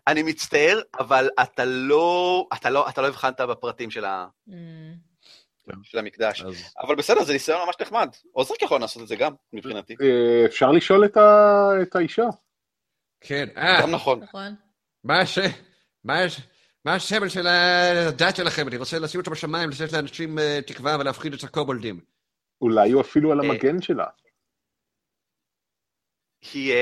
[0.08, 4.28] אני מצטער, אבל אתה לא, אתה לא, אתה לא הבחנת בפרטים של, ה...
[4.50, 4.54] mm.
[5.84, 6.42] של המקדש.
[6.42, 6.74] אז...
[6.82, 8.10] אבל בסדר, זה ניסיון ממש נחמד.
[8.32, 9.96] עוזריק יכול לעשות את זה גם, מבחינתי.
[10.02, 11.70] אה, אפשר לשאול את, ה...
[11.82, 12.26] את האישה.
[13.22, 13.82] כן, אה.
[13.82, 14.24] גם נכון.
[14.24, 14.56] נכון.
[15.04, 15.40] מה הש...
[16.04, 16.42] מה הש...
[16.86, 18.68] מה השבל של הדת שלכם?
[18.68, 22.15] אני רוצה לשים אותו בשמיים, לתת לאנשים אה, תקווה ולהפחיד את הקובולדים.
[22.62, 24.06] אולי הוא אפילו על המגן שלה.
[26.54, 26.74] היא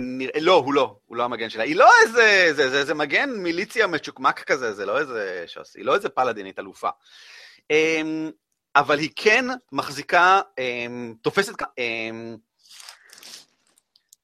[0.00, 1.62] נראה, לא, הוא לא, הוא לא המגן שלה.
[1.62, 5.84] היא לא איזה, זה, זה, זה מגן מיליציה מצ'וקמק כזה, זה לא איזה שוס, היא
[5.84, 6.88] לא איזה פלאדינית אלופה.
[7.70, 8.30] אמ,
[8.76, 12.36] אבל היא כן מחזיקה, אמ, תופסת אמ,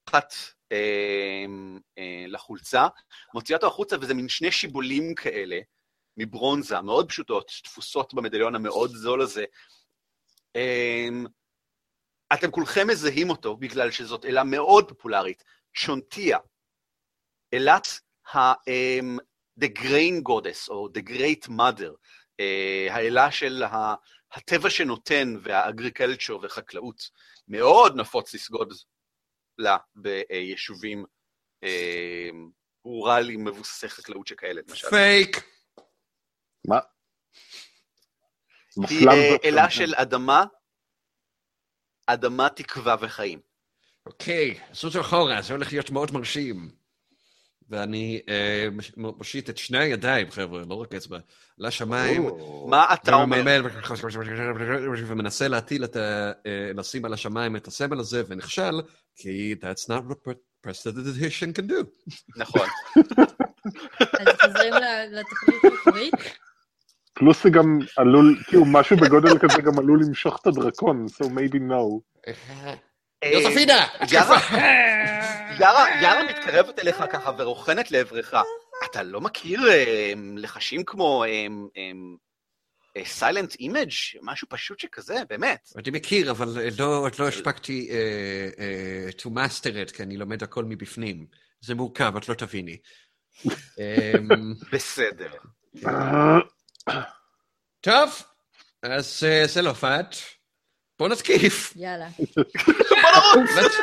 [0.08, 0.34] אחת
[0.72, 1.44] אה,
[2.28, 2.86] לחולצה,
[3.34, 5.58] מוציאה אותו החוצה, וזה מין שני שיבולים כאלה,
[6.16, 9.44] מברונזה, מאוד פשוטות, תפוסות במדליון המאוד זול הזה.
[12.32, 15.44] אתם כולכם מזהים אותו בגלל שזאת אלה מאוד פופולרית,
[15.76, 16.38] צ'ונטיה,
[17.54, 17.86] אלת
[18.32, 21.92] ה-The Grain Goddess, או The Great Mother,
[22.40, 23.62] אה, האלה של
[24.32, 27.10] הטבע שנותן והאגריקלצ'ר וחקלאות.
[27.48, 28.72] מאוד נפוץ לסגוד
[29.58, 31.04] לה ביישובים
[31.64, 32.28] אה,
[32.84, 34.88] רורליים מבוססי חקלאות שכאלה, למשל.
[34.90, 35.36] פייק!
[36.68, 36.78] מה?
[38.88, 39.08] היא
[39.44, 40.44] אלה של אדמה,
[42.06, 43.40] אדמה, תקווה וחיים.
[44.06, 46.70] אוקיי, סוס אחורה, זה הולך להיות מאוד מרשים.
[47.70, 51.18] ואני אה, מושיט את שני הידיים, חבר'ה, לא רק אצבע,
[51.58, 52.30] לשמיים.
[52.66, 53.62] מה אתה אומר?
[55.06, 56.32] ומנסה להטיל את ה...
[56.74, 58.80] לשים על השמיים את הסמל הזה, ונכשל,
[59.16, 60.34] כי that's not what
[60.66, 61.84] prestidigitation can do.
[62.36, 62.68] נכון.
[64.20, 64.74] אז חוזרים
[65.10, 66.14] לתוכנית המקורית?
[67.18, 71.56] פלוס זה גם עלול, כאילו משהו בגודל כזה גם עלול למשוך את הדרקון, so maybe
[71.56, 72.00] no.
[73.24, 73.86] יוספינה!
[76.00, 78.34] יארה מתקרבת אליך ככה ורוכנת לעברך.
[78.90, 79.60] אתה לא מכיר
[80.36, 81.24] לחשים כמו
[83.04, 83.90] silent image,
[84.22, 85.68] משהו פשוט שכזה, באמת.
[85.76, 86.48] אני מכיר, אבל
[86.80, 87.90] עוד לא הספקתי
[89.18, 91.26] to master it, כי אני לומד הכל מבפנים.
[91.60, 92.76] זה מורכב, את לא תביני.
[94.72, 95.30] בסדר.
[97.80, 98.22] טוב,
[98.82, 100.16] אז זה לא פאט.
[100.98, 101.72] בוא נתקיף.
[101.76, 102.08] יאללה.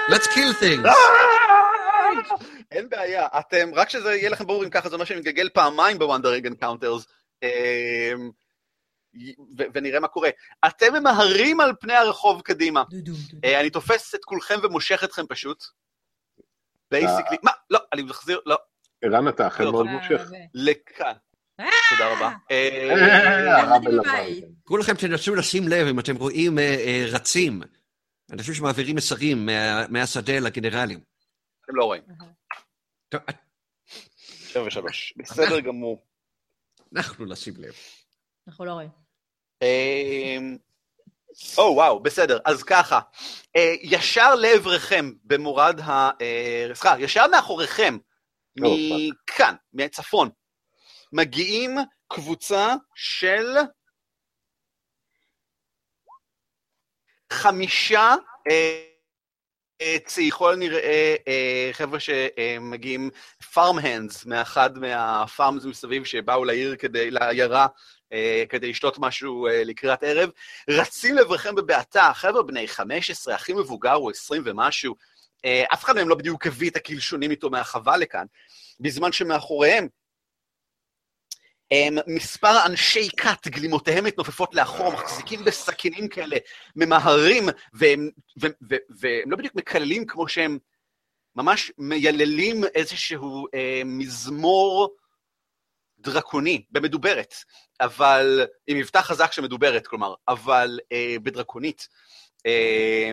[0.10, 0.90] let's kill things.
[2.72, 6.00] אין בעיה, אתם, רק שזה יהיה לכם ברור אם ככה, זה אומר שאני מגלגל פעמיים
[6.00, 7.06] ב wandering encounters,
[9.74, 10.30] ונראה מה קורה.
[10.68, 12.84] אתם ממהרים על פני הרחוב קדימה.
[13.44, 15.64] אה, אני תופס את כולכם ומושך אתכם פשוט.
[16.92, 17.52] basically, מה?
[17.70, 18.58] לא, אני מחזיר, לא.
[19.02, 20.22] ערן, אתה אכן מאוד מושך.
[20.54, 21.14] לכאן.
[21.90, 22.32] תודה רבה.
[24.64, 26.58] כולכם תנסו לשים לב אם אתם רואים
[27.12, 27.62] רצים,
[28.32, 29.50] אנשים שמעבירים מסרים
[29.90, 31.00] מהשדה לגנרלים.
[31.66, 32.04] אתם לא רואים.
[34.48, 35.14] שבע ושלוש.
[35.18, 36.06] בסדר גמור.
[36.96, 37.74] אנחנו נשים לב.
[38.48, 38.90] אנחנו לא רואים.
[41.58, 42.40] או, וואו, בסדר.
[42.46, 43.00] אז ככה,
[43.84, 46.10] ישר לעברכם במורד ה...
[46.74, 47.98] סליחה, ישר מאחוריכם,
[48.58, 50.30] מכאן, מהצפון,
[51.16, 51.78] מגיעים
[52.08, 53.48] קבוצה של
[57.34, 58.14] חמישה
[58.50, 59.98] אה,
[60.30, 63.10] ככל נראה אה, חבר'ה שמגיעים
[63.54, 67.68] פארם הנדס מאחד מהפארמס מסביב שבאו לעיר כדי, לעיירה
[68.14, 70.30] אה, כדי לשתות משהו לקראת ערב,
[70.70, 74.96] רצים לברכם בבעתה, חבר'ה בני 15, הכי מבוגר הוא 20 ומשהו,
[75.74, 78.26] אף אחד מהם לא בדיוק הביא את הקלשונים איתו מהחווה לכאן,
[78.80, 79.88] בזמן שמאחוריהם
[82.08, 86.38] מספר אנשי כת, גלימותיהם מתנופפות לאחור, מחזיקים בסכינים כאלה,
[86.76, 87.44] ממהרים,
[87.74, 90.58] והם, והם, והם, והם לא בדיוק מקללים כמו שהם
[91.36, 94.96] ממש מייללים איזשהו אה, מזמור
[96.00, 97.34] דרקוני, במדוברת,
[97.82, 101.88] אבל, עם מבטא חזק שמדוברת, כלומר, אבל אה, בדרקונית.
[102.46, 103.12] אה,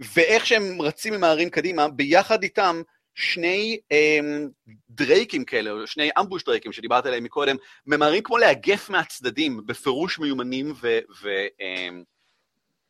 [0.00, 2.82] ואיך שהם רצים עם הערים קדימה, ביחד איתם
[3.16, 7.56] שני um, דרייקים כאלה, שני אמבוש דרייקים שדיברת עליהם מקודם,
[7.86, 10.74] ממהרים כמו לאגף מהצדדים, בפירוש מיומנים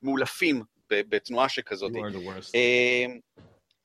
[0.02, 1.92] ומאולפים בתנועה שכזאת.
[1.92, 3.20] Um,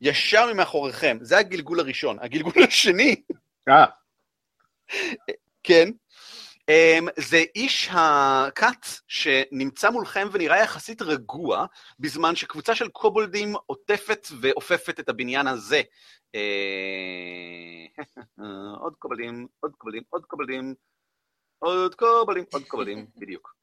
[0.02, 2.18] ישר ממאחוריכם, זה הגלגול הראשון.
[2.22, 3.16] הגלגול השני...
[3.70, 3.86] אה.
[5.64, 5.90] כן.
[6.72, 11.66] Um, זה איש הכת שנמצא מולכם ונראה יחסית רגוע,
[12.00, 15.82] בזמן שקבוצה של קובולדים עוטפת ואופפת את הבניין הזה.
[16.38, 18.02] Uh,
[18.84, 20.74] עוד קובלדים, עוד קובלדים, עוד קובלדים,
[21.60, 23.56] עוד קובלדים, עוד קובלדים, בדיוק.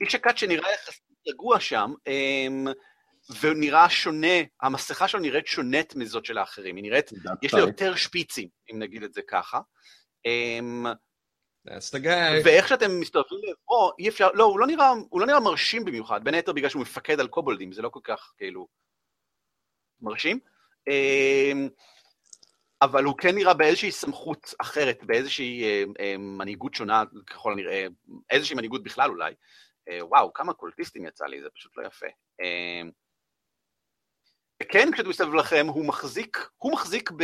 [0.00, 2.70] איש הכת שנראה יחסית רגוע שם, um,
[3.40, 7.10] ונראה שונה, המסכה שלו נראית שונית מזאת של האחרים, היא נראית,
[7.42, 9.60] יש לה יותר שפיצים, אם נגיד את זה ככה.
[10.26, 10.86] אמ.
[12.44, 16.24] ואיך שאתם מסתובבים לעברו, אי אפשר, לא, הוא לא נראה, הוא לא נראה מרשים במיוחד,
[16.24, 18.68] בין היתר בגלל שהוא מפקד על קובולדים, זה לא כל כך, כאילו,
[20.00, 20.38] מרשים.
[20.88, 21.68] אמ,
[22.82, 27.86] אבל הוא כן נראה באיזושהי סמכות אחרת, באיזושהי אה, אה, מנהיגות שונה, ככל הנראה,
[28.30, 29.34] איזושהי מנהיגות בכלל אולי.
[29.88, 32.06] אה, וואו, כמה קולטיסטים יצא לי, זה פשוט לא יפה.
[32.40, 32.90] אמ,
[34.62, 37.22] וכן, כשאתם מסתובב לכם, הוא מחזיק, הוא מחזיק ב...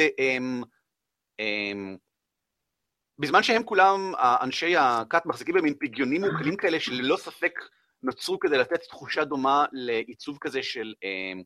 [3.18, 4.12] בזמן שהם כולם,
[4.42, 7.60] אנשי הכת, מחזיקים במין פגיונים מוקלים כאלה שללא ספק
[8.02, 11.42] נוצרו כדי לתת תחושה דומה לעיצוב כזה של אה,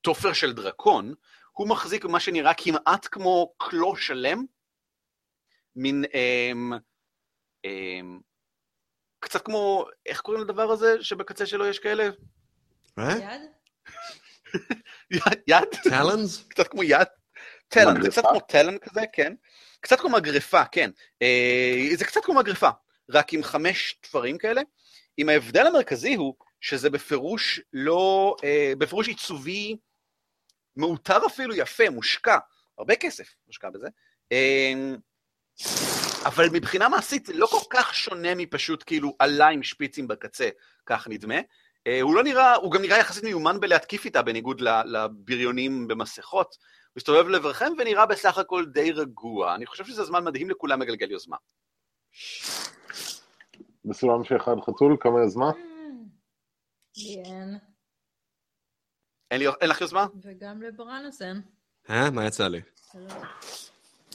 [0.00, 1.14] תופר של דרקון,
[1.52, 4.44] הוא מחזיק במה שנראה כמעט כמו קלו שלם,
[5.76, 6.04] מין...
[6.14, 6.52] אה,
[7.64, 8.00] אה,
[9.20, 12.08] קצת כמו, איך קוראים לדבר הזה שבקצה שלו יש כאלה?
[12.98, 13.40] יד?
[15.48, 15.68] יד?
[15.84, 16.48] טלנס?
[16.48, 17.06] קצת כמו יד.
[17.68, 19.34] טלן, זה קצת כמו טלן כזה, כן.
[19.86, 20.90] קצת כמו מגרפה, כן.
[21.22, 22.68] אה, זה קצת כמו מגרפה,
[23.10, 24.62] רק עם חמש תפרים כאלה.
[25.16, 29.76] עם ההבדל המרכזי הוא שזה בפירוש לא, אה, בפירוש עיצובי
[30.76, 32.38] מאותר אפילו, יפה, מושקע.
[32.78, 33.88] הרבה כסף מושקע בזה.
[34.32, 34.72] אה,
[36.26, 40.48] אבל מבחינה מעשית זה לא כל כך שונה מפשוט כאילו עלה עם שפיצים בקצה,
[40.86, 41.38] כך נדמה.
[42.02, 46.56] הוא לא נראה, הוא גם נראה יחסית מיומן בלהתקיף איתה, בניגוד לבריונים במסכות.
[46.96, 49.54] מסתובב לעברכם ונראה בסך הכל די רגוע.
[49.54, 51.36] אני חושב שזה זמן מדהים לכולם לגלגל יוזמה.
[53.84, 55.50] בסולם שאחד חתול, כמה יוזמה?
[56.96, 57.58] אין.
[59.30, 60.06] אין לך יוזמה?
[60.22, 61.42] וגם לברנוס אין.
[61.90, 62.10] אה?
[62.10, 62.60] מה יצא לי?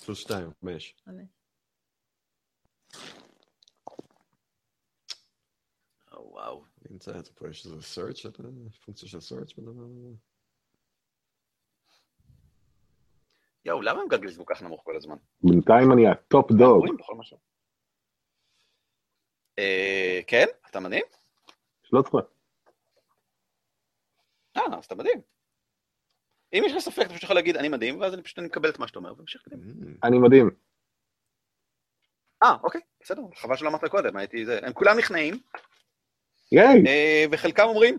[0.06, 0.96] פלוס שתיים, חמש.
[6.14, 6.71] וואו.
[6.90, 8.42] נמצא את זה פה, יש איזה search,
[8.86, 10.16] פונקציה של search בדבר הזה.
[13.66, 15.16] יואו, למה הם מגלגלים כל כך נמוך כל הזמן?
[15.44, 16.86] בינתיים אני ה top dog.
[20.28, 20.46] כן?
[20.70, 21.04] אתה מדהים?
[21.84, 22.26] שלא צריך.
[24.58, 25.22] אה, אז אתה מדהים.
[26.54, 28.80] אם יש לך ספק, אתה פשוט יכול להגיד, אני מדהים, ואז אני פשוט מקבל את
[28.80, 29.64] מה שאתה אומר, וממשיך קדימה.
[30.04, 30.50] אני מדהים.
[32.44, 34.60] אה, אוקיי, בסדר, חבל שלא אמרת קודם, הייתי זה.
[34.64, 35.40] הם כולם נכנעים.
[36.52, 36.84] ייי!
[36.88, 37.98] אה, וחלקם אומרים,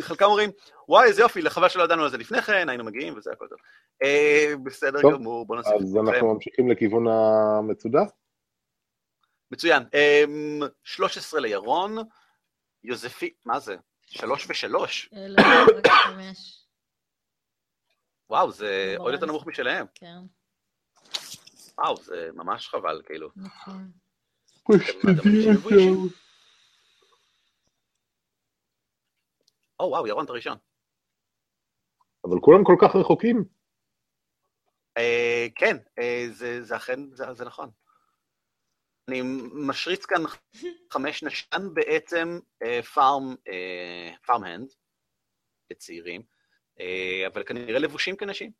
[0.00, 0.50] חלקם אומרים,
[0.88, 3.58] וואי, איזה יופי, לחבל שלא ידענו על זה לפני כן, היינו מגיעים וזה הכל טוב.
[4.02, 6.00] אה, בסדר גמור, בוא נוסיף את זה.
[6.00, 8.00] אז אנחנו ממשיכים לכיוון המצודה?
[9.50, 9.82] מצוין.
[10.84, 11.96] 13 אמ, לירון,
[12.84, 13.76] יוזפי, מה זה?
[14.06, 15.10] שלוש ושלוש?
[15.14, 15.42] אה, לא.
[18.30, 19.86] וואו, זה עוד יותר נמוך משלהם.
[19.94, 20.16] כן.
[21.78, 23.28] וואו, זה ממש חבל, כאילו.
[23.36, 23.90] נכון.
[29.80, 30.58] או, וואו, ירון, אתה ראשון.
[32.24, 33.44] אבל כולם כל כך רחוקים.
[34.98, 36.26] אה, כן, אה,
[36.62, 37.70] זה אכן, זה נכון.
[39.08, 39.20] אני
[39.68, 40.22] משריץ כאן
[40.92, 42.38] חמש נשן בעצם
[42.94, 43.34] פארם,
[44.26, 44.68] פארם הנד,
[45.70, 46.22] לצעירים,
[47.26, 48.52] אבל כנראה לבושים כנשים.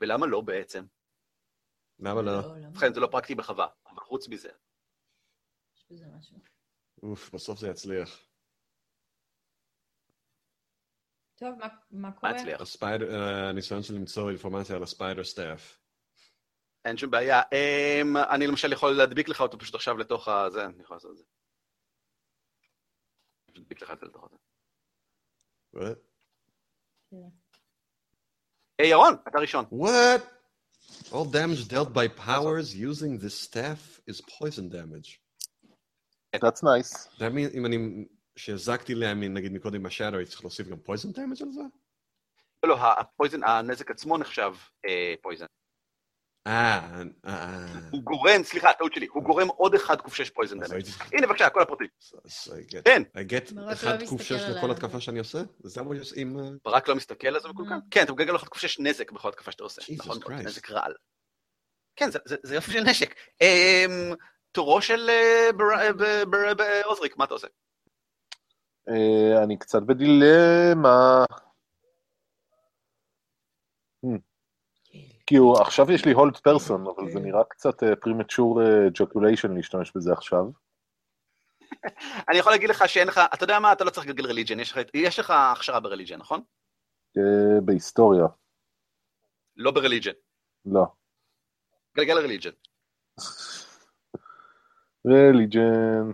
[0.00, 0.84] ולמה לא בעצם?
[1.98, 2.30] למה לא?
[2.68, 4.50] ובכן, זה לא פרקטי בחווה, אבל חוץ מזה.
[5.76, 6.36] יש בזה משהו.
[7.02, 8.25] אוף, בסוף זה יצליח.
[11.36, 11.58] טוב,
[11.90, 12.32] מה קורה?
[12.32, 12.60] מה הצליח?
[13.48, 15.78] הניסיון של למצוא אינפורמציה על ה spider staff.
[16.84, 17.42] אין שום בעיה.
[17.42, 21.16] Um, אני למשל יכול להדביק לך אותו פשוט עכשיו לתוך הזה, אני יכול לעשות את
[21.16, 21.24] זה.
[23.54, 24.36] להדביק לך את זה לתוך הזה.
[28.78, 29.64] היי, ירון, אתה ראשון.
[29.64, 30.22] What?
[31.12, 35.20] All damage dealt by powers using this staff is poison damage.
[36.32, 37.08] That's nice.
[37.18, 38.06] That means, אם אני
[38.36, 41.60] שהזקתי להם, נגיד מקודם מה shatter, צריך להוסיף גם poison damage על זה?
[42.62, 44.54] לא, לא, הפויזן, הנזק עצמו נחשב
[45.22, 45.46] poison.
[46.46, 47.02] אה,
[47.90, 50.84] הוא גורם, סליחה, טעות שלי, הוא גורם עוד אחד ק"ש poison damage.
[51.12, 51.86] הנה, בבקשה, כל הפרטים.
[52.84, 53.02] כן.
[53.14, 55.38] I get אחד ק"ש לכל התקפה שאני עושה?
[55.58, 56.36] זה מה שעושים...
[56.64, 57.74] ברק לא מסתכל על זה מקולקל?
[57.90, 59.82] כן, אתה מגלגל לו אחד ק"ש נזק בכל התקפה שאתה עושה.
[59.96, 60.94] נכון, נזק רעל.
[61.96, 62.08] כן,
[62.42, 63.14] זה יופי של נשק.
[64.52, 65.10] תורו של
[66.84, 67.46] עוזריק, מה אתה עושה?
[69.44, 71.24] אני קצת בדילמה.
[75.26, 78.60] כאילו, עכשיו יש לי Hold Person, אבל זה נראה קצת premature
[78.94, 80.44] ejaculation להשתמש בזה עכשיו.
[82.28, 84.60] אני יכול להגיד לך שאין לך, אתה יודע מה, אתה לא צריך לגלגל religion,
[84.94, 86.40] יש לך הכשרה ב religion, נכון?
[87.64, 88.26] בהיסטוריה.
[89.56, 90.12] לא ב religion.
[90.64, 90.84] לא.
[91.96, 92.50] גלגל religion.
[95.06, 96.10] religion.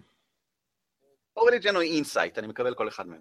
[1.43, 3.21] או religion או insight, אני מקבל כל אחד מהם.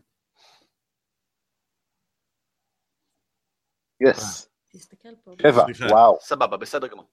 [4.02, 4.49] yes.
[4.73, 5.31] תסתכל פה.
[5.41, 6.18] שבע, וואו.
[6.22, 7.10] סבבה, בסדר גמור.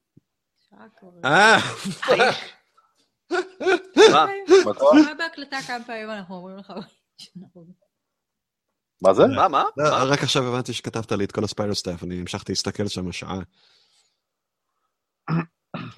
[1.25, 1.57] אה.
[4.13, 4.27] מה?
[5.05, 6.73] מה בהקלטה כמה פעמים אנחנו אומרים לך
[9.03, 9.23] מה זה?
[9.37, 9.65] מה, מה?
[10.11, 13.39] רק עכשיו הבנתי שכתבת לי את כל ה spider staff, אני המשכתי להסתכל שם שעה.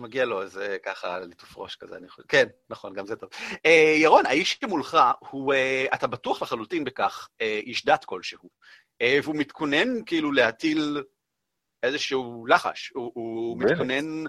[0.01, 2.29] מגיע לו איזה ככה ליטוף ראש כזה, אני חושב.
[2.29, 3.31] כן, נכון, גם זה טוב.
[3.67, 4.99] אה, ירון, האיש שמולך,
[5.31, 8.51] הוא, אה, אתה בטוח לחלוטין בכך, אה, איש דת כלשהו,
[9.23, 11.03] והוא מתכונן כאילו להטיל
[11.83, 14.25] איזשהו לחש, הוא, הוא מתכונן...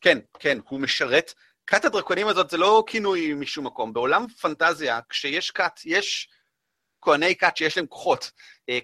[0.00, 1.34] כן, כן, הוא משרת.
[1.66, 3.92] כת הדרקונים הזאת זה לא כינוי משום מקום.
[3.92, 6.28] בעולם פנטזיה, כשיש כת, יש
[7.00, 8.30] כהני כת שיש להם כוחות,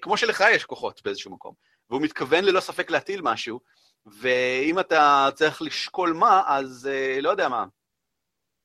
[0.00, 1.54] כמו שלך יש כוחות באיזשהו מקום.
[1.90, 3.60] והוא מתכוון ללא ספק להטיל משהו,
[4.06, 7.64] ואם אתה צריך לשקול מה, אז אה, לא יודע מה.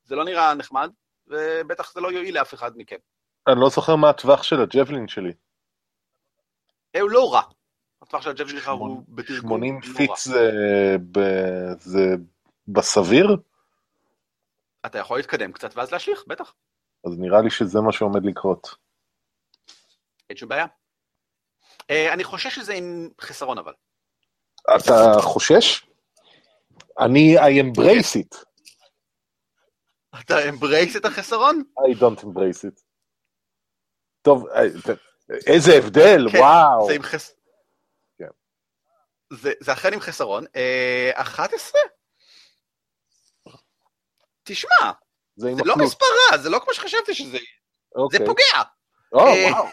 [0.03, 0.91] זה לא נראה נחמד,
[1.27, 2.95] ובטח זה לא יועיל לאף אחד מכם.
[3.47, 5.33] אני לא זוכר מה הטווח של הג'בלין שלי.
[7.01, 7.41] הוא לא רע.
[8.01, 10.51] הטווח של הג'בלין שלך הוא בתרגום 80 לא פיט זה,
[11.11, 11.19] ב...
[11.79, 12.15] זה
[12.67, 13.37] בסביר?
[14.85, 16.53] אתה יכול להתקדם קצת ואז להשליך, בטח.
[17.05, 18.75] אז נראה לי שזה מה שעומד לקרות.
[20.29, 20.65] אין שום בעיה.
[21.89, 23.73] אה, אני חושש שזה עם חסרון אבל.
[24.75, 25.85] אתה חושש?
[26.99, 28.45] אני, I embrace it.
[30.19, 31.63] אתה embrace את החסרון?
[31.79, 32.81] I don't embrace it.
[34.21, 34.61] טוב, אה,
[35.47, 36.87] איזה הבדל, כן, וואו.
[36.87, 37.33] זה עם חס...
[38.17, 38.25] כן.
[39.33, 40.45] זה, זה אכן עם חסרון.
[40.55, 41.81] אה, 11?
[44.43, 44.91] תשמע,
[45.35, 47.47] זה, זה לא מספר רע, זה לא כמו שחשבתי שזה יהיה.
[47.95, 48.19] אוקיי.
[48.19, 48.61] זה פוגע.
[49.13, 49.65] או, אה, וואו.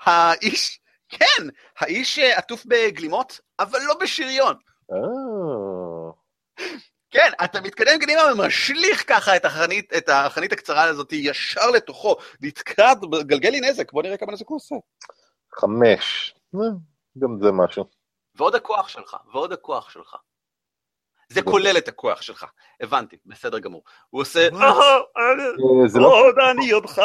[0.00, 0.81] האיש
[1.12, 1.46] כן,
[1.78, 4.54] האיש אה, עטוף בגלימות, אבל לא בשריון.
[4.92, 6.12] אה.
[7.10, 12.92] כן, אתה מתקדם קדימה ומשליך ככה את החנית, את החנית הקצרה הזאת ישר לתוכו, נתקע,
[13.22, 14.74] גלגל לי נזק, בוא נראה כמה נזק הוא עושה.
[15.54, 16.60] חמש, אה,
[17.18, 17.84] גם זה משהו.
[18.34, 20.16] ועוד הכוח שלך, ועוד הכוח שלך.
[21.32, 22.46] זה כולל את הכוח שלך,
[22.80, 23.82] הבנתי, בסדר גמור.
[24.10, 24.48] הוא עושה,
[25.86, 26.20] זה לא...
[26.20, 27.02] עוד אני עוד חי.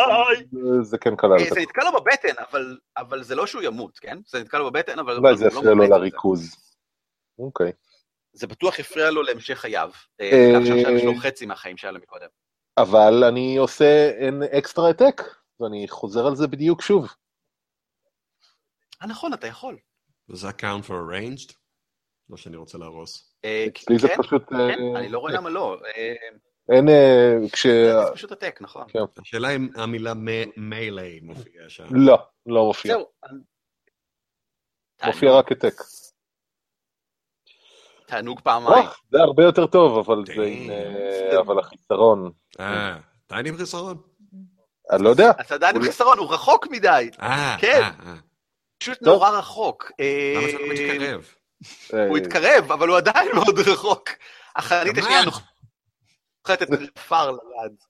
[0.81, 1.53] זה כן כלל את הכוח.
[1.53, 2.43] זה נתקע לו בבטן,
[2.97, 4.17] אבל זה לא שהוא ימות, כן?
[4.27, 5.17] זה נתקע לו בבטן, אבל...
[5.17, 6.55] אולי זה לא יפריע לו לריכוז.
[7.39, 7.71] אוקיי.
[8.33, 9.91] זה בטוח יפריע לו להמשך חייו.
[10.21, 12.27] אה, כך שעכשיו יש לו חצי מהחיים שהיה לו מקודם.
[12.77, 14.11] אבל אני עושה
[14.57, 15.21] אקסטרה אטק,
[15.59, 17.07] ואני חוזר על זה בדיוק שוב.
[19.01, 19.77] אה, נכון, אתה יכול.
[20.31, 21.53] Does that count for arranged?
[22.29, 23.26] לא שאני רוצה להרוס.
[23.39, 24.49] אצלי זה פשוט...
[24.49, 25.77] כן, אני לא רואה למה לא.
[26.71, 26.87] אין,
[27.51, 27.67] כש...
[27.67, 28.85] זה פשוט הטק, נכון.
[28.87, 28.99] כן.
[29.21, 30.13] השאלה אם המילה
[30.57, 31.83] מיילי מופיעה שם.
[31.91, 32.93] לא, לא מופיע.
[32.93, 33.05] זהו.
[35.05, 35.73] מופיע רק הטק.
[38.07, 38.85] תענוג פעמיים.
[39.11, 41.39] זה הרבה יותר טוב, אבל זה...
[41.39, 42.31] אבל החיסרון.
[42.59, 42.97] אה,
[43.29, 43.97] עדיין עם חיסרון?
[44.91, 45.31] אני לא יודע.
[45.31, 47.09] אתה עדיין עם חיסרון, הוא רחוק מדי.
[47.21, 47.81] אה, כן.
[48.79, 49.91] פשוט נורא רחוק.
[50.35, 51.33] למה שאתה מתקרב?
[52.09, 54.09] הוא התקרב, אבל הוא עדיין מאוד רחוק.
[54.55, 56.67] החנית השנייה נוחתת
[57.07, 57.83] פר ליד.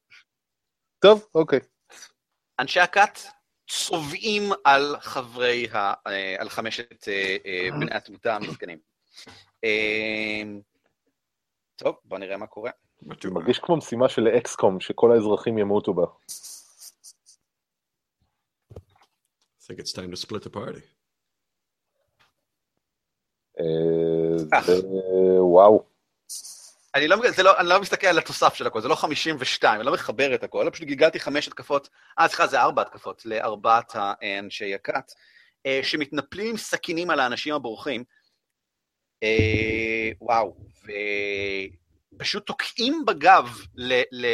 [0.99, 1.59] טוב, אוקיי.
[2.59, 3.19] אנשי הכת
[3.69, 5.93] צובעים על חברי, ה...
[6.39, 8.79] על חמשת אה, אה, בני התמותה המסכנים.
[9.63, 10.41] אה,
[11.75, 12.71] טוב, בוא נראה מה קורה.
[13.23, 16.05] זה מרגיש כמו משימה של אקסקום, שכל האזרחים ימותו בה.
[19.59, 20.96] I think it's time to split the party.
[23.59, 25.83] אה, וואו.
[26.97, 29.93] אני לא, לא, אני לא מסתכל על התוסף של הכל, זה לא 52, אני לא
[29.93, 31.89] מחבר את הכל, אלא פשוט גיגלתי חמש התקפות,
[32.19, 35.11] אה, סליחה, זה ארבע התקפות לארבעת האנשי הכת,
[35.65, 38.03] אה, שמתנפלים עם סכינים על האנשים הבורחים.
[39.23, 40.57] אה, וואו,
[42.15, 44.01] ופשוט תוקעים בגב ל...
[44.11, 44.25] ל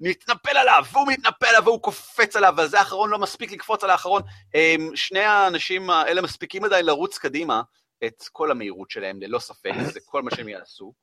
[0.00, 4.22] מתנפל עליו, והוא מתנפל עליו, והוא קופץ עליו, וזה האחרון לא מספיק לקפוץ על האחרון.
[4.94, 7.62] שני האנשים האלה מספיקים עדיין לרוץ קדימה,
[8.06, 10.94] את כל המהירות שלהם, ללא ספק, זה כל מה שהם יעשו.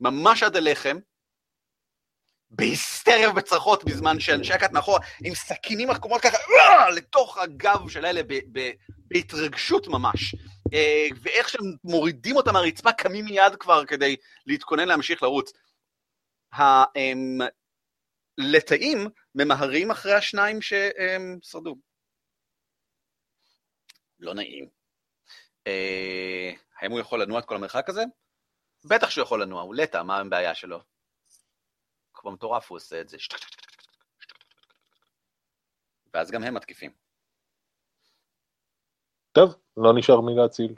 [0.00, 0.98] ממש עד הלחם,
[2.50, 6.38] בהיסטריה ובצרחות בזמן שאנשי הכת מאחורה, עם סכינים מחכומות ככה,
[6.96, 8.20] לתוך הגב של אלה,
[9.08, 10.34] בהתרגשות ממש.
[10.74, 14.16] אה, ואיך שהם מורידים אותם מהרצפה, קמים מיד כבר כדי
[14.46, 15.52] להתכונן להמשיך לרוץ.
[18.38, 21.76] הלטאים ממהרים אחרי השניים שהם שרדו.
[24.18, 24.79] לא נעים.
[25.70, 28.02] אה, האם הוא יכול לנוע את כל המרחק הזה?
[28.84, 30.80] בטח שהוא יכול לנוע, הוא לטא, מה הבעיה שלו?
[32.14, 33.16] כמו מטורף הוא עושה את זה.
[36.14, 36.90] ואז גם הם מתקיפים.
[39.32, 40.74] טוב, לא נשאר מי להציל.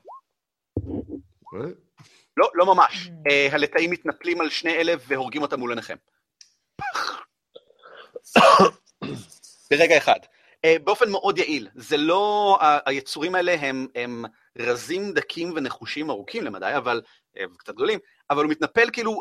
[2.36, 3.06] לא, לא ממש.
[3.06, 5.96] Uh, הלטאים מתנפלים על שני אלה והורגים אותם מול עיניכם.
[9.70, 10.20] ברגע אחד.
[10.66, 11.68] Uh, באופן מאוד יעיל.
[11.74, 12.58] זה לא...
[12.86, 14.24] היצורים האלה הם, הם
[14.58, 17.02] רזים, דקים ונחושים ארוכים למדי, אבל...
[17.36, 17.98] Uh, קצת גדולים,
[18.30, 19.20] אבל הוא מתנפל כאילו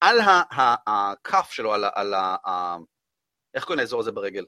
[0.00, 0.18] על
[0.86, 1.90] הכף שלו, על ה...
[1.94, 2.76] על ה...
[3.54, 4.44] איך קוראים לאזור הזה ברגל?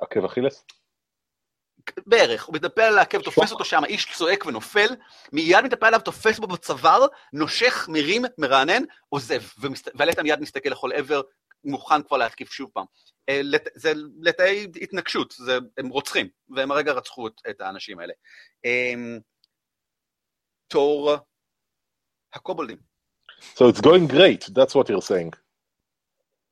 [0.00, 0.64] עקב אכילס?
[2.06, 4.88] בערך, הוא מתנפל על העקב, תופס אותו שם, האיש צועק ונופל,
[5.32, 9.42] מיד מתנפל עליו, תופס בו בצוואר, נושך, מרים, מרענן, עוזב,
[9.94, 11.20] והלטה מיד מסתכל לכל עבר,
[11.64, 12.84] מוכן כבר להתקיף שוב פעם.
[13.28, 13.40] אה,
[13.74, 18.12] זה לתאי התנגשות, זה, הם רוצחים, והם הרגע רצחו את האנשים האלה.
[18.64, 19.18] אמ,
[20.68, 21.16] תור
[22.32, 22.76] הקובלדים.
[23.54, 25.36] So it's going great, that's what you're saying.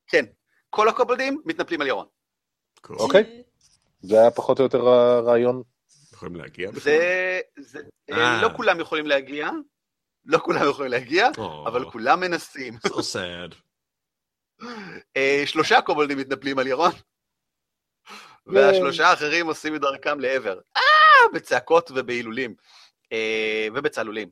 [0.06, 0.24] כן,
[0.70, 2.06] כל הקובלדים מתנפלים על ירון.
[2.90, 3.22] אוקיי.
[3.22, 3.46] Okay.
[4.00, 5.62] זה היה פחות או יותר הרעיון.
[6.12, 6.82] יכולים להגיע בכלל?
[6.82, 7.80] זה, זה,
[8.10, 8.42] אה.
[8.42, 9.50] לא כולם יכולים להגיע,
[10.24, 11.28] לא כולם יכולים להגיע.
[11.66, 12.74] אבל כולם מנסים.
[12.86, 13.65] So sad.
[15.16, 16.92] אה, שלושה קובלדים מתנפלים על ירון,
[18.46, 20.60] והשלושה האחרים עושים את דרכם לעבר.
[20.76, 20.82] אה,
[21.34, 22.54] בצעקות ובהילולים,
[23.12, 24.30] אה, ובצלולים.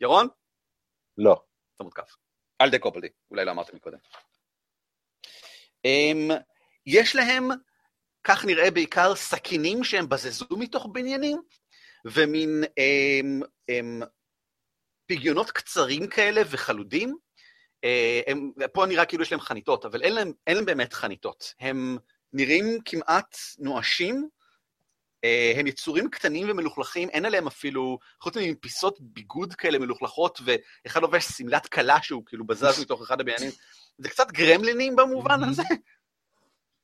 [0.00, 0.28] ירון?
[1.18, 1.42] לא.
[1.76, 2.16] אתה מותקף.
[2.58, 3.98] על די קובלדי, אולי לא אמרתם מקודם.
[5.84, 6.28] אמ,
[6.86, 7.48] יש להם
[8.24, 11.42] כך נראה בעיקר סכינים שהם בזזו מתוך בניינים,
[12.04, 14.00] ומין הם, הם,
[15.06, 17.16] פיגיונות קצרים כאלה וחלודים.
[17.84, 21.54] אה, הם, פה נראה כאילו יש להם חניתות, אבל אין להם, אין להם באמת חניתות.
[21.60, 21.98] הם
[22.32, 24.28] נראים כמעט נואשים,
[25.24, 31.24] אה, הם יצורים קטנים ומלוכלכים, אין עליהם אפילו, חוץ מפיסות ביגוד כאלה מלוכלכות, ואחד לובש
[31.24, 33.50] שמלת כלה שהוא כאילו בזז מתוך אחד הבניינים.
[33.98, 35.62] זה קצת גרמלינים במובן הזה.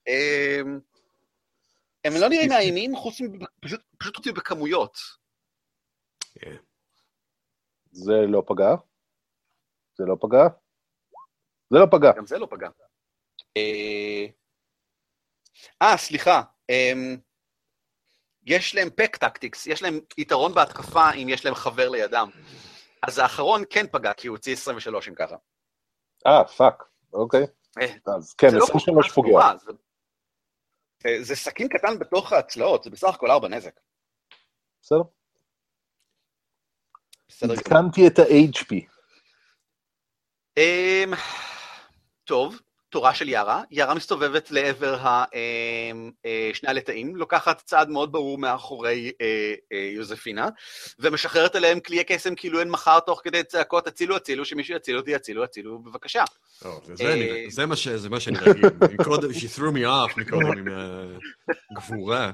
[0.09, 0.81] אמ,
[2.05, 3.81] הם לא נראים מאיימים, חוץ מפשוט
[4.17, 4.99] חוץ בכמויות.
[6.39, 6.57] כן.
[7.93, 8.75] זה לא פגע.
[9.99, 10.64] זה לא פגע.
[11.75, 12.13] זה לא פגע.
[12.17, 12.69] גם זה לא פגע.
[13.57, 14.27] אה,
[15.83, 16.43] אה סליחה.
[16.71, 17.17] אמ,
[18.47, 22.31] יש להם pack tactics, יש להם יתרון בהתקפה אם יש להם חבר לידם.
[23.03, 25.37] אז האחרון כן פגע, כי הוא הוציא 23 אם ככה.
[26.27, 26.83] אה, fuck,
[27.13, 27.47] אוקיי.
[27.81, 29.39] אה, אז כן, 23 לא פוגע.
[31.07, 33.81] אה, זה סכין קטן בתוך הצלעות, זה בסך הכל ארבע נזק.
[34.83, 35.03] בסדר.
[37.43, 38.95] עדכנתי את ה-HP.
[42.25, 43.63] טוב, תורה של יארה.
[43.71, 44.99] יארה מסתובבת לעבר
[45.35, 50.49] אמ, אה, שני הלטאים, לוקחת צעד מאוד ברור מאחורי אה, יוזפינה,
[50.99, 55.15] ומשחררת עליהם כלי קסם כאילו אין מחר תוך כדי צעקות, הצילו, הצילו, שמישהו יציל אותי,
[55.15, 56.25] הצילו, הצילו, בבקשה.
[57.99, 58.67] זה מה שאני רגיל.
[58.99, 60.67] מקודם, she threw me off מקודם עם
[61.71, 62.31] הגבורה.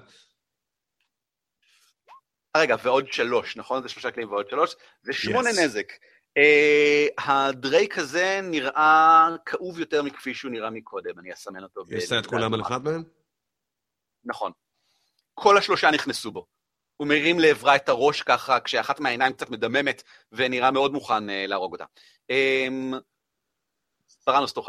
[2.57, 3.83] רגע, ועוד שלוש, נכון?
[3.83, 5.93] זה שלושה כלים ועוד שלוש, זה שמונה נזק.
[6.39, 11.83] Uh, הדרייק הזה נראה כאוב יותר מכפי שהוא נראה מקודם, אני אסמן אותו.
[11.89, 13.05] יש את כולם על אחד מהם?
[14.25, 14.53] נכון.
[15.35, 16.47] כל השלושה נכנסו בו.
[16.97, 20.03] הוא מרים לעברה את הראש ככה, כשאחת מהעיניים קצת מדממת,
[20.33, 21.85] ונראה מאוד מוכן uh, להרוג אותה.
[22.33, 22.97] Um,
[24.27, 24.69] ברנוס תורך.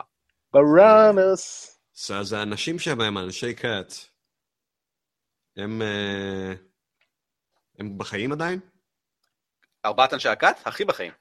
[0.51, 1.77] ברנוס.
[2.13, 3.93] אז האנשים שם הם אנשי קאט.
[5.57, 5.81] הם...
[5.81, 6.71] Uh,
[7.79, 8.59] הם בחיים עדיין?
[9.85, 10.55] ארבעת אנשי הכת?
[10.65, 11.11] הכי בחיים.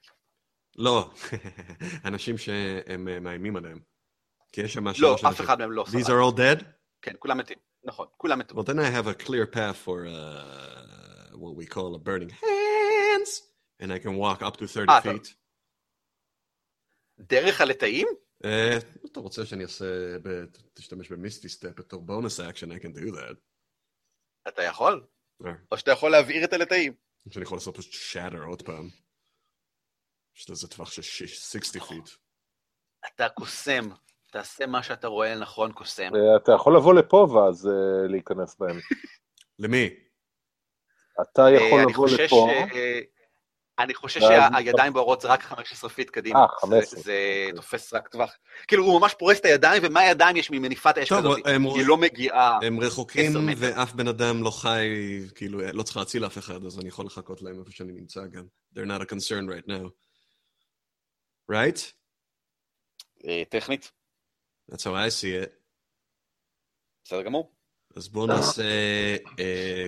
[0.75, 1.11] לא,
[2.07, 3.79] אנשים שהם אה, מאיימים עליהם.
[4.51, 5.07] כי יש שם משהו...
[5.07, 6.63] לא, אף אחד מהם לא These are all dead?
[7.01, 7.57] כן, כולם מתים.
[7.83, 8.57] נכון, כולם מתים.
[8.57, 13.41] Well, then I have a clear path for uh, what we call a burning hands,
[13.79, 15.35] and I can walk up to 30 אה, feet.
[17.19, 18.07] דרך הלטאים?
[18.45, 18.77] אה,
[19.11, 20.17] אתה רוצה שאני אעשה,
[20.73, 23.35] תשתמש ב misty step בתור bonus action, I can do that.
[24.47, 25.07] אתה יכול?
[25.45, 25.51] אה.
[25.71, 26.93] או שאתה יכול להבעיר את הלטאים.
[27.29, 28.89] שאני יכול לעשות פשוט shatter עוד פעם.
[30.37, 32.09] יש לזה טווח של 60 feet.
[33.07, 33.89] אתה קוסם,
[34.31, 36.11] תעשה מה שאתה רואה לנכון קוסם.
[36.35, 38.79] אתה יכול לבוא לפה ואז uh, להיכנס בהם.
[39.59, 39.89] למי?
[41.21, 42.47] אתה יכול לבוא לפה.
[43.79, 46.39] אני חושב שהידיים הבוערות זה רק 15 feet קדימה.
[46.39, 46.99] אה, 15.
[46.99, 47.13] זה
[47.55, 48.37] תופס רק טווח.
[48.67, 51.45] כאילו, הוא ממש פורס את הידיים, ומהידיים יש מין מניפת אש כזאת.
[51.45, 52.59] היא לא מגיעה...
[52.61, 54.87] הם רחוקים, ואף בן אדם לא חי,
[55.35, 58.43] כאילו, לא צריך להציל אף אחד, אז אני יכול לחכות להם איפה שאני נמצא גם.
[58.75, 59.89] They're not a concern right now.
[61.51, 61.79] Right?
[63.49, 63.91] טכנית.
[64.71, 65.49] That's how I see it.
[67.03, 67.51] בסדר גמור.
[67.95, 68.63] אז בואו נעשה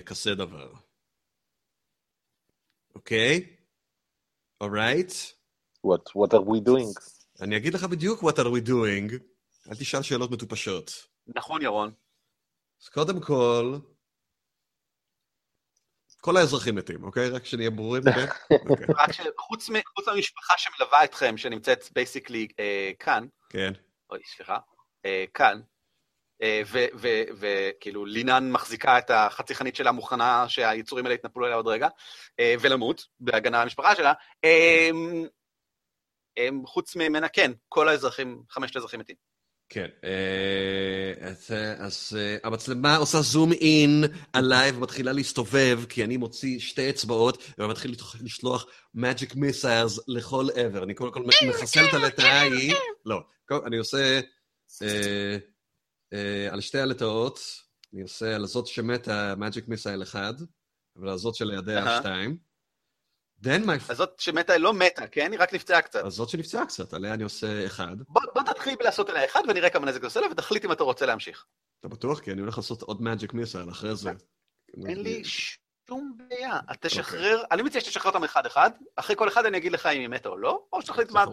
[0.06, 0.73] כזה דבר.
[2.95, 3.56] אוקיי?
[4.64, 5.11] alright?
[5.88, 7.02] What, what are we doing?
[7.41, 9.14] אני אגיד לך בדיוק what are we doing.
[9.69, 10.91] אל תשאל שאלות מטופשות.
[11.27, 11.94] נכון, ירון.
[12.81, 13.77] אז קודם כל,
[16.25, 17.29] כל האזרחים מתים, אוקיי?
[17.29, 18.03] רק שנהיה ברורים.
[18.03, 18.25] כן?
[18.99, 23.73] רק שחוץ מהמשפחה שמלווה אתכם, שנמצאת בייסיקלי אה, כאן, כן.
[24.09, 24.57] אוי, סליחה,
[25.05, 25.61] אה, כאן,
[26.41, 26.61] אה,
[27.39, 31.87] וכאילו לינן מחזיקה את החצי חנית שלה מוכנה שהיצורים האלה יתנפלו עליה עוד רגע,
[32.61, 34.13] ולמות בהגנה על המשפחה שלה.
[36.65, 39.32] חוץ ממנה, כן, כל האזרחים, חמשת האזרחים מתים.
[39.73, 39.87] כן,
[41.21, 47.95] אז, אז המצלמה עושה זום אין עליי ומתחילה להסתובב, כי אני מוציא שתי אצבעות ומתחיל
[48.21, 48.65] לשלוח
[48.97, 50.83] magic missiles לכל עבר.
[50.83, 52.73] אני קודם כל מחסל את הלטאה ההיא,
[53.05, 53.21] לא,
[53.65, 54.19] אני עושה...
[56.13, 57.39] אה, על שתי הלטאות,
[57.93, 60.33] אני עושה על זאת שמתה מג'יק מיסייל אחד,
[60.95, 62.37] ועל זאת שלידיה שתיים.
[63.44, 63.91] Then my...
[63.91, 65.32] הזאת שמתה לא מתה, כן?
[65.32, 66.06] היא רק נפצעה קצת.
[66.06, 67.95] הזאת שנפצעה קצת, עליה אני עושה אחד.
[68.07, 70.84] בוא, בוא תתחיל בלעשות עליה אחד ונראה כמה נזק זה עושה לה, ותחליט אם אתה
[70.84, 71.45] רוצה להמשיך.
[71.80, 72.20] אתה בטוח?
[72.20, 74.11] כי אני הולך לעשות עוד מג'יק מיסייל אחרי זה.
[74.88, 76.60] אין לי שום בעיה.
[76.80, 77.48] תשחרר, אוקיי.
[77.52, 80.38] אני מציע שתשחרר אותם אחד-אחד, אחרי כל אחד אני אגיד לך אם היא מתה או
[80.38, 81.24] לא, או שתחליט מה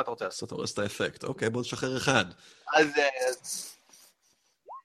[0.00, 0.46] אתה רוצה לעשות.
[0.46, 1.24] אתה הורס את האפקט.
[1.24, 2.24] אוקיי, בוא נשחרר אחד.
[2.74, 2.90] אז...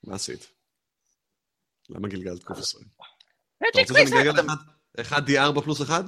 [0.03, 0.51] מה עשית?
[1.89, 2.85] למה גלגלת קוף 20?
[3.57, 4.53] אתה רוצה שאני אגלגל
[4.99, 6.03] אחד D4 פלוס אחד?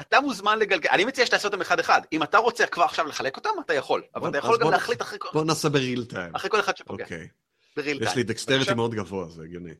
[0.00, 2.00] אתה מוזמן לגלגל, אני מציע שתעשה אותם אחד-אחד.
[2.12, 4.02] אם אתה רוצה כבר עכשיו לחלק אותם, אתה יכול.
[4.14, 5.28] אבל אתה יכול גם להחליט אחרי כל...
[5.32, 6.34] בוא נעשה בריל טיים.
[6.36, 7.04] אחרי כל אחד שפוגע.
[7.04, 7.28] אוקיי.
[7.76, 8.10] בריל טיים.
[8.10, 9.74] יש לי דקסטריטי מאוד גבוה, זה הגיוני.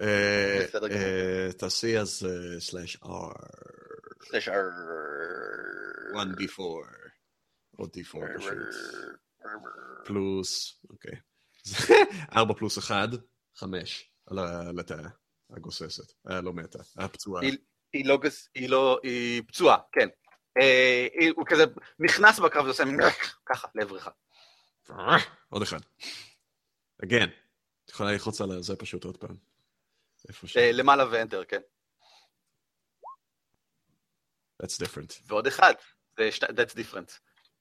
[0.00, 2.26] אה, אה, תעשי אז
[2.58, 3.08] סלאש R.
[4.28, 4.52] סלאש R.
[6.14, 6.62] 1D4.
[7.78, 8.58] או D4 פשוט.
[10.04, 11.14] פלוס, אוקיי.
[12.36, 13.08] ארבע פלוס אחד,
[13.56, 15.08] חמש, על התאה
[15.50, 16.12] הגוססת.
[16.24, 17.42] לא מתה, היה פצועה.
[17.92, 18.18] היא לא.
[18.54, 18.98] היא לא...
[19.02, 20.08] היא פצועה, כן.
[20.60, 21.06] אה,
[21.36, 21.64] הוא כזה
[21.98, 22.84] נכנס בקרב ועושה
[23.46, 24.08] ככה, לעברך.
[25.48, 25.80] עוד אחד.
[27.02, 27.30] again.
[27.84, 29.36] את יכולה ללחוץ על זה פשוט עוד פעם.
[30.56, 31.60] אה, למעלה ואנטר, כן.
[34.62, 35.22] That's different.
[35.26, 35.74] ועוד אחד.
[36.20, 37.18] That's different.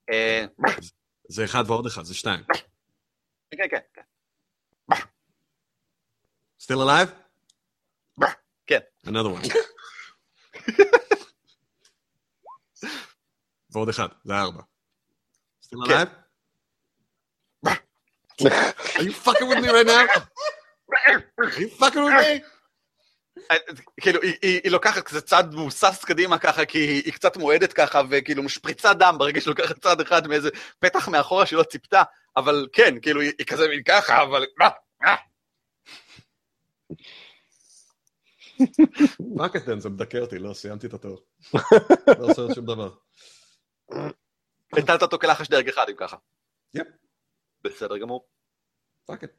[0.10, 0.46] אה,
[1.30, 2.44] זה אחד ועוד אחד, זה שתיים.
[3.52, 4.02] כן, כן, כן.
[6.62, 7.12] Still alive?
[8.68, 8.80] כן.
[9.06, 9.58] Another one.
[13.72, 14.62] ועוד אחד, זה ארבע.
[15.66, 16.08] Still alive?
[18.98, 20.06] Are you fucking with me right now?
[21.40, 22.42] Are you fucking with me?
[24.02, 28.94] כאילו, היא לוקחת כזה צעד מוסס קדימה ככה, כי היא קצת מועדת ככה, וכאילו משפריצה
[28.94, 30.50] דם ברגע שהיא לוקחת צעד אחד מאיזה
[30.80, 32.04] פתח מאחורה שהיא לא ציפתה,
[32.38, 34.46] אבל כן, כאילו, היא כזה מין ככה, אבל...
[39.38, 41.22] מה קטן, זה מדכא אותי, לא, סיימתי את התור.
[42.20, 42.96] לא עושה שום דבר.
[44.74, 46.18] הטלת אותו כלחש דרג אחד, אם ככה.
[46.74, 46.88] yep.
[47.64, 48.28] בסדר גמור.
[49.06, 49.30] fuck it.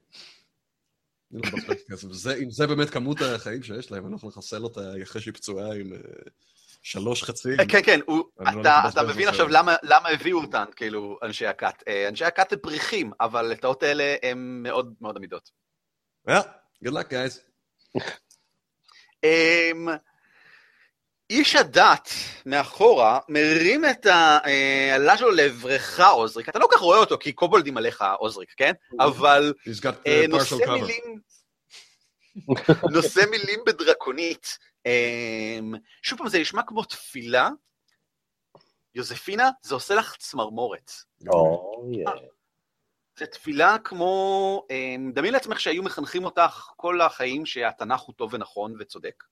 [2.43, 5.93] אם זה באמת כמות החיים שיש להם, אני הולך לחסל אותה אחרי שהיא פצועה עם
[5.93, 5.99] אה,
[6.82, 7.57] שלוש חצים.
[7.69, 9.49] כן, כן, לא אתה מבין עכשיו
[9.82, 11.82] למה הביאו אותן, כאילו, אנשי הכת.
[11.89, 15.51] אה, אנשי הכת הם פריכים, אבל הלטאות האלה הם מאוד מאוד עמידות.
[16.28, 16.45] Well,
[16.85, 17.40] good luck, guys.
[19.24, 19.89] אמ,
[21.31, 22.11] איש הדת
[22.47, 27.32] מאחורה מרים את העלה אה, שלו לעברך עוזריק, אתה לא כל כך רואה אותו כי
[27.32, 28.73] קובולדים עליך עוזריק, כן?
[29.01, 29.53] אבל
[30.07, 31.20] אה, נושא מילים...
[32.95, 34.59] נושא מילים בדרקונית.
[34.86, 37.49] אמ, שוב פעם, זה נשמע כמו תפילה.
[38.95, 40.93] יוזפינה, זה עושה לך צמרמורת.
[43.19, 48.74] זה תפילה כמו, אמ, דמי לעצמך שהיו מחנכים אותך כל החיים שהתנ"ך הוא טוב ונכון
[48.78, 49.24] וצודק.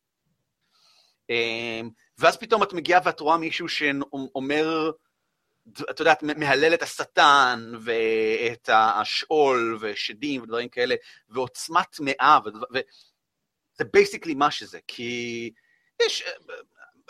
[1.31, 4.91] אמ, ואז פתאום את מגיעה ואת רואה מישהו שאומר,
[5.91, 10.95] את יודעת, מהלל את השטן ואת השאול ושדים ודברים כאלה,
[11.29, 12.39] ועוצמה טמאה,
[12.71, 15.51] וזה basically מה שזה, כי
[16.03, 16.25] יש,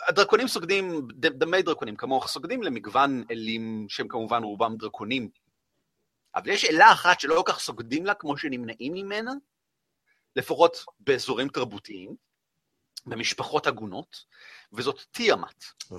[0.07, 5.29] הדרקונים סוגדים, דמי דרקונים כמוך, סוגדים למגוון אלים שהם כמובן רובם דרקונים,
[6.35, 9.31] אבל יש אלה אחת שלא כל כך סוגדים לה כמו שנמנעים ממנה,
[10.35, 12.15] לפחות באזורים תרבותיים,
[13.05, 14.25] במשפחות עגונות,
[14.73, 15.95] וזאת תיאמת, oh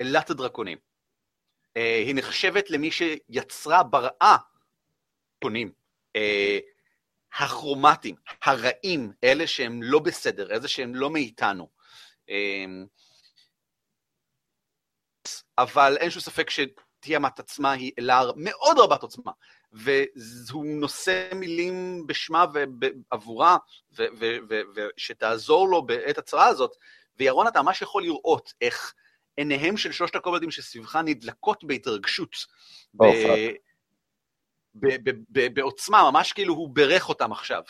[0.00, 0.78] אלת הדרקונים.
[0.78, 4.36] Uh, היא נחשבת למי שיצרה, בראה,
[5.38, 5.72] פונים.
[6.16, 6.20] Uh,
[7.38, 11.68] הכרומטים, הרעים, אלה שהם לא בסדר, איזה שהם לא מאיתנו.
[12.26, 12.32] Uh,
[15.58, 16.50] אבל אין שום ספק
[17.04, 19.32] שתיאמת עצמה היא אלר מאוד רבת עוצמה,
[19.72, 23.56] והוא נושא מילים בשמה ועבורה,
[24.76, 26.76] ושתעזור לו בעת הצרה הזאת,
[27.18, 28.94] וירון, אתה ממש יכול לראות איך
[29.36, 32.36] עיניהם של שלושת הקובלדים שסביבך נדלקות בהתרגשות.
[33.02, 33.06] Oh,
[35.54, 37.62] בעוצמה, ממש כאילו הוא בירך אותם עכשיו.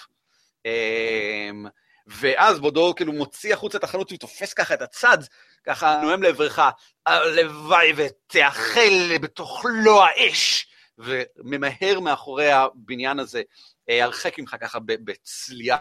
[0.64, 1.66] אמ,
[2.06, 5.18] ואז בודו כאילו מוציא החוצה את החנות ותופס ככה את הצד,
[5.64, 6.58] ככה נואם לעברך,
[7.06, 10.66] הלוואי ותאכל בתוכלו האש,
[10.98, 13.42] וממהר מאחורי הבניין הזה,
[13.90, 15.76] אה, הרחק ממך ככה בצלייה.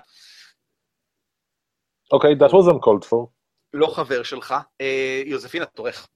[2.11, 3.27] אוקיי, okay, that was uncalled for.
[3.73, 4.55] לא חבר שלך.
[4.81, 6.07] אה, יוזפינה, תורך.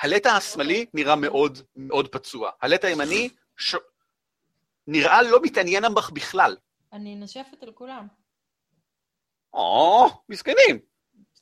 [0.00, 2.50] הלטה השמאלי נראה מאוד מאוד פצוע.
[2.60, 3.76] הלטה הימני ש...
[4.86, 6.56] נראה לא מתעניין בך בכלל.
[6.92, 8.06] אני נושפת על כולם.
[9.52, 10.93] או, מסכנים.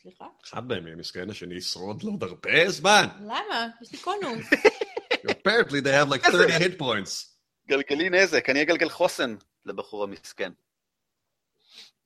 [0.02, 0.26] סליחה?
[0.44, 3.06] אחד מהם יהיה מסכן, השני ישרוד לו עוד הרבה זמן.
[3.20, 3.66] למה?
[3.82, 4.46] יש לי קונוס.
[5.30, 7.28] Apparently they have like 30 hit points.
[7.68, 10.52] גלגלי נזק, אני אגלגל חוסן לבחור המסכן.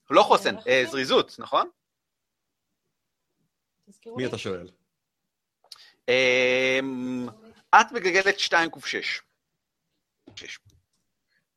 [0.09, 1.69] לא חוסן, אה, זריזות, נכון?
[4.05, 4.69] מי אתה שואל?
[6.09, 7.27] אמ,
[7.75, 9.21] את מגלגלת 2 ק6.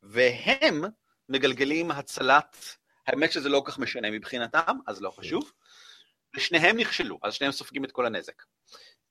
[0.02, 0.84] והם
[1.28, 2.76] מגלגלים הצלת,
[3.06, 5.52] האמת שזה לא כל כך משנה מבחינתם, אז לא חשוב.
[6.36, 8.42] ושניהם נכשלו, אז שניהם סופגים את כל הנזק.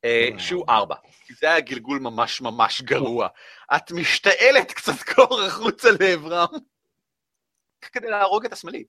[0.06, 3.28] אה, שהוא ארבע, כי זה היה גלגול ממש ממש גרוע.
[3.76, 6.48] את משתעלת קצת קור החוצה לעברם,
[7.82, 8.84] כדי להרוג את השמאלי.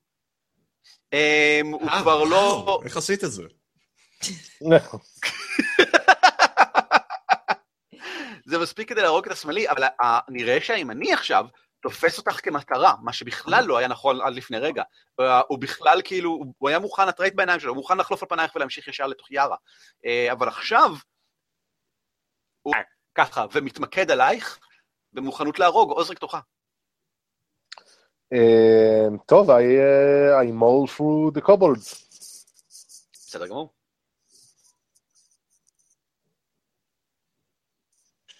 [1.12, 2.80] אמ, הוא אה, כבר לא...
[2.84, 3.42] איך עשית את זה?
[8.46, 9.84] זה מספיק כדי להרוג את השמאלי, אבל
[10.28, 11.46] נראה שהימני עכשיו
[11.82, 14.82] תופס אותך כמטרה, מה שבכלל לא היה נכון עד לפני רגע.
[15.48, 18.56] הוא בכלל כאילו, הוא היה מוכן, את ראית בעיניים שלו, הוא מוכן לחלוף על פנייך
[18.56, 19.56] ולהמשיך ישר לתוך יארה.
[20.06, 20.90] אה, אבל עכשיו,
[22.62, 22.74] הוא
[23.14, 24.58] ככה, ומתמקד עלייך
[25.12, 26.40] במוכנות להרוג, עוזריק תוכה.
[28.32, 32.10] אה, טוב, I maul through the kobolds.
[33.12, 33.72] בסדר גמור.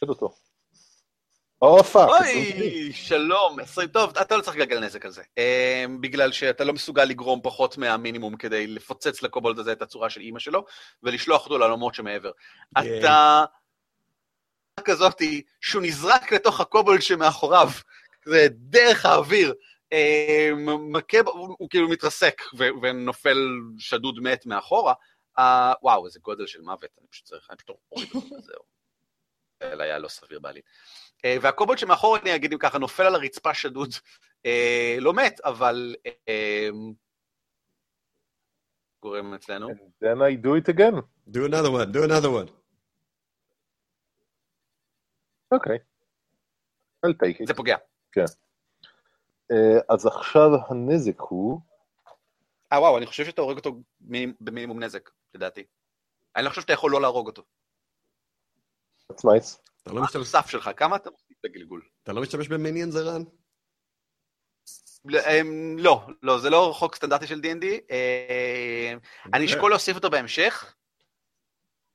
[0.09, 0.40] אותו.
[1.63, 2.09] oh fuck.
[2.09, 3.57] אוי, שלום,
[3.93, 5.23] טוב, אתה לא צריך לגלגל נזק על זה.
[5.39, 10.21] אמ, בגלל שאתה לא מסוגל לגרום פחות מהמינימום כדי לפוצץ לקובולד הזה את הצורה של
[10.21, 10.65] אימא שלו,
[11.03, 12.31] ולשלוח אותו לעולמות שמעבר.
[12.75, 12.99] כן.
[13.01, 13.45] אתה...
[14.85, 17.69] כזאתי, שהוא נזרק לתוך הקובולד שמאחוריו,
[18.25, 19.55] זה דרך האוויר,
[19.93, 22.43] אמ, מכה, הוא כאילו מתרסק
[22.83, 23.39] ונופל
[23.79, 24.95] שדוד מת מאחורה.
[25.83, 28.80] וואו, איזה גודל של מוות, אני פשוט צריך, אני פשוט אוריד אותו, זהו.
[29.61, 30.63] היה לא סביר בעליל.
[31.25, 33.91] אה, והקובולד שמאחור, אני אגיד אם ככה, נופל על הרצפה שדוד,
[34.47, 35.95] אה, לא מת, אבל
[39.03, 39.69] גורם אצלנו.
[40.05, 40.97] then I do it again.
[41.31, 42.51] Do another one, do another one.
[45.53, 45.79] אוקיי.
[47.07, 47.47] I'll take it.
[47.47, 47.77] זה פוגע.
[48.13, 48.25] כן.
[49.89, 51.61] אז עכשיו הנזק הוא...
[52.73, 53.81] אה, וואו, אני חושב שאתה הורג אותו
[54.41, 55.65] במינימום נזק, לדעתי.
[56.37, 57.43] אני לא חושב שאתה יכול לא להרוג אותו.
[59.11, 59.59] That's nice.
[59.83, 60.23] אתה לא משתמש...
[60.23, 61.83] ה staff שלך, כמה אתה מוסיף בגלגול?
[62.03, 63.23] אתה לא משתמש ב minion rules?
[65.09, 67.67] אמ, לא, לא, זה לא חוק סטנדרטי של D&D.
[67.91, 68.95] אה,
[69.35, 70.75] אני אשקול להוסיף אותו בהמשך.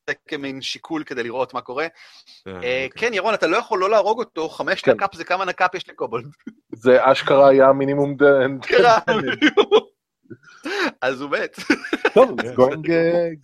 [0.09, 1.83] זה כמין שיקול כדי לראות מה קורה.
[1.83, 2.89] אה, אה, אוקיי.
[2.95, 4.91] כן, ירון, אתה לא יכול לא להרוג אותו, חמש כן.
[4.91, 6.25] נק"פ זה כמה נק"פ יש לקובולד.
[6.71, 8.65] זה אשכרה היה מינימום דנד.
[11.01, 11.55] אז הוא מת.
[12.13, 12.29] טוב,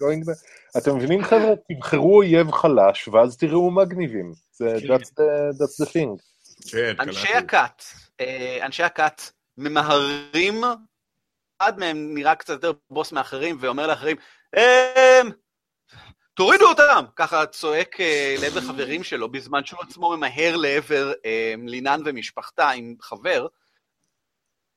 [0.02, 0.30] going,
[0.78, 1.54] אתם מבינים חבר'ה?
[1.70, 4.34] תבחרו אויב חלש, ואז תראו מגניבים.
[4.58, 4.66] כן.
[4.66, 6.22] that's the thing.
[6.72, 7.84] כן, אנשי הכת,
[8.20, 9.22] אה, אנשי הכת
[9.58, 10.64] ממהרים,
[11.62, 14.18] אחד מהם נראה קצת יותר בוס מאחרים, ואומר לאחרים,
[14.58, 15.32] אמ,
[16.34, 17.06] תורידו אותם!
[17.16, 21.14] ככה צועק אה, לעבר חברים שלו, בזמן שהוא עצמו ממהר לעבר
[21.68, 23.48] לינן ומשפחתה עם חבר.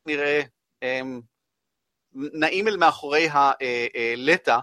[0.07, 0.43] נראה
[0.83, 1.21] אמ,
[2.15, 4.59] נעים אל מאחורי הלטה,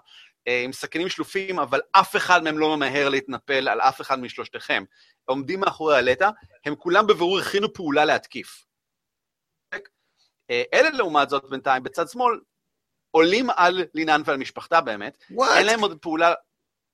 [0.48, 4.84] אה, עם סכינים שלופים, אבל אף אחד מהם לא ממהר להתנפל על אף אחד משלושתכם.
[5.26, 6.30] עומדים מאחורי הלטה,
[6.66, 8.66] הם כולם בבירור הכינו פעולה להתקיף.
[10.50, 12.40] אה, אלה לעומת זאת בינתיים, בצד שמאל,
[13.12, 15.24] עולים על לינן ועל משפחתה באמת.
[15.32, 15.58] What?
[15.58, 16.34] אין להם עוד פעולה,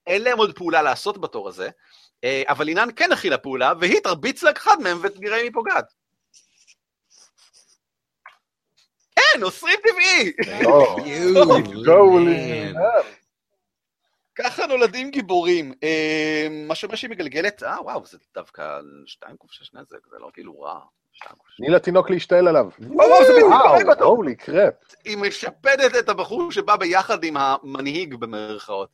[0.07, 1.69] אין להם עוד פעולה לעשות בתור הזה,
[2.23, 5.93] אה, אבל לינן כן הכילה פעולה, והיא תרביץ לאחד מהם ותראה אם היא פוגעת.
[9.37, 10.31] כן, אוסרים טבעי!
[14.35, 15.73] ככה נולדים גיבורים.
[16.67, 20.79] מה שאומר שהיא מגלגלת, אה, וואו, זה דווקא שתיים קופשש נזק, זה לא כאילו רע.
[21.57, 22.69] תני לתינוק להשתעל עליו.
[22.79, 24.73] וואו, הולי קראפ.
[25.05, 28.89] היא משפדת את הבחור שבא ביחד עם המנהיג במרכאות.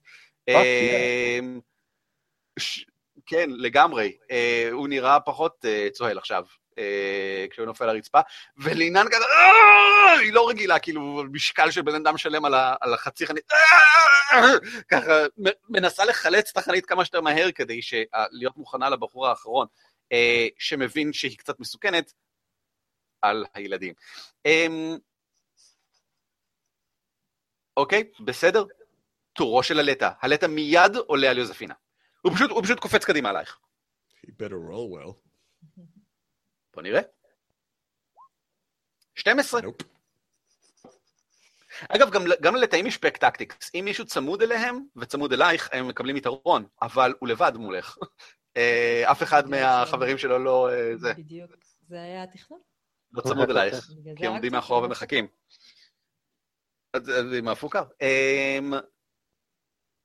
[3.26, 4.18] כן, לגמרי.
[4.72, 6.44] הוא נראה פחות צוהל עכשיו.
[6.78, 8.20] אה, כשהוא נופל לרצפה,
[8.58, 12.46] ולינן כזה, אה, היא לא רגילה, כאילו, משקל של בן אדם שלם
[12.82, 14.38] על החצי חנית, אה,
[14.92, 15.12] ככה,
[15.70, 17.80] מנסה לחלץ את החנית כמה שיותר מהר כדי
[18.32, 19.68] להיות מוכנה לבחור האחרון,
[20.60, 22.14] שמבין שהיא קצת מסוכנת,
[23.24, 23.94] על הילדים.
[24.46, 24.98] אמ,
[27.78, 28.64] אוקיי, בסדר?
[29.34, 30.12] תורו של הלטה.
[30.22, 31.74] הלטה מיד עולה על יוזפינה.
[32.22, 33.60] הוא פשוט, הוא פשוט קופץ קדימה עלייך.
[34.26, 35.23] He better roll well.
[36.74, 37.02] בוא נראה.
[39.16, 39.62] 12.
[39.62, 39.84] Nope.
[41.90, 43.72] אגב, גם, גם ללתאים יש פק טקטיקס.
[43.76, 47.98] אם מישהו צמוד אליהם וצמוד אלייך, הם מקבלים יתרון, אבל הוא לבד מולך.
[48.58, 50.70] אה, אף אחד מהחברים שלו לא...
[50.72, 51.14] אה, זה.
[51.14, 51.52] בדיוק,
[51.88, 52.60] זה היה התכנון.
[53.12, 55.28] לא צמוד אלייך, כי עומדים מאחור ומחכים.
[56.96, 57.84] זה מהפוקר.
[58.02, 58.74] אמ,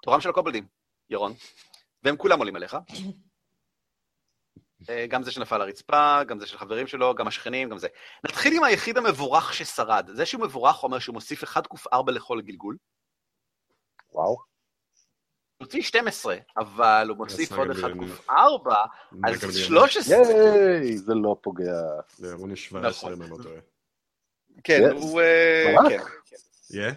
[0.03, 0.67] תורם של הקובלדים,
[1.11, 1.33] ירון,
[2.03, 2.77] והם כולם עולים עליך.
[4.91, 7.89] אה, גם זה שנפל לרצפה, גם זה של חברים שלו, גם השכנים, גם זה.
[8.25, 10.11] נתחיל עם היחיד המבורך ששרד.
[10.15, 12.77] זה שהוא מבורך אומר שהוא מוסיף 1 ק4 לכל גלגול.
[14.13, 14.29] וואו.
[14.29, 17.83] הוא הוציא 12, אבל הוא מוסיף עוד 1
[18.29, 18.71] ק4,
[19.25, 20.17] אז 13.
[20.17, 21.81] ייי, זה לא פוגע.
[22.17, 23.61] זה רוני 17, אם אני לא טועה.
[24.65, 25.21] כן, הוא...
[25.21, 25.75] אה,
[26.27, 26.37] כן.
[26.71, 26.95] Yeah?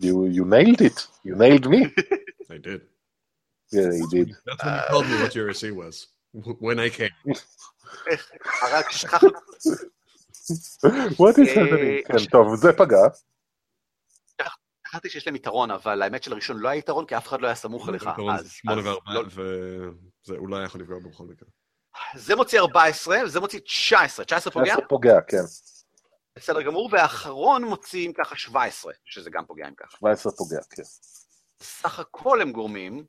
[0.00, 1.06] You nailed it.
[1.24, 1.80] You nailed me.
[2.50, 2.80] I did.
[3.72, 4.28] Yeah, you did.
[4.46, 6.08] That's when you told me what your AC was.
[6.64, 7.34] when I came.
[8.72, 9.28] רק שכחנו...
[11.18, 12.08] What is happening?
[12.08, 12.98] כן, טוב, זה פגע.
[14.92, 17.54] חשבתי שיש להם יתרון, אבל האמת שלראשון לא היה יתרון, כי אף אחד לא היה
[17.54, 18.08] סמוך עליך.
[18.34, 18.50] אז...
[18.50, 18.90] שמונה
[19.26, 21.48] וזה אולי יכול לפגוע בכל מקרה.
[22.14, 24.24] זה מוציא 14, וזה מוציא 19.
[24.24, 24.64] 19 פוגע?
[24.64, 25.42] 19 פוגע, כן.
[26.36, 29.96] בסדר גמור, והאחרון מוציא עם ככה 17, שזה גם פוגע עם ככה.
[29.96, 30.82] 17 פוגע, כן.
[31.62, 33.04] סך הכל הם גורמים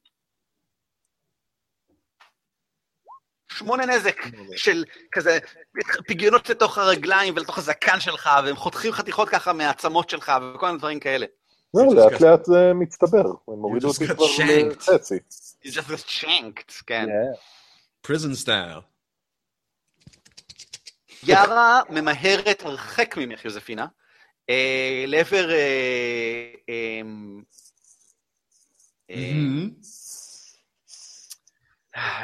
[3.58, 4.22] שמונה נזק
[4.56, 5.40] של כזה
[6.08, 11.00] פגיונות לתוך הרגליים ולתוך הזקן שלך, והם חותכים חתיכות ככה מהעצמות שלך וכל מיני דברים
[11.00, 11.26] כאלה.
[11.74, 14.26] לא, לאט לאט זה מצטבר, הם הורידו אותי כבר
[14.72, 15.16] לחצי.
[15.66, 17.06] You just got shanked, כן.
[18.08, 18.82] prison style.
[21.24, 23.86] יארה ממהרת הרחק ממך, יוזפינה,
[25.08, 25.50] לעבר...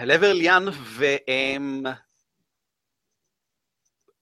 [0.01, 1.83] לעבר ליאן, והם...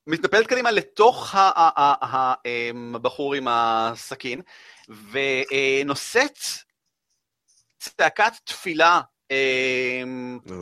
[0.09, 1.35] מתנפלת קדימה לתוך
[2.95, 4.41] הבחור עם הסכין,
[5.11, 6.37] ונושאת
[7.79, 9.01] צעקת תפילה,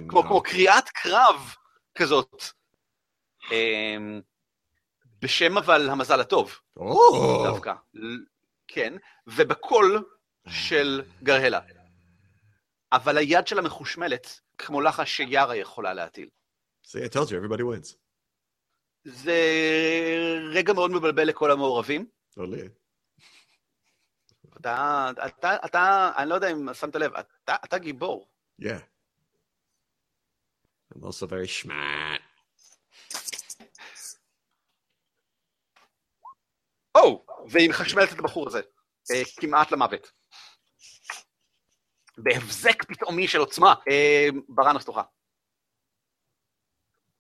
[0.09, 1.55] כמו קריאת קרב
[1.95, 2.43] כזאת,
[5.21, 6.59] בשם אבל המזל הטוב,
[7.43, 7.73] דווקא,
[8.67, 8.93] כן,
[9.27, 10.05] ובקול
[10.47, 11.59] של גרהלה.
[12.91, 16.29] אבל היד שלה מחושמלת, כמו לחש שיארה יכולה להטיל.
[16.85, 17.95] See, I told you, everybody wins.
[19.05, 19.39] זה
[20.53, 22.09] רגע מאוד מבלבל לכל המעורבים.
[22.37, 22.69] לא לי.
[24.57, 28.29] אתה, אתה, אתה, אני לא יודע אם שמת לב, אתה, אתה גיבור.
[28.61, 28.65] Yeah.
[30.93, 32.21] I'm also very smart.
[36.95, 38.61] או, oh, והיא מחשמלת את הבחור הזה,
[39.39, 40.11] כמעט למוות.
[42.17, 43.73] בהבזק פתאומי של עוצמה.
[43.89, 45.05] אה, בראנוס תורך.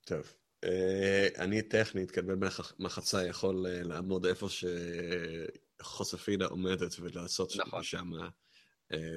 [0.05, 0.33] טוב.
[0.63, 2.47] אה, אני טכנית, כבן
[2.79, 4.47] מחצה, יכול אה, לעמוד איפה
[5.81, 7.83] שחוספינה עומדת ולעשות נכון.
[7.83, 8.11] שם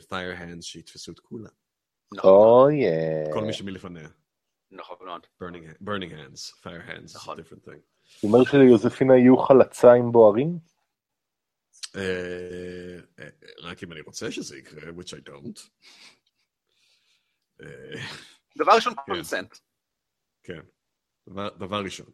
[0.09, 1.50] fire hands שיתפסו את כולם.
[2.14, 2.72] נכון.
[2.72, 4.09] Oh, כל מי שמלפניה.
[4.70, 5.26] נכון מאוד.
[5.82, 7.38] burning hands, fire hands, נכון.
[7.38, 7.80] different thing.
[8.14, 10.59] זאת אומרת שליוזפינה יהיו חלציים בוערים?
[13.62, 15.60] רק אם אני רוצה שזה יקרה, which I don't.
[18.59, 19.59] דבר ראשון, קונסנט.
[20.43, 20.60] כן,
[21.59, 22.06] דבר ראשון.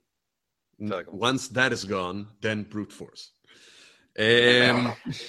[1.09, 3.35] once that is gone, then brute force.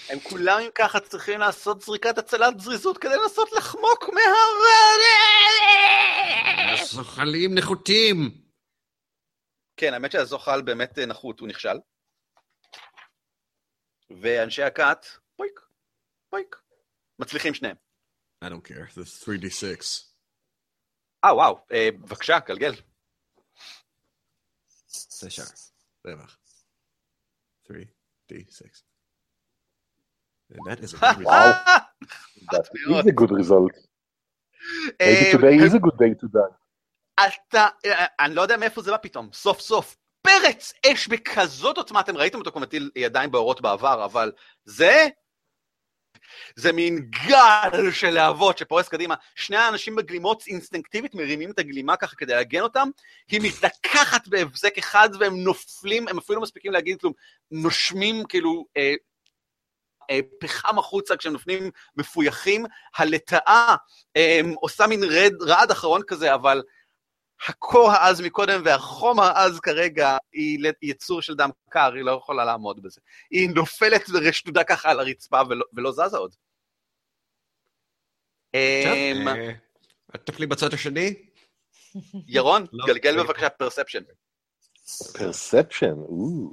[0.10, 4.22] הם כולם אם ככה צריכים לעשות זריקת הצלת זריזות כדי לנסות לחמוק מה...
[6.82, 8.42] הזוחלים נחותים.
[9.78, 11.78] כן, האמת שהזוחל באמת נחות, הוא נכשל.
[14.10, 15.06] ואנשי הכת,
[15.36, 15.60] פויק,
[16.30, 16.56] פויק,
[17.20, 17.76] מצליחים שניהם.
[18.44, 20.04] I don't care, זה 3D6.
[21.26, 22.74] אה, וואו, אה, בבקשה, גלגל.
[24.88, 25.46] זה שער,
[26.06, 26.38] רווח.
[27.68, 27.86] 3,
[28.32, 28.84] D6.
[30.52, 31.26] And that is a good result.
[31.26, 31.82] Wow.
[32.52, 32.66] That
[33.00, 33.74] is a good result.
[35.00, 36.56] Maybe today is a good day to die.
[37.20, 37.68] אתה,
[38.20, 39.98] אני לא יודע מאיפה זה בא פתאום, סוף סוף.
[40.26, 44.32] פרץ אש בכזאת עוצמה, אתם ראיתם אותו כבר מטיל ידיים באורות בעבר, אבל
[44.66, 45.08] זה,
[46.56, 49.16] זה מין גל של להבות שפורס קדימה.
[49.36, 52.90] שני האנשים בגלימות אינסטינקטיבית מרימים את הגלימה ככה כדי להגן אותם,
[53.28, 57.14] היא מתנקחת בהבזק אחד והם נופלים, הם אפילו לא מספיקים להגיד כלום,
[57.52, 58.94] נושמים כאילו אה,
[60.12, 62.66] אה, פחם החוצה כשהם נופלים מפויחים,
[62.96, 63.76] הלטאה
[64.18, 66.62] אה, עושה מין רד, רעד אחרון כזה, אבל
[67.48, 72.84] הקור העז מקודם והחום העז כרגע היא יצור של דם קר, היא לא יכולה לעמוד
[72.84, 73.02] בזה.
[73.32, 76.36] היא נופלת ושדודה ככה על הרצפה ולא, ולא זזה עוד.
[80.24, 81.14] תפלי בצד השני?
[82.28, 84.04] ירון, גלגל בבקשה perception.
[85.14, 86.50] perception, או.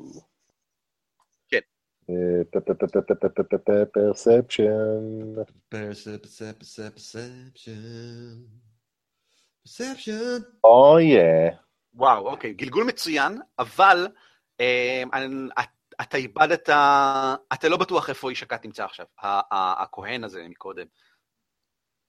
[1.49, 1.61] כן.
[5.69, 6.53] perception.
[6.59, 7.53] perception.
[9.63, 10.39] perception.
[10.65, 11.23] אוי, oh,
[11.95, 14.09] וואו, אוקיי, גלגול מצוין, אבל
[14.61, 15.03] אה,
[16.01, 16.69] אתה איבדת,
[17.53, 19.07] אתה לא בטוח איפה איש הכת נמצא עכשיו,
[19.53, 20.87] הכהן הזה מקודם,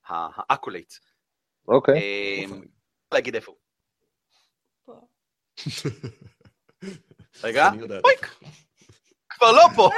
[0.06, 0.94] ה acolyte.
[1.68, 1.96] אוקיי.
[1.96, 2.44] אה,
[3.14, 3.60] להגיד איפה הוא.
[7.44, 7.70] רגע,
[8.04, 8.36] אויק,
[9.30, 9.90] כבר לא פה.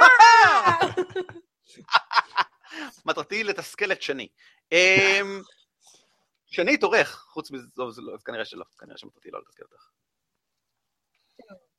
[3.06, 4.28] מטרתי לתסכל את שני.
[6.46, 9.88] אמ, שני התעורך, חוץ מזה, לא, לא, אז כנראה שלא, כנראה שמטרתי לא לתסכל אותך.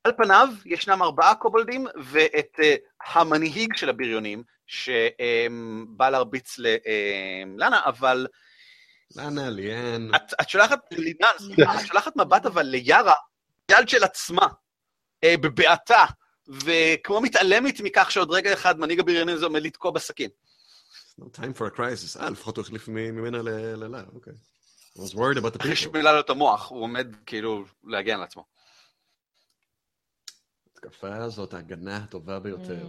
[0.04, 8.28] על פניו ישנם ארבעה קובלדים ואת uh, המנהיג של הבריונים, שבא להרביץ ללנה, אבל...
[9.16, 10.16] לנה, ליאן.
[10.16, 13.14] את, את שולחת, לינן, סליחה, את שולחת מבט אבל ליארה,
[13.72, 14.48] יד של עצמה,
[15.26, 16.06] uh, בבעתה,
[16.48, 20.30] וכמו מתעלמת מכך שעוד רגע אחד מנהיג הבריונים הזה עומד לתקוע בסכין.
[21.20, 22.22] No time for a crisis.
[22.22, 24.34] אה, לפחות הוא החליף ממנה ללה, אוקיי.
[24.98, 25.76] I was worried about the people.
[25.76, 28.46] שמילה לו את המוח, הוא עומד כאילו להגן על עצמו.
[30.72, 32.88] התקפה זאת ההגנה הטובה ביותר.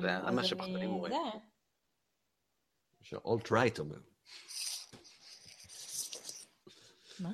[0.00, 1.12] זה מה שפחדנים אומרים.
[3.02, 3.98] שאולט רייט אומר.
[7.20, 7.30] מה?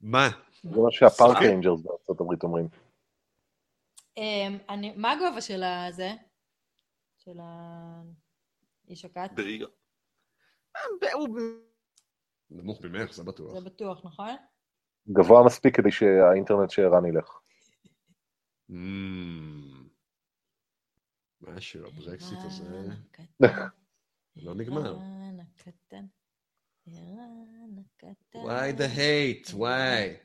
[0.00, 0.28] מה?
[0.62, 2.68] זה מה שהפארק ריינג'רס בארצות הברית אומרים.
[4.96, 6.10] מה הגובה של הזה?
[7.18, 7.38] של
[8.86, 9.30] האיש הכת?
[9.34, 9.66] בריגה.
[12.50, 13.52] נמוך ממך, זה בטוח.
[13.52, 14.36] זה בטוח, נכון?
[15.08, 17.38] גבוה מספיק כדי שהאינטרנט שערן ילך.
[21.40, 22.88] משהו, הברקסיט הזה...
[24.36, 24.98] לא נגמר.
[28.34, 29.52] Why the hate?
[29.52, 30.20] Why?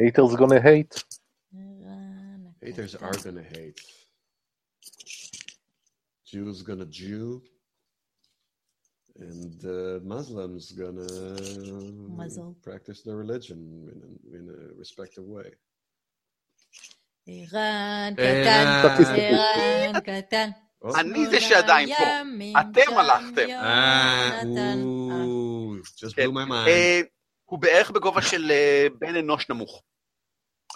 [0.00, 0.96] Haters gonna hate.
[2.62, 3.80] Haters are gonna hate.
[6.24, 7.42] Jews gonna Jew.
[9.18, 11.08] And uh, Muslims gonna
[12.18, 12.54] Muzzle.
[12.62, 13.58] practice their religion
[13.92, 15.50] in a, in a respective way.
[17.26, 18.82] ערן קטן,
[19.16, 20.50] ערן קטן.
[21.00, 22.04] אני זה שעדיין פה,
[22.60, 23.46] אתם הלכתם.
[25.96, 27.06] just blew my mind.
[27.44, 28.52] הוא בערך בגובה של
[28.98, 29.82] בן אנוש נמוך.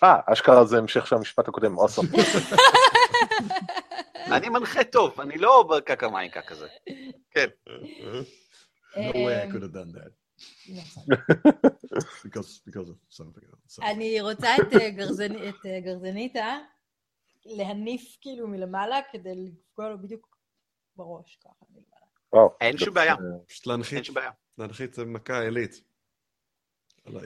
[0.04, 2.06] אה, אשכרה זה המשך של המשפט הקודם, אוסום.
[4.32, 6.68] אני מנחה טוב, אני לא בקקה מיינקה כזה.
[7.30, 7.46] כן.
[8.94, 10.12] No way I could have done that.
[12.24, 13.82] because, because of something else.
[13.82, 16.58] אני רוצה את גרזניתה
[17.44, 20.36] להניף כאילו מלמעלה כדי לפגוע לו בדיוק
[20.96, 22.48] בראש ככה מלמעלה.
[22.60, 23.14] אין שום בעיה.
[23.46, 24.06] פשוט להנחית,
[24.58, 25.82] להנחית מכה עילית.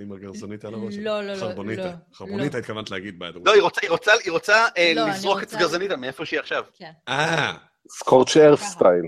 [0.00, 0.94] עם הגרזנית על הראש.
[0.96, 1.36] לא, לא, לא.
[1.40, 1.94] חרבוניתה.
[2.14, 3.34] חרבוניתה התכוונת להגיד בעד.
[3.44, 6.64] לא, היא רוצה לזרוק את גרזניתה מאיפה שהיא עכשיו.
[6.78, 6.90] כן.
[7.08, 7.56] אה.
[7.88, 9.04] סקורץ' ארף סטייל.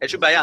[0.00, 0.42] אין שום בעיה.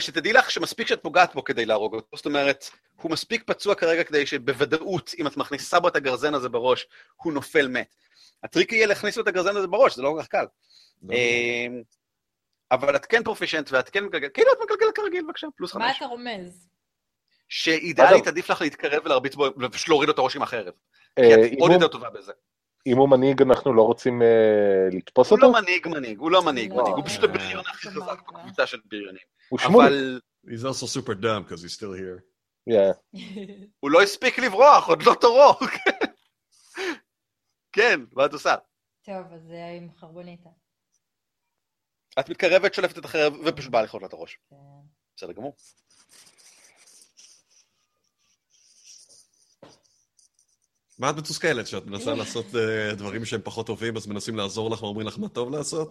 [0.00, 2.16] שתדעי לך שמספיק שאת פוגעת בו כדי להרוג אותו.
[2.16, 2.70] זאת אומרת,
[3.02, 6.86] הוא מספיק פצוע כרגע כדי שבוודאות, אם את מכניסה בו את הגרזן הזה בראש,
[7.16, 7.94] הוא נופל מת.
[8.44, 10.44] הטריק יהיה להכניס לו את הגרזן הזה בראש, זה לא כל כך קל.
[12.72, 15.82] אבל את כן פרופישנט ואת כן מגלגלת, כאילו את מגלגלת כרגיל, בבקשה, פלוס חמש.
[15.82, 16.68] מה אתה רומז?
[17.48, 20.72] שאידיאלית עדיף לך להתקרב ולהרביץ בו, ופשוט להוריד לו את הראש עם החרב.
[21.16, 22.32] כי את עוד יותר טובה בזה.
[22.86, 24.22] אם הוא מנהיג, אנחנו לא רוצים
[24.92, 25.46] לתפוס אותו?
[25.46, 28.80] הוא לא מנהיג מנהיג, הוא לא מנהיג מנהיג, הוא פשוט הבריון הכי חזק בקבוצה של
[28.84, 29.22] בריונים.
[29.48, 30.18] הוא שמולי.
[30.46, 32.20] He's also super dumb because he's still here.
[33.80, 35.54] הוא לא הספיק לברוח, עוד לא תורו.
[37.72, 38.54] כן, מה את עושה?
[39.02, 40.48] טוב, אז זה עם חרבוניתה.
[42.20, 44.38] את מתקרבת, שולפת את החרב, ופשוט באה לכרות לה את הראש.
[45.16, 45.56] בסדר גמור.
[50.98, 51.66] מה את מתוסכלת?
[51.66, 55.28] שאת מנסה לעשות uh, דברים שהם פחות טובים, אז מנסים לעזור לך ואומרים לך מה
[55.28, 55.90] טוב לעשות?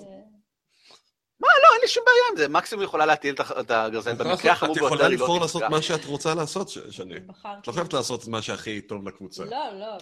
[1.40, 2.48] מה, לא, אין לי שום בעיה עם זה.
[2.48, 4.88] מקסימום יכולה להטיל את הגרזן במקרה החמור ביותר.
[4.88, 7.16] את יכולה לבחור לעשות מה שאת רוצה לעשות, שני.
[7.60, 9.44] את לא חייבת לעשות מה שהכי טוב לקבוצה.
[9.46, 9.98] לא, לא.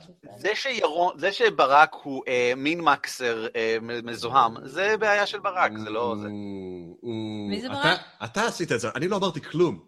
[1.18, 6.28] זה שברק הוא אה, מין מקסר אה, מזוהם, זה בעיה של ברק, זה לא זה.
[7.50, 8.00] מי זה ברק?
[8.24, 9.80] אתה עשית את זה, אני לא אמרתי כלום.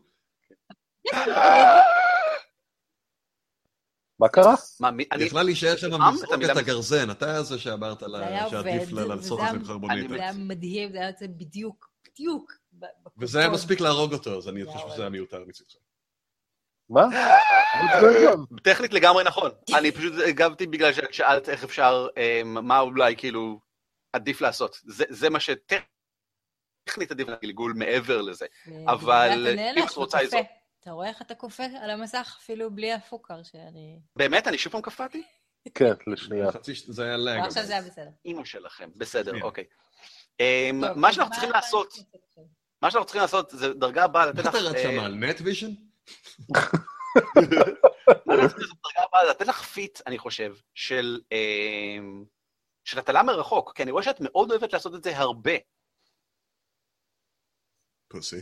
[4.24, 4.56] מה קרה?
[4.80, 5.24] מה, מי, אני...
[5.24, 9.66] יכלה להישאר שם לזרוק את הגרזן, אתה זה שאמרת לה שעדיף לעשות את זה עם
[9.66, 10.10] חרבונית.
[10.10, 12.52] זה היה מדהים, זה היה יוצא בדיוק, בדיוק.
[13.18, 15.76] וזה היה מספיק להרוג אותו, אז אני חושב שזה היה מיותר מצדך.
[16.90, 17.04] מה?
[18.64, 19.52] טכנית לגמרי נכון.
[19.78, 23.60] אני פשוט הגבתי בגלל ששאלת איך אפשר, אמ, מה אולי כאילו
[24.14, 24.80] עדיף לעשות.
[24.88, 28.46] זה מה שטכנית עדיף לגלגול מעבר לזה.
[28.88, 30.38] אבל אם את רוצה איזו...
[30.84, 34.00] אתה רואה איך אתה קופא על המסך אפילו בלי הפוקר שאני...
[34.16, 34.48] באמת?
[34.48, 35.24] אני שוב פעם קפאתי?
[35.76, 36.48] כן, לשנייה.
[36.88, 37.40] זה היה לג.
[37.46, 38.10] עכשיו זה היה בסדר.
[38.26, 39.64] אימא שלכם, בסדר, אוקיי.
[40.40, 41.94] אמ, מה שאנחנו צריכים לעשות,
[42.82, 44.46] מה שאנחנו צריכים לעשות זה דרגה הבאה לתת לך...
[44.46, 45.72] מה אתה רץ שם על night vision?
[49.30, 52.26] לתת לך feat, אני חושב, של אמ,
[52.84, 55.54] של הטלה מרחוק, כי אני רואה שאת מאוד אוהבת לעשות את זה הרבה.
[58.08, 58.42] pussy.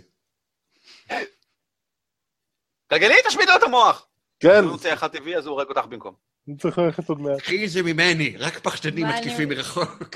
[2.92, 4.08] גלגלי, תשמיד לו את המוח!
[4.40, 4.58] כן.
[4.58, 6.14] אם הוא רוצה אחד טבעי, אז הוא הורג אותך במקום.
[6.48, 7.40] אני צריך ללכת עוד מעט.
[7.40, 10.16] קחי את זה ממני, רק פחדנים מתקיפים מרחוק.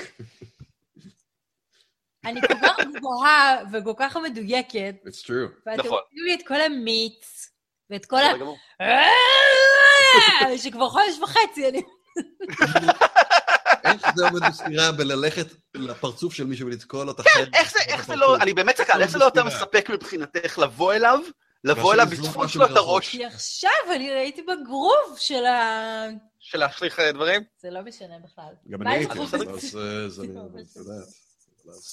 [2.26, 4.94] אני כל כך גבוהה וכל כך מדויקת.
[5.06, 5.48] It's true.
[5.66, 5.98] ואתם נכון.
[5.98, 7.50] עושים לי את כל המיץ,
[7.90, 8.32] ואת כל ה...
[10.62, 11.82] שכבר חודש וחצי אני...
[13.84, 17.30] איך זה עומד בסתירה בללכת לפרצוף של מישהו ולתקוע לו את החד?
[17.30, 17.50] כן,
[17.88, 21.20] איך זה לא, אני באמת סקר, איך זה לא יותר מספק מבחינתך לבוא אליו
[21.66, 23.08] לבוא אליו, לתפוס לו את הראש.
[23.08, 26.06] כי עכשיו אני ראיתי בגרוב של ה...
[26.38, 27.42] של להשליך אה, דברים?
[27.58, 28.54] זה לא משנה בכלל.
[28.68, 29.30] גם אני הייתי, אז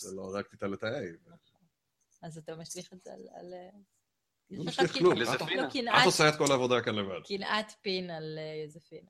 [0.02, 1.08] זה לא רק תיתן את האי.
[2.22, 3.54] אז אתה משליך את זה על...
[4.52, 7.20] לא משליך כלום, את עושה את כל העבודה כאן לבד.
[7.28, 9.10] קנאת פין על אה, יוזפינה.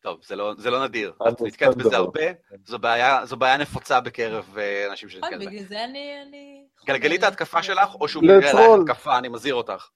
[0.00, 1.12] טוב, זה לא, לא נדיר.
[1.28, 2.22] את נתקעת בזה הרבה,
[2.64, 5.50] זו בעיה, נפוצה בקרב אה, אנשים שנתקעת בזה.
[5.50, 6.67] בגלל זה אני...
[6.88, 9.88] גלגלי את ההתקפה שלך, או שהוא מגלגל עלייך התקפה, אני מזהיר אותך.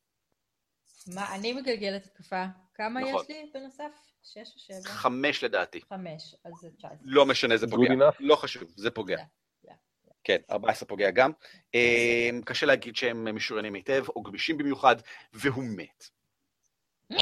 [1.06, 2.44] מה, אני מגלגלת התקפה.
[2.74, 3.22] כמה נכון.
[3.22, 3.92] יש לי בנוסף?
[4.22, 4.80] שש או שבע?
[4.84, 5.80] חמש לדעתי.
[5.88, 6.88] חמש, אז זה תשע.
[7.02, 7.94] לא משנה, זה פוגע.
[8.20, 9.16] לא חשוב, זה פוגע.
[10.24, 11.30] כן, 14 פוגע גם.
[11.74, 14.96] אה, קשה להגיד שהם משוריינים היטב, או גמישים במיוחד,
[15.32, 16.08] והוא מת.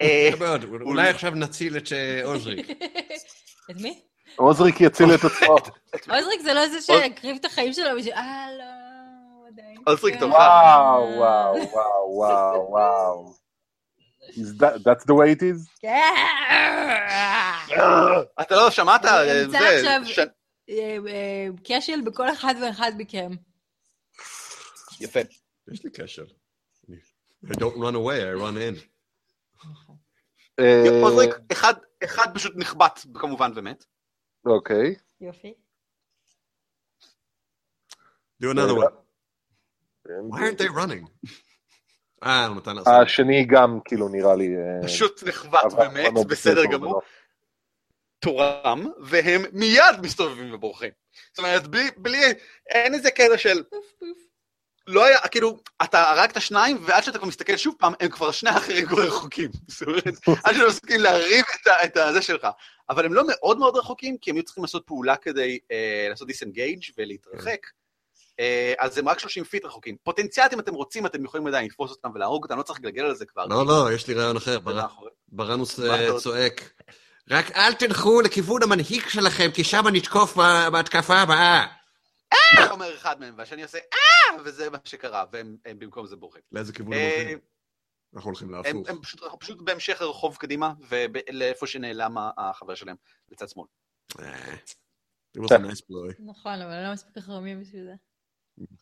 [0.00, 0.30] אה,
[0.80, 2.66] אולי עכשיו נציל את אה, עוזריק.
[3.70, 4.00] את מי?
[4.36, 5.56] עוזריק יציל את עצמו.
[6.16, 8.12] עוזריק זה לא זה שהקריב את החיים שלו בשביל...
[8.12, 8.64] אה, לא,
[9.48, 9.76] עדיין.
[9.86, 10.30] עוזריק טוב.
[10.30, 13.34] וואו, וואו, וואו, וואו, וואו.
[14.58, 15.80] That's the way it is?
[15.80, 16.00] כן.
[18.40, 19.04] אתה לא שמעת?
[19.44, 20.00] נמצא עכשיו
[20.70, 23.30] אה, כשל בכל אחד ואחד מכם.
[25.00, 25.20] יפה.
[25.72, 26.26] יש לי כשל.
[27.46, 28.76] I don't run away, I run in.
[31.02, 31.34] עוזריק,
[32.04, 33.84] אחד פשוט נחבט כמובן ומת.
[34.46, 34.94] אוקיי.
[35.20, 35.54] יופי.
[38.42, 38.92] Do another one.
[40.06, 41.28] Why aren't they running?
[42.24, 42.92] אה, הוא נתן לעשות.
[43.02, 44.48] השני גם, כאילו, נראה לי...
[44.84, 47.00] פשוט נחבט ומת, בסדר גמור.
[48.18, 50.90] תורם, והם מיד מסתובבים ובורחים.
[51.32, 52.18] זאת אומרת, בלי, בלי,
[52.68, 53.62] אין איזה קטע של...
[54.86, 58.50] לא היה, כאילו, אתה הרגת שניים, ועד שאתה כבר מסתכל שוב פעם, הם כבר שני
[58.50, 59.50] האחרים כבר רחוקים.
[59.68, 61.44] זאת אומרת, עד שאתה מסכים להרים
[61.84, 62.46] את הזה שלך.
[62.90, 66.28] אבל הם לא מאוד מאוד רחוקים, כי הם היו צריכים לעשות פעולה כדי אה, לעשות
[66.28, 67.66] disengage ולהתרחק.
[68.40, 69.96] אה, אז הם רק 30 feet רחוקים.
[70.02, 73.14] פוטנציאלית, אם אתם רוצים, אתם יכולים עדיין לתפוס אותם ולהרוג אותם, לא צריך לגלגל על
[73.14, 73.46] זה כבר.
[73.46, 74.58] לא, לא, יש לי רעיון אחר.
[75.28, 76.72] ברנוס אה, צועק.
[77.30, 80.36] רק אל תלכו לכיוון המנהיג שלכם, כי שם נתקוף
[80.72, 81.66] בהתקפה הבאה.
[82.34, 82.70] אה!
[82.70, 84.42] אומר אחד מהם, והשני עושה אה!
[84.44, 86.42] וזה מה שקרה, והם במקום זה בורחים.
[86.52, 87.38] לאיזה כיוון הם הולכים?
[88.14, 88.88] אנחנו הולכים להפוך.
[88.88, 88.98] הם
[89.38, 92.96] פשוט בהמשך הרחוב קדימה, ולאיפה שנעלם החבר שלהם,
[93.28, 93.66] בצד שמאל.
[96.18, 97.94] נכון, אבל הם לא מספיק חכמים בשביל זה.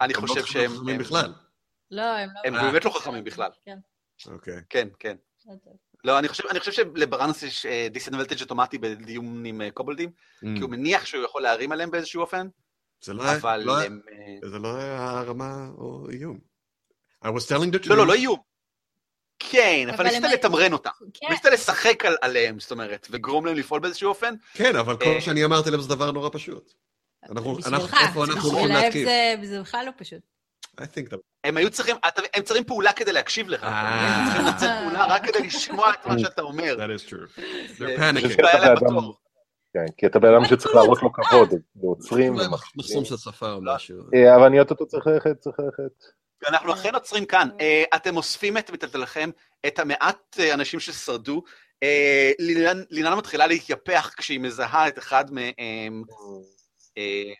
[0.01, 0.65] אני חושב שהם...
[0.65, 1.33] הם לא חכמים בכלל.
[1.91, 2.41] לא, הם לא...
[2.45, 3.51] הם באמת לא חכמים בכלל.
[3.65, 3.79] כן.
[4.27, 4.61] אוקיי.
[4.69, 5.17] כן, כן.
[6.05, 10.11] לא, אני חושב, אני חושב שלברנוס יש דיסנבלטג' אוטומטי בדיון עם קובלדים,
[10.41, 12.49] כי הוא מניח שהוא יכול להרים עליהם באיזשהו אופן,
[13.05, 14.01] זה לא היה, לא הם...
[14.45, 16.39] זה לא היה הרמה או איום.
[17.25, 17.89] I was telling the truth.
[17.89, 18.39] לא, לא, לא איום.
[19.39, 20.91] כן, אבל ניסית לתמרן אותם.
[21.15, 21.27] כן.
[21.31, 24.35] ניסית לשחק עליהם, זאת אומרת, וגרום להם לפעול באיזשהו אופן.
[24.55, 26.73] כן, אבל כל מה שאני אמרתי להם זה דבר נורא פשוט.
[27.31, 27.59] אנחנו,
[28.07, 29.09] איפה אנחנו הולכים להתקיף?
[29.45, 30.21] זה בכלל לא פשוט.
[31.45, 31.97] הם היו צריכים,
[32.35, 33.65] הם צריכים פעולה כדי להקשיב לך.
[33.65, 36.77] הם צריכים לצאת פעולה רק כדי לשמוע את מה שאתה אומר.
[36.77, 37.41] That is true.
[37.79, 39.22] They're panicking.
[39.75, 42.37] כן, כי אתה בן אדם שצריך להראות לו כבוד, ועוצרים.
[42.77, 43.97] מחסום של שפה או משהו.
[44.37, 45.93] אבל אני אוטוטו צריך ללכת, צריך ללכת.
[46.49, 47.49] אנחנו אכן עוצרים כאן.
[47.95, 49.31] אתם אוספים את מטלטלכם,
[49.67, 51.43] את המעט אנשים ששרדו.
[52.91, 55.25] ליננה מתחילה להתייפח כשהיא מזהה את אחד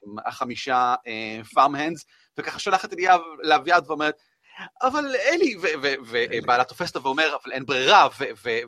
[0.07, 0.95] מהחמישה
[1.55, 2.05] פארם-הנדס,
[2.39, 4.15] וככה שולחת את יהב לאביעד ואומרת,
[4.83, 5.57] אבל אלי,
[6.09, 8.09] ובעלה תופסת ואומר, אבל אין ברירה,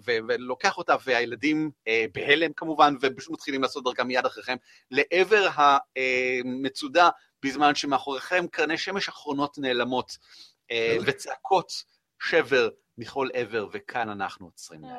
[0.06, 1.70] ולוקח אותה, והילדים
[2.12, 4.56] בהלם כמובן, ופשוט מתחילים לעשות דרכם מיד אחריכם,
[4.90, 7.08] לעבר המצודה,
[7.42, 10.18] בזמן שמאחוריכם קרני שמש אחרונות נעלמות,
[11.06, 11.72] וצעקות
[12.22, 14.94] שבר מכל עבר, וכאן אנחנו עוצרים להם.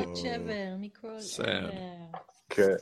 [0.00, 1.70] צעקות שבר מכל עבר.
[2.48, 2.74] כן,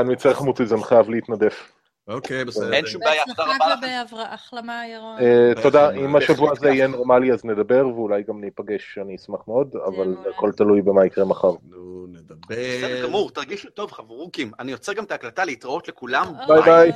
[0.00, 1.72] אני חמותי, זה חייב להתנדף.
[2.08, 2.72] אוקיי, בסדר.
[2.72, 3.42] אין שום בעיה, תודה
[3.74, 4.12] רבה לך.
[4.12, 5.18] בהחלמה, ירון.
[5.62, 10.16] תודה, אם השבוע הזה יהיה נורמלי אז נדבר, ואולי גם ניפגש, אני אשמח מאוד, אבל
[10.34, 11.52] הכל תלוי במה יקרה מחר.
[11.68, 12.34] נו, נדבר.
[12.48, 14.50] בסדר גמור, תרגישו טוב, חברוקים.
[14.60, 16.32] אני עוצר גם את ההקלטה, להתראות לכולם.
[16.48, 16.92] ביי ביי.